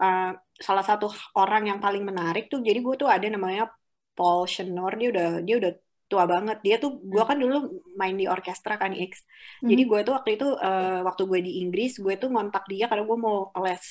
uh, 0.00 0.32
salah 0.56 0.84
satu 0.84 1.12
orang 1.36 1.68
yang 1.72 1.78
paling 1.80 2.04
menarik 2.04 2.48
tuh 2.48 2.64
jadi 2.64 2.78
gue 2.80 2.94
tuh 2.96 3.08
ada 3.08 3.26
namanya 3.28 3.68
Paul 4.16 4.48
Shenor 4.48 4.96
dia 4.96 5.08
udah 5.12 5.28
dia 5.44 5.56
udah 5.60 5.72
tua 6.06 6.24
banget 6.24 6.62
dia 6.62 6.76
tuh 6.78 7.02
gue 7.02 7.22
kan 7.26 7.34
dulu 7.34 7.82
main 7.98 8.14
di 8.14 8.30
orkestra 8.30 8.78
kan 8.78 8.94
X 8.94 9.26
jadi 9.58 9.82
gue 9.82 10.00
tuh 10.06 10.14
waktu 10.14 10.38
itu 10.38 10.46
uh, 10.54 11.02
waktu 11.02 11.22
gue 11.26 11.40
di 11.42 11.52
Inggris 11.66 11.98
gue 11.98 12.14
tuh 12.14 12.30
ngontak 12.30 12.62
dia 12.70 12.86
karena 12.86 13.02
gue 13.02 13.18
mau 13.18 13.50
les 13.58 13.84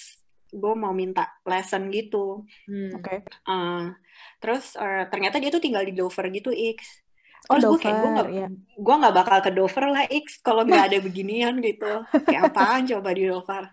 gue 0.56 0.74
mau 0.80 0.96
minta 0.96 1.28
lesson 1.44 1.92
gitu 1.92 2.48
hmm. 2.72 2.92
Oke. 2.96 3.28
uh, 3.52 3.92
terus 4.40 4.80
uh, 4.80 5.12
ternyata 5.12 5.44
dia 5.44 5.52
tuh 5.52 5.60
tinggal 5.60 5.84
di 5.84 5.92
Dover 5.92 6.32
gitu 6.32 6.56
X 6.56 7.06
Oh, 7.46 7.62
Terus 7.62 7.78
gue 7.78 7.80
kayak 7.86 7.98
gue 8.02 8.10
gak, 8.10 8.30
ya. 8.34 8.48
gue 8.74 8.96
nggak 9.06 9.16
bakal 9.22 9.38
ke 9.46 9.52
Dover 9.54 9.86
lah 9.94 10.10
X 10.10 10.42
kalau 10.42 10.66
nggak 10.66 10.82
ada 10.90 10.98
beginian 10.98 11.62
gitu. 11.62 12.02
Kayak 12.26 12.50
apaan 12.50 12.90
coba 12.90 13.10
di 13.14 13.30
Dover? 13.30 13.70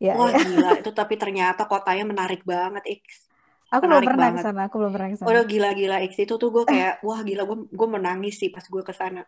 Ya, 0.00 0.16
Wah 0.16 0.32
ya. 0.32 0.40
gila 0.40 0.70
itu 0.80 0.90
tapi 0.96 1.14
ternyata 1.20 1.68
kotanya 1.68 2.04
menarik 2.08 2.42
banget 2.44 2.84
X. 3.04 3.28
Aku 3.70 3.86
belum 3.86 4.02
menarik 4.02 4.08
pernah 4.10 4.28
ke 4.34 4.40
sana, 4.42 4.60
aku 4.66 4.76
belum 4.82 4.92
pernah 4.96 5.08
ke 5.12 5.16
sana. 5.20 5.28
Udah 5.30 5.42
gila-gila 5.46 5.96
X 6.08 6.12
itu 6.18 6.34
tuh 6.40 6.48
gue 6.50 6.64
kayak 6.66 7.00
wah 7.06 7.20
gila 7.22 7.42
gue 7.46 7.58
gue 7.70 7.88
menangis 7.88 8.34
sih 8.40 8.50
pas 8.50 8.64
gue 8.64 8.82
ke 8.82 8.94
sana. 8.96 9.22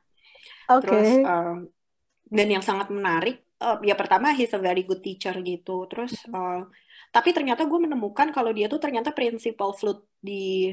Oke. 0.73 0.83
Terus 0.89 1.11
um, 1.23 1.57
dan 2.33 2.49
yang 2.49 2.65
sangat 2.65 2.89
menarik 2.89 3.45
uh, 3.61 3.79
ya 3.85 3.95
pertama 3.95 4.33
he's 4.35 4.51
a 4.57 4.61
very 4.61 4.83
good 4.83 5.05
teacher 5.05 5.37
gitu. 5.45 5.87
Terus 5.87 6.27
uh, 6.33 6.67
tapi 7.13 7.31
ternyata 7.37 7.69
gue 7.69 7.79
menemukan 7.79 8.33
kalau 8.33 8.51
dia 8.51 8.67
tuh 8.67 8.81
ternyata 8.81 9.13
principal 9.13 9.77
flute 9.77 10.09
di 10.19 10.73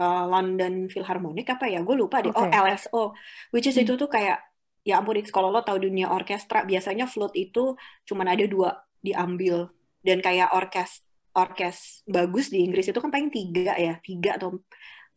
uh, 0.00 0.24
London 0.26 0.88
Philharmonic 0.90 1.46
apa 1.54 1.70
ya? 1.70 1.84
Gue 1.86 1.94
lupa 2.00 2.24
deh. 2.24 2.32
Oh, 2.34 2.48
Oke. 2.48 2.50
LSO. 2.50 3.14
Which 3.54 3.68
is 3.70 3.76
Hmm. 3.76 3.84
itu 3.86 3.94
tuh 3.94 4.08
kayak 4.10 4.40
ya 4.84 5.00
ampun 5.00 5.16
kalau 5.32 5.48
lo 5.48 5.64
tahu 5.64 5.80
dunia 5.88 6.12
orkestra 6.12 6.62
biasanya 6.68 7.08
flute 7.08 7.36
itu 7.40 7.72
cuman 8.04 8.26
ada 8.36 8.44
dua 8.44 8.70
diambil 9.00 9.72
dan 10.04 10.20
kayak 10.20 10.52
orkes 10.52 11.00
orkes 11.34 12.04
bagus 12.06 12.52
di 12.52 12.62
Inggris 12.62 12.86
itu 12.92 12.98
kan 13.00 13.10
paling 13.10 13.32
tiga 13.32 13.74
ya 13.74 13.98
tiga 14.04 14.36
atau 14.38 14.60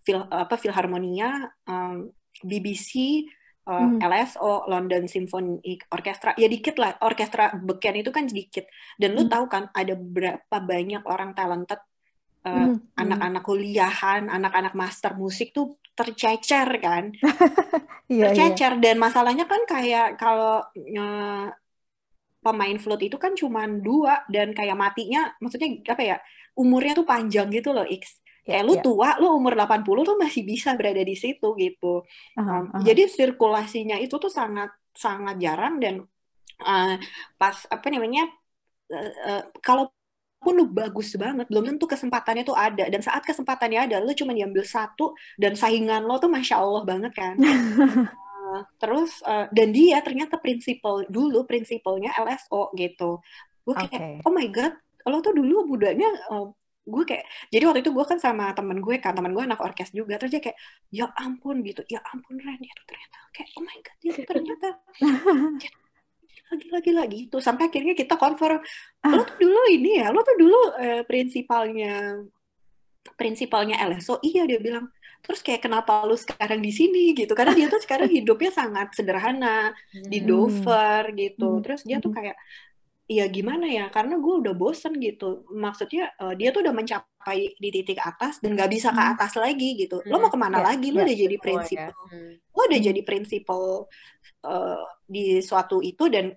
fil 0.02 0.24
apa 0.32 0.56
Philharmonia 0.56 1.52
um, 1.68 2.08
BBC 2.42 3.24
uh, 3.68 3.92
Hmm. 3.92 4.00
LSO 4.00 4.72
London 4.72 5.12
Symphony 5.12 5.60
Orchestra 5.92 6.32
ya 6.40 6.48
dikit 6.48 6.80
lah 6.80 6.96
orkestra 7.04 7.52
beken 7.52 8.00
itu 8.00 8.16
kan 8.16 8.24
sedikit 8.32 8.64
dan 8.96 9.12
lu 9.12 9.28
Hmm. 9.28 9.32
tahu 9.32 9.46
kan 9.52 9.64
ada 9.76 9.94
berapa 10.00 10.58
banyak 10.64 11.04
orang 11.04 11.36
talented 11.36 11.80
uh, 12.48 12.54
Hmm, 12.56 12.80
hmm. 12.98 13.02
anak-anak 13.04 13.44
kuliahan 13.44 14.22
anak-anak 14.32 14.74
master 14.82 15.12
musik 15.20 15.48
tuh 15.58 15.66
tercecer 15.98 16.70
kan 16.80 17.04
Iya, 18.14 18.32
iya. 18.40 18.56
tercecer 18.56 18.74
dan 18.84 18.96
masalahnya 19.06 19.46
kan 19.52 19.62
kayak 19.68 20.16
kalau 20.22 20.64
eh, 20.76 21.46
pemain 22.46 22.78
flute 22.80 23.04
itu 23.12 23.18
kan 23.20 23.34
cuma 23.36 23.68
dua 23.68 24.24
dan 24.32 24.56
kayak 24.56 24.78
matinya 24.80 25.36
maksudnya 25.44 25.70
apa 25.92 26.04
ya 26.06 26.18
umurnya 26.56 26.94
tuh 26.96 27.06
panjang 27.08 27.48
gitu 27.52 27.72
loh 27.76 27.86
X 27.88 28.24
Ya, 28.48 28.64
kayak 28.64 28.64
lu 28.64 28.74
ya. 28.80 28.84
tua 28.86 29.10
lu 29.20 29.28
umur 29.36 29.60
80 29.60 30.08
tuh 30.08 30.16
masih 30.16 30.48
bisa 30.48 30.72
berada 30.80 31.04
di 31.04 31.20
situ 31.20 31.52
gitu 31.60 32.08
Aha, 32.40 32.64
Um, 32.64 32.66
aha. 32.72 32.80
jadi 32.88 33.04
sirkulasinya 33.12 34.00
itu 34.00 34.16
tuh 34.16 34.32
sangat 34.32 34.72
sangat 34.96 35.36
jarang 35.36 35.84
dan 35.84 35.96
uh, 36.64 36.96
pas 37.36 37.58
apa 37.68 37.88
namanya 37.92 38.24
uh, 38.96 39.12
uh, 39.28 39.44
kalau 39.60 39.92
walaupun 40.38 40.54
lu 40.54 40.66
bagus 40.72 41.12
banget, 41.18 41.46
belum 41.52 41.76
tentu 41.76 41.86
kesempatannya 41.90 42.44
tuh 42.48 42.56
ada. 42.56 42.86
Dan 42.88 43.02
saat 43.04 43.26
kesempatannya 43.26 43.80
ada, 43.90 43.98
lu 44.00 44.14
cuma 44.16 44.32
diambil 44.32 44.64
satu 44.64 45.12
dan 45.36 45.58
saingan 45.58 46.08
lo 46.08 46.22
tuh 46.22 46.32
masya 46.32 46.62
Allah 46.62 46.84
banget 46.88 47.12
kan. 47.12 47.36
uh, 47.42 48.62
terus 48.82 49.20
uh, 49.28 49.50
dan 49.52 49.76
dia 49.76 50.00
ternyata 50.00 50.40
prinsipal 50.40 51.04
dulu 51.12 51.44
prinsipalnya 51.44 52.16
LSO 52.16 52.72
gitu. 52.78 53.20
Gue 53.68 53.76
kayak 53.76 53.92
okay. 53.92 54.14
oh 54.24 54.32
my 54.32 54.48
god, 54.48 54.74
lo 55.04 55.20
tuh 55.20 55.36
dulu 55.36 55.76
budanya 55.76 56.08
uh, 56.32 56.48
gue 56.88 57.04
kayak 57.04 57.28
jadi 57.52 57.68
waktu 57.68 57.84
itu 57.84 57.92
gue 57.92 58.06
kan 58.08 58.16
sama 58.16 58.56
temen 58.56 58.80
gue 58.80 58.96
kan 59.04 59.12
temen 59.12 59.36
gue 59.36 59.44
anak 59.44 59.60
orkes 59.60 59.92
juga 59.92 60.16
terus 60.16 60.32
dia 60.32 60.40
kayak 60.40 60.56
ya 60.88 61.12
ampun 61.20 61.60
gitu 61.60 61.84
ya 61.92 62.00
ampun 62.16 62.40
Ren 62.40 62.64
itu 62.64 62.84
ternyata 62.88 63.18
kayak 63.36 63.50
oh 63.60 63.64
my 63.68 63.78
god 63.84 63.98
dia 64.00 64.16
ternyata 64.24 64.68
lagi 66.48 66.68
lagi 66.72 66.92
lagi 66.96 67.18
itu 67.28 67.38
sampai 67.44 67.68
akhirnya 67.68 67.92
kita 67.92 68.16
confirm 68.16 68.64
lo 69.04 69.24
tuh 69.28 69.38
dulu 69.40 69.62
ini 69.68 70.00
ya 70.00 70.16
lo 70.16 70.24
tuh 70.24 70.36
dulu 70.40 70.60
eh, 70.80 71.02
prinsipalnya 71.04 72.24
prinsipalnya 73.20 73.80
LSO 73.84 74.20
iya 74.24 74.48
dia 74.48 74.60
bilang 74.60 74.88
terus 75.28 75.44
kayak 75.44 75.66
kenapa 75.68 76.08
lu 76.08 76.16
sekarang 76.16 76.64
di 76.64 76.72
sini? 76.72 77.12
Gitu. 77.12 77.36
Karena 77.36 77.52
dia 77.52 77.68
tuh 77.68 77.84
sekarang 77.84 78.08
hidupnya 78.18 78.52
sangat 78.54 78.96
sederhana 78.96 79.76
di 79.92 80.24
hmm. 80.24 80.28
Dover 80.28 81.04
gitu. 81.18 81.60
Hmm. 81.60 81.64
terus 81.66 81.82
dia 81.84 82.00
tuh 82.00 82.16
kayak 82.16 82.40
ya 83.08 83.24
gimana 83.32 83.64
ya 83.72 83.88
karena 83.88 84.20
gue 84.20 84.34
udah 84.44 84.54
bosen 84.54 85.00
gitu. 85.00 85.48
Maksudnya 85.50 86.12
uh, 86.20 86.36
dia 86.36 86.52
tuh 86.52 86.60
udah 86.62 86.76
mencapai 86.76 87.56
di 87.56 87.70
titik 87.72 88.04
atas 88.04 88.44
dan 88.44 88.54
gak 88.54 88.68
bisa 88.68 88.92
ke 88.92 89.00
hmm. 89.00 89.14
atas 89.16 89.34
lagi 89.40 89.80
gitu. 89.80 90.04
Lo 90.06 90.20
mau 90.20 90.28
ke 90.28 90.36
mana 90.36 90.60
yeah, 90.60 90.68
lagi? 90.76 90.88
Lo 90.92 91.02
yeah, 91.02 91.08
udah 91.08 91.18
jadi 91.18 91.38
prinsip 91.40 91.80
ya. 91.80 91.90
hmm. 91.92 92.34
lo 92.52 92.62
udah 92.68 92.80
hmm. 92.80 92.90
jadi 92.92 93.02
prinsipal 93.08 93.64
uh, 94.44 94.84
di 95.08 95.40
suatu 95.40 95.80
itu 95.80 96.12
dan 96.12 96.36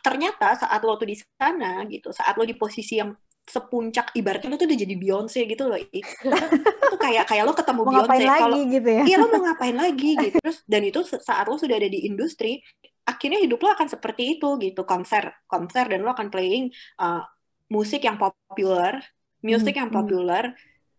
ternyata 0.00 0.56
saat 0.56 0.80
lo 0.80 0.96
tuh 0.96 1.08
di 1.12 1.16
sana 1.18 1.84
gitu 1.90 2.08
saat 2.14 2.34
lo 2.38 2.48
di 2.48 2.56
posisi 2.56 2.96
yang 2.96 3.12
sepuncak 3.48 4.12
ibaratnya 4.12 4.52
lo 4.52 4.56
tuh 4.60 4.68
udah 4.68 4.78
jadi 4.78 4.94
Beyonce 4.94 5.40
gitu 5.48 5.64
loh 5.66 5.80
itu 5.80 6.04
kayak 7.00 7.24
kayak 7.24 7.48
lo 7.48 7.56
ketemu 7.56 7.82
mau 7.88 8.04
Beyonce 8.04 8.28
kalau 8.28 8.58
gitu 8.68 8.90
ya? 8.92 9.02
iya 9.08 9.16
lo 9.16 9.26
mau 9.32 9.40
ngapain 9.48 9.76
lagi 9.76 10.10
gitu. 10.16 10.36
Terus 10.40 10.58
dan 10.68 10.82
itu 10.84 11.00
saat 11.04 11.44
lo 11.48 11.56
sudah 11.56 11.76
ada 11.80 11.88
di 11.88 12.04
industri 12.04 12.60
akhirnya 13.08 13.40
hidup 13.40 13.64
lo 13.64 13.72
akan 13.72 13.88
seperti 13.88 14.36
itu 14.36 14.60
gitu. 14.60 14.84
Konser 14.84 15.32
konser 15.48 15.88
dan 15.88 16.04
lo 16.04 16.12
akan 16.12 16.28
playing 16.28 16.68
uh, 17.00 17.24
musik 17.72 18.04
yang 18.04 18.20
populer 18.20 19.00
musik 19.40 19.72
mm 19.72 19.80
yang 19.80 19.90
hmm. 19.90 19.98
populer 20.02 20.44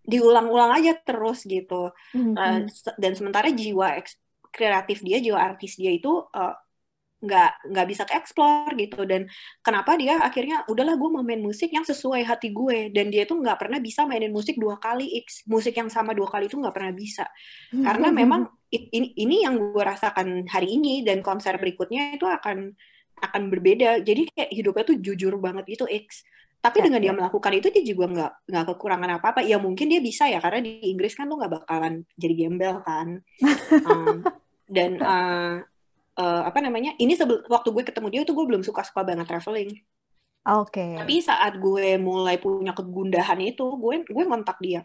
diulang-ulang 0.09 0.73
aja 0.81 0.97
terus 1.05 1.45
gitu. 1.45 1.93
Mm 2.17 2.33
uh, 2.33 2.59
dan 2.97 3.11
sementara 3.13 3.53
jiwa 3.53 4.01
kreatif 4.49 5.05
dia 5.05 5.21
jiwa 5.21 5.37
artis 5.37 5.77
dia 5.77 5.93
itu 5.93 6.09
uh, 6.09 6.55
nggak 7.19 7.51
nggak 7.67 7.87
bisa 7.91 8.03
ke 8.07 8.15
explore 8.15 8.71
gitu 8.79 9.03
dan 9.03 9.27
kenapa 9.59 9.99
dia 9.99 10.23
akhirnya 10.23 10.63
udahlah 10.71 10.95
gue 10.95 11.09
mau 11.11 11.19
main 11.19 11.43
musik 11.43 11.67
yang 11.67 11.83
sesuai 11.83 12.23
hati 12.23 12.55
gue 12.55 12.95
dan 12.95 13.11
dia 13.11 13.27
tuh 13.27 13.43
nggak 13.43 13.59
pernah 13.59 13.83
bisa 13.83 14.07
mainin 14.07 14.31
musik 14.31 14.55
dua 14.55 14.79
kali 14.79 15.19
x 15.27 15.43
musik 15.43 15.75
yang 15.75 15.91
sama 15.91 16.15
dua 16.15 16.31
kali 16.31 16.47
itu 16.47 16.55
nggak 16.55 16.71
pernah 16.71 16.95
bisa 16.95 17.27
karena 17.75 18.07
memang 18.07 18.47
ini, 18.69 19.17
ini 19.17 19.43
yang 19.43 19.57
gue 19.57 19.83
rasakan 19.83 20.45
hari 20.45 20.77
ini 20.77 21.01
dan 21.01 21.25
konser 21.25 21.57
berikutnya 21.57 22.15
itu 22.15 22.25
akan 22.29 22.77
akan 23.19 23.41
berbeda. 23.51 23.99
Jadi 24.01 24.31
kayak 24.31 24.51
hidupnya 24.53 24.83
tuh 24.85 24.97
jujur 25.01 25.33
banget 25.41 25.65
itu 25.75 25.85
X. 25.85 26.23
Tapi 26.59 26.83
ya, 26.83 26.91
dengan 26.91 26.99
ya. 26.99 27.05
dia 27.07 27.13
melakukan 27.15 27.51
itu 27.55 27.67
dia 27.71 27.83
juga 27.87 28.05
nggak 28.11 28.31
nggak 28.51 28.65
kekurangan 28.75 29.09
apa 29.19 29.27
apa. 29.35 29.41
Ya 29.43 29.57
mungkin 29.57 29.87
dia 29.87 30.01
bisa 30.03 30.27
ya 30.27 30.43
karena 30.43 30.59
di 30.63 30.91
Inggris 30.91 31.15
kan 31.15 31.27
lo 31.27 31.39
nggak 31.39 31.63
bakalan 31.63 32.03
jadi 32.19 32.33
gembel 32.45 32.75
kan. 32.83 33.07
um, 33.89 34.23
dan 34.69 34.91
uh, 35.01 35.65
uh, 36.19 36.43
apa 36.43 36.59
namanya? 36.59 36.91
Ini 36.99 37.15
waktu 37.47 37.69
gue 37.71 37.83
ketemu 37.87 38.07
dia 38.11 38.21
itu 38.27 38.35
gue 38.35 38.45
belum 38.45 38.61
suka 38.67 38.83
suka 38.83 39.07
banget 39.07 39.25
traveling. 39.25 39.71
Oke. 40.51 40.75
Okay. 40.75 40.91
Tapi 40.99 41.15
saat 41.23 41.55
gue 41.55 41.95
mulai 41.95 42.35
punya 42.35 42.75
kegundahan 42.75 43.39
itu, 43.39 43.63
gue 43.79 44.03
gue 44.03 44.23
ngontak 44.27 44.59
dia 44.59 44.83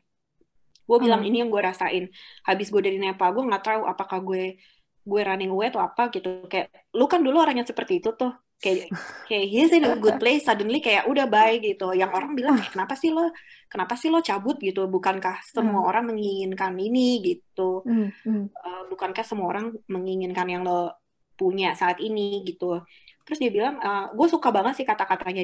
gue 0.85 0.99
bilang 1.01 1.25
hmm. 1.25 1.29
ini 1.33 1.37
yang 1.45 1.51
gue 1.51 1.63
rasain 1.65 2.05
habis 2.45 2.69
gue 2.69 2.83
dari 2.85 3.01
Nepal 3.01 3.33
gue 3.33 3.45
nggak 3.45 3.65
tahu 3.65 3.83
apakah 3.89 4.21
gue 4.21 4.61
gue 5.05 5.21
running 5.21 5.53
away 5.53 5.69
atau 5.69 5.85
apa 5.85 6.09
gitu 6.13 6.49
kayak 6.49 6.73
lu 6.97 7.05
kan 7.09 7.21
dulu 7.21 7.41
orangnya 7.41 7.65
seperti 7.65 8.01
itu 8.01 8.13
tuh 8.17 8.33
kayak 8.61 8.89
kayak 9.29 9.47
he's 9.49 9.73
in 9.73 9.85
a 9.85 9.97
good 9.97 10.17
place 10.21 10.45
suddenly 10.45 10.81
kayak 10.81 11.09
udah 11.09 11.29
baik 11.29 11.65
gitu 11.65 11.93
yang 11.93 12.13
orang 12.13 12.37
bilang 12.37 12.61
eh, 12.61 12.69
kenapa 12.69 12.97
sih 12.97 13.13
lo 13.13 13.33
kenapa 13.69 13.97
sih 13.97 14.09
lo 14.13 14.21
cabut 14.21 14.57
gitu 14.61 14.89
bukankah 14.89 15.41
semua 15.45 15.85
hmm. 15.85 15.91
orang 15.93 16.05
menginginkan 16.13 16.73
ini 16.77 17.21
gitu 17.21 17.85
hmm. 17.85 18.09
Hmm. 18.25 18.45
Uh, 18.53 18.83
bukankah 18.93 19.25
semua 19.25 19.49
orang 19.49 19.73
menginginkan 19.89 20.49
yang 20.49 20.65
lo 20.65 20.93
punya 21.35 21.75
saat 21.75 21.99
ini 21.99 22.43
gitu 22.47 22.83
terus 23.25 23.39
dia 23.41 23.51
bilang 23.51 23.81
uh, 23.81 24.13
gue 24.13 24.29
suka 24.29 24.53
banget 24.53 24.83
sih 24.83 24.87
kata-katanya 24.87 25.43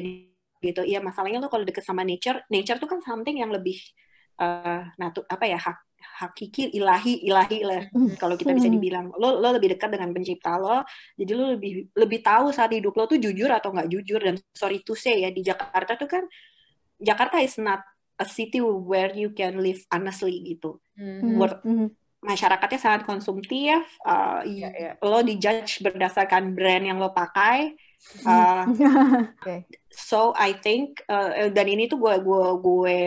gitu 0.61 0.85
iya 0.85 1.01
masalahnya 1.01 1.41
lo 1.41 1.49
kalau 1.49 1.65
deket 1.65 1.81
sama 1.81 2.05
nature 2.05 2.45
nature 2.53 2.77
tuh 2.77 2.85
kan 2.85 3.01
something 3.01 3.41
yang 3.41 3.49
lebih 3.49 3.81
uh, 4.37 4.85
natu 5.01 5.25
apa 5.25 5.45
ya 5.49 5.57
hak 5.57 5.77
hakiki 6.01 6.73
ilahi 6.77 7.25
ilahi 7.25 7.59
lah 7.65 7.83
hmm. 7.89 8.17
kalau 8.21 8.37
kita 8.37 8.53
bisa 8.53 8.69
hmm. 8.69 8.75
dibilang 8.77 9.05
lo 9.17 9.41
lo 9.41 9.49
lebih 9.57 9.77
dekat 9.77 9.89
dengan 9.93 10.13
pencipta 10.13 10.57
lo 10.57 10.85
jadi 11.17 11.31
lo 11.33 11.57
lebih 11.57 11.93
lebih 11.97 12.19
tahu 12.21 12.53
saat 12.53 12.73
hidup 12.73 12.93
lo 12.93 13.09
tuh 13.09 13.17
jujur 13.17 13.49
atau 13.49 13.73
nggak 13.73 13.89
jujur 13.89 14.21
dan 14.21 14.37
sorry 14.53 14.85
to 14.85 14.93
say 14.93 15.25
ya 15.25 15.29
di 15.33 15.41
Jakarta 15.41 15.97
tuh 15.97 16.09
kan 16.09 16.23
Jakarta 17.01 17.41
is 17.41 17.57
not 17.57 17.81
a 18.21 18.25
city 18.25 18.61
where 18.61 19.13
you 19.17 19.33
can 19.33 19.57
live 19.61 19.81
honestly 19.89 20.41
gitu 20.45 20.77
mm 20.93 21.41
-hmm. 21.65 21.89
Masyarakatnya 22.21 22.79
sangat 22.79 23.01
konsumtif 23.03 23.81
uh, 24.05 24.45
yeah, 24.45 24.71
yeah. 24.77 24.93
lo 25.01 25.25
dijudge 25.25 25.81
berdasarkan 25.81 26.53
brand 26.53 26.85
yang 26.85 27.01
lo 27.01 27.09
pakai 27.09 27.73
uh, 28.29 28.65
okay. 29.41 29.65
so 29.89 30.33
I 30.37 30.57
think 30.57 31.01
uh, 31.09 31.49
dan 31.49 31.67
ini 31.69 31.89
tuh 31.89 31.97
gue 31.97 32.13
gue 32.21 32.47
gue 32.61 32.99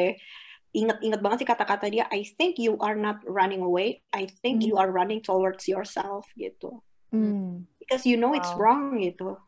inget-inget 0.75 1.21
banget 1.23 1.39
sih 1.43 1.49
kata-kata 1.49 1.87
dia 1.87 2.05
I 2.11 2.27
think 2.27 2.59
you 2.59 2.75
are 2.83 2.99
not 2.99 3.23
running 3.23 3.63
away 3.63 4.03
I 4.11 4.27
think 4.43 4.63
mm. 4.63 4.67
you 4.67 4.75
are 4.79 4.91
running 4.91 5.23
towards 5.23 5.71
yourself 5.71 6.27
gitu 6.35 6.83
mm. 7.15 7.71
because 7.79 8.03
you 8.03 8.19
know 8.19 8.35
wow. 8.35 8.39
it's 8.39 8.51
wrong 8.59 8.99
gitu 8.99 9.39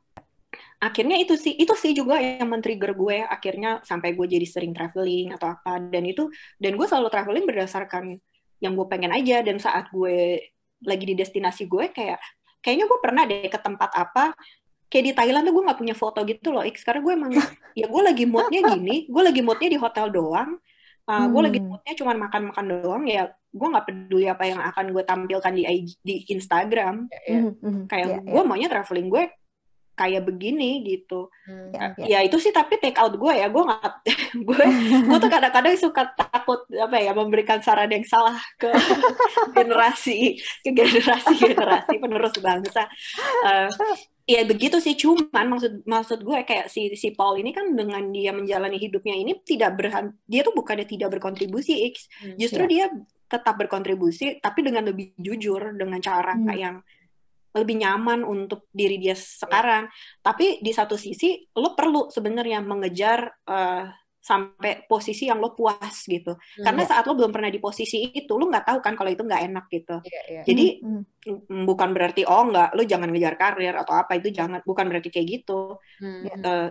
akhirnya 0.79 1.19
itu 1.19 1.35
sih 1.35 1.57
itu 1.59 1.75
sih 1.75 1.97
juga 1.97 2.21
yang 2.21 2.47
men-trigger 2.47 2.95
gue 2.95 3.25
akhirnya 3.27 3.83
sampai 3.83 4.13
gue 4.15 4.27
jadi 4.29 4.47
sering 4.47 4.77
traveling 4.77 5.33
atau 5.35 5.57
apa 5.57 5.83
dan 5.83 6.05
itu 6.05 6.29
dan 6.61 6.77
gue 6.77 6.87
selalu 6.87 7.09
traveling 7.09 7.45
berdasarkan 7.49 8.21
yang 8.67 8.75
gue 8.75 8.87
pengen 8.91 9.15
aja 9.15 9.41
dan 9.47 9.63
saat 9.63 9.87
gue 9.95 10.43
lagi 10.83 11.05
di 11.07 11.15
destinasi 11.15 11.71
gue 11.71 11.95
kayak 11.95 12.19
kayaknya 12.61 12.91
gue 12.91 12.99
pernah 12.99 13.23
deh 13.25 13.47
ke 13.47 13.59
tempat 13.63 13.95
apa 13.95 14.35
kayak 14.91 15.05
di 15.07 15.13
Thailand 15.15 15.47
tuh 15.47 15.55
gue 15.55 15.65
nggak 15.71 15.79
punya 15.79 15.95
foto 15.95 16.19
gitu 16.27 16.51
loh 16.51 16.67
X 16.67 16.83
karena 16.83 17.01
gue 17.03 17.13
emang 17.15 17.33
ya 17.79 17.87
gue 17.87 18.03
lagi 18.03 18.25
moodnya 18.27 18.61
gini 18.75 19.07
gue 19.07 19.23
lagi 19.23 19.41
moodnya 19.43 19.71
di 19.71 19.79
hotel 19.79 20.11
doang 20.11 20.59
uh, 21.07 21.13
hmm. 21.15 21.31
gue 21.31 21.43
lagi 21.43 21.61
moodnya 21.63 21.95
cuma 21.95 22.13
makan-makan 22.15 22.67
doang 22.83 23.05
ya 23.07 23.31
gue 23.57 23.69
nggak 23.73 23.87
peduli 23.89 24.27
apa 24.29 24.45
yang 24.45 24.61
akan 24.61 24.93
gue 24.93 25.05
tampilkan 25.07 25.53
di 25.57 25.63
IG, 25.65 25.89
di 26.05 26.15
Instagram 26.29 27.09
yeah, 27.09 27.23
yeah. 27.25 27.43
Mm-hmm. 27.57 27.85
kayak 27.89 28.07
yeah, 28.07 28.21
gue 28.21 28.37
yeah. 28.37 28.47
maunya 28.47 28.69
traveling 28.69 29.09
gue 29.09 29.25
kayak 29.97 30.29
begini 30.29 30.85
gitu 30.85 31.33
hmm. 31.49 31.73
ya, 31.73 31.85
ya. 31.97 32.07
ya 32.07 32.19
itu 32.29 32.37
sih 32.37 32.53
tapi 32.53 32.77
take 32.77 33.01
out 33.01 33.17
gue 33.17 33.33
ya 33.33 33.49
gue 33.49 33.63
nggak 33.65 33.93
gue 34.49 34.65
gue 35.09 35.19
tuh 35.19 35.31
kadang-kadang 35.33 35.75
suka 35.81 36.13
takut 36.13 36.69
apa 36.77 36.97
ya 37.01 37.17
memberikan 37.17 37.65
saran 37.65 37.89
yang 37.89 38.05
salah 38.05 38.37
ke 38.61 38.69
generasi 39.57 40.37
ke 40.61 40.71
generasi 40.71 41.35
generasi 41.41 41.95
penerus 41.97 42.37
bangsa 42.37 42.85
uh, 43.49 43.73
ya 44.29 44.45
begitu 44.45 44.83
sih 44.85 44.99
cuman 45.01 45.57
maksud 45.57 45.73
maksud 45.89 46.19
gue 46.21 46.45
kayak 46.45 46.69
si 46.69 46.93
si 46.93 47.17
Paul 47.17 47.41
ini 47.41 47.57
kan 47.57 47.73
dengan 47.73 48.13
dia 48.13 48.37
menjalani 48.37 48.77
hidupnya 48.77 49.17
ini 49.17 49.41
tidak 49.41 49.81
berhan 49.81 50.13
dia 50.29 50.45
tuh 50.45 50.53
bukannya 50.53 50.85
tidak 50.85 51.17
berkontribusi 51.17 51.89
X 51.89 52.13
hmm, 52.21 52.37
justru 52.37 52.69
yeah. 52.69 52.71
dia 52.71 52.87
tetap 53.27 53.57
berkontribusi 53.59 54.39
tapi 54.45 54.61
dengan 54.61 54.87
lebih 54.87 55.17
jujur 55.17 55.73
dengan 55.75 55.99
cara 56.05 56.37
hmm. 56.37 56.53
yang 56.53 56.77
lebih 57.57 57.81
nyaman 57.81 58.23
untuk 58.23 58.69
diri 58.69 59.01
dia 59.01 59.17
sekarang 59.17 59.89
tapi 60.21 60.61
di 60.61 60.73
satu 60.77 61.01
sisi 61.01 61.41
lo 61.57 61.73
perlu 61.73 62.13
sebenarnya 62.13 62.61
mengejar 62.61 63.33
uh, 63.49 63.89
sampai 64.27 64.83
posisi 64.91 65.31
yang 65.31 65.39
lo 65.39 65.55
puas 65.55 66.03
gitu. 66.03 66.35
Hmm. 66.35 66.65
Karena 66.67 66.83
saat 66.83 67.07
lo 67.07 67.15
belum 67.15 67.31
pernah 67.31 67.47
di 67.47 67.63
posisi 67.63 68.11
itu, 68.11 68.35
lo 68.35 68.51
nggak 68.51 68.67
tahu 68.67 68.79
kan 68.83 68.99
kalau 68.99 69.15
itu 69.15 69.23
nggak 69.23 69.43
enak 69.47 69.65
gitu. 69.71 70.03
Yeah, 70.03 70.25
yeah. 70.27 70.43
Jadi 70.43 70.67
hmm. 70.83 71.03
hmm. 71.47 71.63
bukan 71.63 71.95
berarti 71.95 72.27
oh 72.27 72.43
nggak, 72.51 72.75
lo 72.75 72.83
jangan 72.83 73.15
ngejar 73.15 73.39
karir 73.39 73.75
atau 73.79 73.95
apa 73.95 74.19
itu 74.19 74.35
jangan, 74.35 74.67
bukan 74.67 74.91
berarti 74.91 75.15
kayak 75.15 75.27
gitu. 75.31 75.79
Hmm. 76.03 76.27
Uh, 76.43 76.69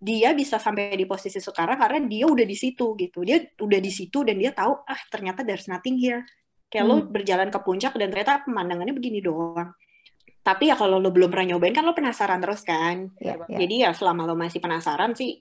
dia 0.00 0.32
bisa 0.32 0.56
sampai 0.56 0.96
di 0.96 1.04
posisi 1.04 1.40
sekarang 1.40 1.76
karena 1.76 2.00
dia 2.08 2.24
udah 2.24 2.46
di 2.48 2.56
situ 2.56 2.96
gitu. 2.96 3.20
Dia 3.20 3.36
udah 3.60 3.80
di 3.84 3.92
situ 3.92 4.24
dan 4.24 4.40
dia 4.40 4.56
tahu 4.56 4.72
ah 4.72 5.00
ternyata 5.12 5.44
there's 5.44 5.68
nothing 5.68 6.00
here. 6.00 6.24
Kayak 6.72 6.88
hmm. 6.88 6.92
lo 6.92 6.96
berjalan 7.12 7.48
ke 7.52 7.58
puncak 7.60 7.92
dan 8.00 8.08
ternyata 8.08 8.48
pemandangannya 8.48 8.96
begini 8.96 9.20
doang. 9.20 9.76
Tapi 10.44 10.68
ya 10.68 10.76
kalau 10.76 11.00
lo 11.00 11.08
belum 11.08 11.32
pernah 11.32 11.56
nyobain 11.56 11.72
kan 11.72 11.88
lo 11.88 11.96
penasaran 11.96 12.38
terus 12.44 12.60
kan. 12.62 13.08
Yeah, 13.16 13.40
yeah. 13.48 13.58
Jadi 13.64 13.74
ya 13.88 13.90
selama 13.96 14.28
lo 14.28 14.36
masih 14.36 14.60
penasaran 14.60 15.16
sih 15.16 15.40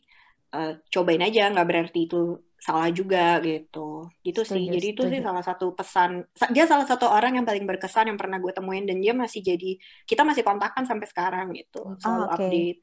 uh, 0.56 0.80
cobain 0.88 1.20
aja 1.20 1.52
nggak 1.52 1.68
berarti 1.68 2.08
itu 2.08 2.40
salah 2.64 2.88
juga 2.96 3.44
gitu 3.44 4.08
gitu 4.24 4.48
sih 4.48 4.72
jadi 4.72 4.96
itu 4.96 5.04
sih 5.04 5.20
salah 5.20 5.44
satu 5.44 5.76
pesan 5.76 6.24
dia 6.56 6.64
salah 6.64 6.88
satu 6.88 7.12
orang 7.12 7.36
yang 7.36 7.44
paling 7.44 7.68
berkesan 7.68 8.08
yang 8.08 8.16
pernah 8.16 8.40
gue 8.40 8.56
temuin 8.56 8.88
dan 8.88 9.04
dia 9.04 9.12
masih 9.12 9.44
jadi 9.44 9.76
kita 10.08 10.24
masih 10.24 10.48
kontakkan 10.48 10.88
sampai 10.88 11.04
sekarang 11.12 11.52
gitu 11.52 12.00
selalu 12.00 12.24
oh, 12.24 12.32
okay. 12.32 12.40
update 12.40 12.80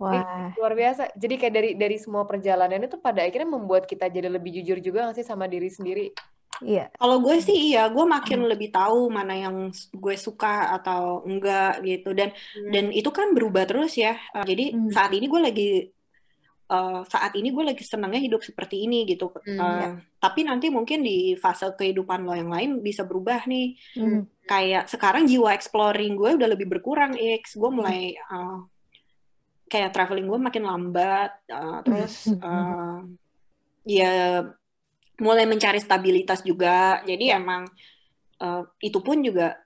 Wah. 0.00 0.52
Luar 0.56 0.72
biasa. 0.72 1.12
Jadi 1.12 1.34
kayak 1.36 1.52
dari 1.52 1.70
dari 1.76 1.96
semua 2.00 2.24
perjalanan 2.24 2.80
itu 2.80 2.96
pada 2.96 3.24
akhirnya 3.28 3.48
membuat 3.48 3.84
kita 3.84 4.08
jadi 4.08 4.32
lebih 4.32 4.62
jujur 4.62 4.80
juga 4.80 5.04
nggak 5.08 5.20
sih 5.20 5.26
sama 5.26 5.44
diri 5.44 5.68
sendiri? 5.68 6.16
Iya. 6.62 6.94
Kalau 6.94 7.18
gue 7.18 7.36
sih 7.42 7.74
iya, 7.74 7.90
gue 7.90 8.04
makin 8.06 8.46
lebih 8.46 8.70
tahu 8.70 9.10
mana 9.10 9.34
yang 9.34 9.68
gue 9.74 10.16
suka 10.16 10.72
atau 10.78 11.26
enggak 11.26 11.82
gitu. 11.82 12.14
Dan 12.14 12.30
dan 12.70 12.94
itu 12.94 13.10
kan 13.10 13.34
berubah 13.34 13.66
terus 13.66 13.98
ya. 13.98 14.16
Uh, 14.32 14.46
jadi 14.46 14.72
Hmm. 14.72 14.90
saat 14.94 15.10
ini 15.12 15.26
gue 15.26 15.40
lagi 15.42 15.70
uh, 16.70 17.02
saat 17.04 17.32
ini 17.36 17.50
gue 17.52 17.64
lagi 17.66 17.84
senangnya 17.84 18.22
hidup 18.22 18.40
seperti 18.46 18.86
ini 18.86 19.04
gitu. 19.04 19.28
Hmm, 19.34 19.58
Uh, 19.58 19.78
ya. 19.82 19.88
Tapi 20.22 20.40
nanti 20.46 20.70
mungkin 20.70 21.02
di 21.02 21.34
fase 21.34 21.66
kehidupan 21.74 22.22
lo 22.22 22.32
yang 22.32 22.48
lain 22.48 22.78
bisa 22.78 23.02
berubah 23.02 23.42
nih. 23.50 23.74
Hmm. 23.98 24.24
Kayak 24.46 24.86
sekarang 24.86 25.26
jiwa 25.26 25.50
exploring 25.52 26.14
gue 26.14 26.38
udah 26.38 26.48
lebih 26.48 26.70
berkurang, 26.70 27.18
X. 27.18 27.58
Gue 27.58 27.70
mulai 27.74 28.14
uh, 28.30 28.62
kayak 29.66 29.90
traveling 29.90 30.30
gue 30.30 30.38
makin 30.38 30.64
lambat. 30.64 31.30
uh, 31.50 31.82
terus 31.82 32.30
uh, 32.38 33.02
ya 33.82 34.46
mulai 35.20 35.44
mencari 35.48 35.78
stabilitas 35.82 36.40
juga. 36.46 37.02
Jadi 37.04 37.24
emang 37.32 37.68
uh, 38.42 38.62
itu 38.80 38.98
pun 39.02 39.20
juga 39.24 39.58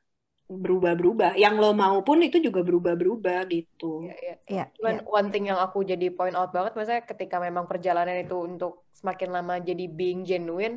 berubah-berubah. 0.47 1.35
Yang 1.39 1.55
lo 1.63 1.71
mau 1.75 1.99
pun 2.07 2.19
itu 2.23 2.39
juga 2.39 2.61
berubah-berubah 2.63 3.39
gitu. 3.51 4.07
Iya, 4.07 4.15
iya. 4.23 4.35
Iya. 4.51 4.63
Cuman 4.77 4.95
iya. 5.01 5.03
one 5.19 5.29
thing 5.33 5.45
yang 5.51 5.59
aku 5.67 5.79
jadi 5.91 6.07
point 6.17 6.37
out 6.39 6.51
banget, 6.57 6.73
maksudnya 6.77 7.03
ketika 7.11 7.37
memang 7.47 7.65
perjalanan 7.71 8.17
itu 8.25 8.37
untuk 8.49 8.73
semakin 9.01 9.29
lama 9.37 9.55
jadi 9.69 9.85
being 9.99 10.21
genuine, 10.29 10.77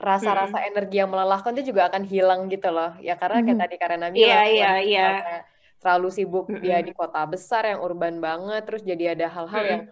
rasa-rasa 0.00 0.58
energi 0.68 0.96
yang 1.02 1.10
melelahkan 1.12 1.52
itu 1.56 1.64
juga 1.72 1.82
akan 1.90 2.04
hilang 2.12 2.40
gitu 2.52 2.68
loh. 2.76 2.90
Ya 3.06 3.14
karena 3.20 3.38
kayak 3.44 3.58
Mhm. 3.58 3.62
tadi 3.62 3.74
karena 3.82 4.06
Iya, 4.16 4.36
bilang, 4.36 4.44
iya, 4.52 4.68
iya. 4.88 5.00
karena 5.06 5.32
terlalu 5.80 6.08
sibuk 6.16 6.46
dia 6.62 6.76
Mm-mm. 6.76 6.86
di 6.86 6.92
kota 7.00 7.20
besar 7.32 7.62
yang 7.70 7.80
urban 7.86 8.14
banget, 8.26 8.60
terus 8.66 8.82
jadi 8.90 9.04
ada 9.16 9.26
hal-hal 9.36 9.62
Mm-mm. 9.62 9.72
yang 9.72 9.82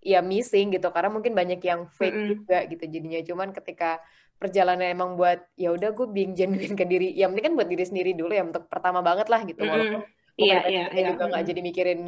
ya 0.00 0.20
missing 0.24 0.72
gitu. 0.74 0.88
Karena 0.90 1.12
mungkin 1.12 1.32
banyak 1.36 1.60
yang 1.60 1.86
fake 1.88 2.16
Mm-mm. 2.16 2.28
juga 2.34 2.58
gitu 2.66 2.84
jadinya. 2.88 3.20
Cuman 3.24 3.48
ketika 3.52 4.00
perjalanan 4.40 4.88
emang 4.88 5.20
buat 5.20 5.44
ya 5.54 5.68
udah 5.76 5.92
gue 5.92 6.08
being 6.08 6.32
genuine 6.32 6.72
ke 6.72 6.84
diri, 6.88 7.12
yang 7.12 7.36
penting 7.36 7.52
kan 7.52 7.54
buat 7.60 7.68
diri 7.68 7.84
sendiri 7.84 8.16
dulu 8.16 8.32
ya 8.32 8.44
untuk 8.44 8.64
pertama 8.72 9.04
banget 9.04 9.28
lah 9.28 9.44
gitu. 9.44 9.60
Mm-mm. 9.60 9.72
Walaupun 9.72 10.00
Iya, 10.40 10.58
iya, 10.72 10.84
kita 10.88 11.00
iya. 11.04 11.08
juga 11.12 11.22
nggak 11.28 11.42
Mm-mm. 11.44 11.50
jadi 11.52 11.60
mikirin 11.60 12.00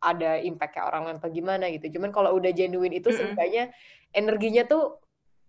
ada 0.00 0.30
impact 0.40 0.72
kayak 0.78 0.86
orang 0.86 1.02
lain 1.10 1.18
atau 1.18 1.30
gimana 1.34 1.64
gitu. 1.74 1.86
Cuman 1.98 2.10
kalau 2.14 2.30
udah 2.38 2.52
genuine 2.54 2.94
itu 2.94 3.10
Mm-mm. 3.10 3.18
seenggaknya 3.18 3.74
energinya 4.14 4.62
tuh 4.70 5.02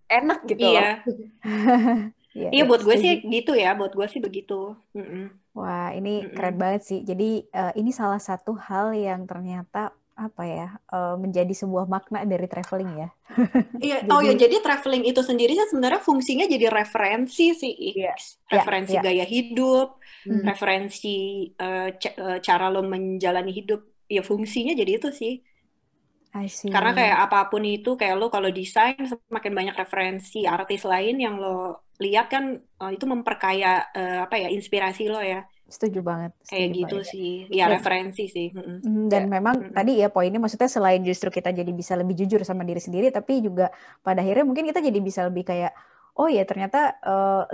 enak 0.10 0.40
gitu. 0.50 0.66
Iya, 0.66 1.06
Iya, 2.32 2.48
iya 2.56 2.64
buat 2.64 2.80
gue 2.80 2.96
sih 2.96 3.28
gitu 3.28 3.52
ya, 3.60 3.76
buat 3.76 3.92
gue 3.92 4.08
sih 4.08 4.24
begitu. 4.24 4.80
Mm-mm. 4.96 5.36
Wah, 5.52 5.92
ini 5.92 6.32
keren 6.32 6.56
banget 6.56 6.82
sih. 6.88 7.00
Jadi 7.04 7.44
eh, 7.44 7.74
ini 7.76 7.92
salah 7.92 8.24
satu 8.24 8.56
hal 8.56 8.96
yang 8.96 9.28
ternyata 9.28 9.92
apa 10.26 10.42
ya 10.56 10.64
eh, 10.94 11.14
menjadi 11.24 11.54
sebuah 11.62 11.86
makna 11.94 12.20
dari 12.32 12.46
traveling 12.52 12.92
ya. 13.04 13.08
Iya, 13.84 13.96
oh 14.14 14.22
ya 14.28 14.34
Jadi 14.34 14.44
jadi 14.44 14.56
traveling 14.66 15.04
itu 15.10 15.22
sendiri 15.30 15.52
sebenarnya 15.72 16.02
fungsinya 16.10 16.46
jadi 16.54 16.66
referensi 16.80 17.44
sih, 17.62 17.74
Iya. 17.96 18.12
X. 18.14 18.38
ya, 18.52 18.62
referensi 18.62 18.96
ya. 18.96 19.02
gaya 19.06 19.26
hidup, 19.34 19.86
Hmm. 20.26 20.50
referensi 20.50 21.08
eh, 21.62 21.86
cara 22.48 22.66
lo 22.74 22.80
menjalani 22.94 23.52
hidup. 23.60 23.80
Ya 24.16 24.22
fungsinya 24.30 24.72
jadi 24.80 24.92
itu 25.00 25.10
sih. 25.22 25.32
I 26.34 26.48
Karena 26.74 26.92
kayak 26.98 27.18
apa 27.28 27.38
pun 27.52 27.64
itu, 27.74 27.90
kayak 28.00 28.16
lo 28.20 28.26
kalau 28.36 28.50
desain 28.58 28.96
semakin 29.12 29.54
banyak 29.60 29.76
referensi 29.82 30.38
artis 30.56 30.82
lain 30.92 31.16
yang 31.26 31.36
lo 31.44 31.48
lihat 32.04 32.26
kan 32.34 32.44
eh, 32.82 32.92
itu 32.96 33.06
memperkaya 33.14 33.68
eh, 33.98 34.18
apa 34.26 34.36
ya 34.44 34.48
inspirasi 34.56 35.02
lo 35.14 35.20
ya. 35.32 35.38
Setuju 35.72 36.04
banget, 36.04 36.36
Kayak 36.44 36.52
setuju 36.52 36.76
gitu 36.76 36.98
banget. 37.00 37.12
sih. 37.16 37.32
Ya 37.48 37.66
Dan 37.66 37.74
referensi 37.80 38.24
sih. 38.28 38.48
Mm, 38.52 39.08
Dan 39.08 39.24
Ya. 39.26 39.30
memang 39.32 39.56
Mm-mm. 39.56 39.72
tadi 39.72 40.04
ya 40.04 40.12
poinnya 40.12 40.44
maksudnya 40.44 40.68
selain 40.68 41.00
justru 41.00 41.32
kita 41.32 41.56
jadi 41.56 41.72
bisa 41.72 41.96
lebih 41.96 42.20
jujur 42.20 42.44
sama 42.44 42.68
diri 42.68 42.84
sendiri, 42.84 43.08
tapi 43.08 43.40
juga 43.40 43.72
pada 44.04 44.20
akhirnya 44.20 44.44
mungkin 44.44 44.68
kita 44.68 44.84
jadi 44.84 45.00
bisa 45.00 45.24
lebih 45.32 45.48
kayak, 45.48 45.72
oh 46.20 46.28
ya 46.28 46.44
ternyata 46.44 47.00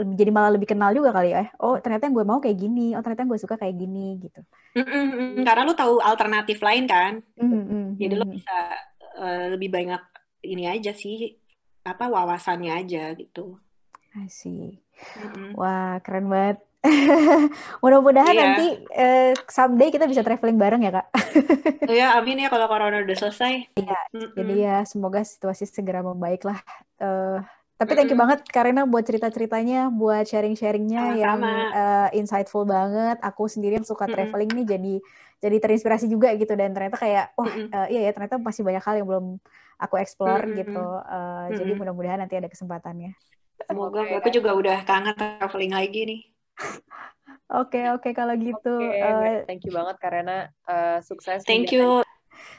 lebih- 0.01 0.17
jadi 0.17 0.31
malah 0.33 0.51
lebih 0.57 0.73
kenal 0.73 0.89
juga 0.91 1.13
kali 1.13 1.29
ya. 1.29 1.53
Oh 1.61 1.77
ternyata 1.77 2.09
yang 2.09 2.17
gue 2.17 2.25
mau 2.25 2.41
kayak 2.41 2.57
gini, 2.57 2.97
oh 2.97 3.01
ternyata 3.05 3.21
yang 3.21 3.31
gue 3.31 3.41
suka 3.45 3.55
kayak 3.55 3.77
gini 3.77 4.17
gitu. 4.17 4.41
Mm-mm, 4.73 5.05
mm. 5.37 5.43
Karena 5.45 5.61
lo 5.63 5.77
tahu 5.77 6.01
alternatif 6.01 6.57
lain 6.65 6.89
kan. 6.89 7.21
Mm, 7.37 7.53
mm, 7.53 7.85
Jadi 8.01 8.13
lo 8.17 8.25
mm. 8.25 8.33
bisa 8.33 8.57
eh, 9.21 9.45
lebih 9.53 9.69
banyak 9.69 10.01
ini 10.49 10.65
aja 10.65 10.91
sih 10.93 11.37
apa 11.85 12.09
wawasannya 12.11 12.73
aja 12.73 13.13
gitu. 13.15 13.61
I 14.17 14.25
see. 14.27 14.81
Mm-mm. 15.15 15.53
Wah 15.53 16.01
keren 16.01 16.27
banget. 16.27 16.66
Mudah-mudahan 17.83 18.35
Iya. 18.35 18.41
nanti 18.41 18.63
eh, 18.93 19.35
someday 19.51 19.89
kita 19.91 20.05
bisa 20.07 20.23
traveling 20.23 20.57
bareng 20.61 20.81
ya 20.87 20.91
kak. 21.01 21.05
Oh 21.89 21.93
ya, 21.99 22.05
amin 22.17 22.37
ya 22.43 22.47
kalau 22.53 22.67
corona 22.71 22.97
udah 23.03 23.17
selesai. 23.21 23.53
Jadi 24.37 24.53
Mm-mm. 24.53 24.59
ya 24.65 24.85
semoga 24.85 25.19
situasi 25.25 25.65
segera 25.65 26.05
membaik 26.05 26.45
lah. 26.45 26.59
Eh, 27.01 27.37
tapi 27.77 27.91
thank 27.97 28.09
you 28.13 28.17
Mm-mm. 28.17 28.21
banget 28.21 28.39
Karina 28.53 28.85
buat 28.85 29.01
cerita-ceritanya, 29.05 29.89
buat 29.93 30.23
sharing-sharingnya 30.29 31.01
yang 31.21 31.41
eh, 31.73 32.07
insightful 32.19 32.63
banget. 32.69 33.17
Aku 33.25 33.49
sendiri 33.49 33.81
yang 33.81 33.87
suka 33.87 34.05
Mm-mm. 34.07 34.13
traveling 34.13 34.49
nih 34.57 34.65
jadi 34.77 34.93
jadi 35.43 35.55
terinspirasi 35.61 36.05
juga 36.09 36.33
gitu 36.37 36.53
dan 36.57 36.69
ternyata 36.73 36.97
kayak 37.01 37.25
wah 37.37 37.53
Mm-mm. 37.55 37.67
eh, 37.73 37.85
iya 37.97 37.99
ya 38.09 38.11
ternyata 38.15 38.37
masih 38.41 38.61
banyak 38.67 38.83
hal 38.85 38.95
yang 39.01 39.07
belum 39.09 39.25
aku 39.81 39.95
explore 40.01 40.43
Mm-mm. 40.45 40.57
gitu. 40.57 40.85
Eh, 41.05 41.45
Jadi 41.57 41.71
Mm-mm. 41.71 41.77
mudah-mudahan 41.77 42.19
nanti 42.21 42.35
ada 42.37 42.49
kesempatannya. 42.49 43.17
Semoga 43.67 43.99
aku 44.17 44.27
juga 44.37 44.51
udah 44.59 44.77
kangen 44.89 45.15
traveling 45.19 45.73
lagi 45.79 45.99
nih. 46.09 46.19
Oke 47.47 47.79
oke 47.95 48.11
kalau 48.11 48.35
gitu. 48.35 48.75
Oke, 48.75 48.99
Eh, 48.99 49.47
thank 49.47 49.63
you 49.63 49.71
banget 49.71 49.95
karena 50.03 50.51
eh, 50.67 50.99
sukses 50.99 51.47
Thank 51.47 51.71
you. 51.71 52.03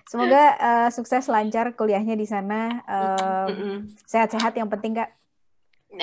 semoga 0.08 0.44
eh, 0.56 0.88
sukses 0.88 1.28
lancar 1.28 1.76
kuliahnya 1.76 2.16
di 2.16 2.24
sana. 2.24 2.80
Eh, 2.88 3.46
Mm-mm. 3.52 3.76
Sehat-sehat 4.08 4.56
yang 4.56 4.72
penting 4.72 4.96
kak. 4.96 5.12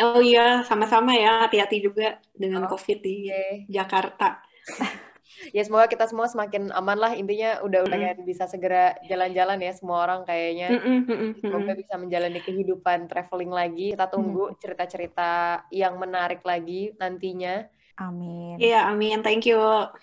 Oh 0.02 0.22
iya, 0.22 0.62
sama-sama 0.66 1.18
ya. 1.18 1.46
Hati-hati 1.50 1.82
juga 1.82 2.22
dengan 2.38 2.70
COVID 2.70 3.00
di 3.02 3.30
Oke. 3.30 3.70
Jakarta. 3.70 4.42
Ya 5.52 5.62
semoga 5.68 5.92
kita 5.92 6.08
semua 6.08 6.32
semakin 6.32 6.72
aman 6.72 6.96
lah 6.96 7.12
intinya 7.12 7.60
udah 7.60 7.86
udah 7.86 7.98
Mm-mm. 7.98 8.18
kayak 8.18 8.26
bisa 8.26 8.46
segera 8.48 8.96
jalan-jalan 9.06 9.60
ya 9.62 9.74
semua 9.76 10.08
orang 10.08 10.24
kayaknya. 10.24 10.80
Mm-mm, 10.80 11.00
mm-mm, 11.06 11.32
Semoga 11.44 11.74
bisa 11.76 11.94
menjalani 12.00 12.40
kehidupan 12.40 13.12
traveling 13.12 13.52
lagi. 13.52 13.92
Kita 13.94 14.08
tunggu 14.08 14.56
cerita-cerita 14.58 15.66
yang 15.76 16.00
menarik 16.00 16.40
lagi 16.42 16.96
nantinya. 16.96 17.68
Amin. 17.96 18.60
Iya, 18.60 18.92
amin. 18.92 19.24
Thank 19.24 19.48
you. 19.48 19.60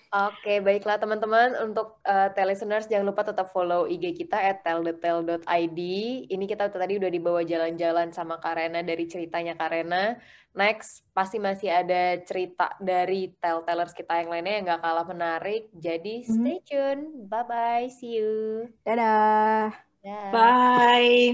Oke, 0.09 0.65
baiklah 0.65 0.97
teman-teman. 0.97 1.53
Untuk 1.61 2.01
uh, 2.09 2.33
listeners 2.41 2.89
jangan 2.89 3.05
lupa 3.05 3.21
tetap 3.21 3.53
follow 3.53 3.85
IG 3.85 4.17
kita 4.17 4.33
at 4.33 4.65
telltheTale.id. 4.65 5.79
Ini 6.25 6.45
kita 6.49 6.73
tadi 6.73 6.97
udah 6.97 7.11
dibawa 7.13 7.45
jalan-jalan 7.45 8.09
sama 8.09 8.41
Karena 8.41 8.81
dari 8.81 9.05
ceritanya 9.05 9.53
Karena. 9.53 10.17
Next, 10.53 11.05
pasti 11.13 11.37
masih 11.37 11.69
ada 11.69 12.17
cerita 12.25 12.77
dari 12.81 13.33
telltellers 13.37 13.93
kita 13.93 14.21
yang 14.21 14.29
lainnya 14.29 14.53
yang 14.57 14.65
gak 14.73 14.81
kalah 14.85 15.05
menarik. 15.05 15.69
Jadi 15.77 16.25
stay 16.25 16.61
tune. 16.65 17.29
Bye-bye. 17.29 17.89
See 17.93 18.17
you. 18.17 18.69
Dadah. 18.81 19.69
Dah. 20.01 20.29
Bye. 20.33 21.33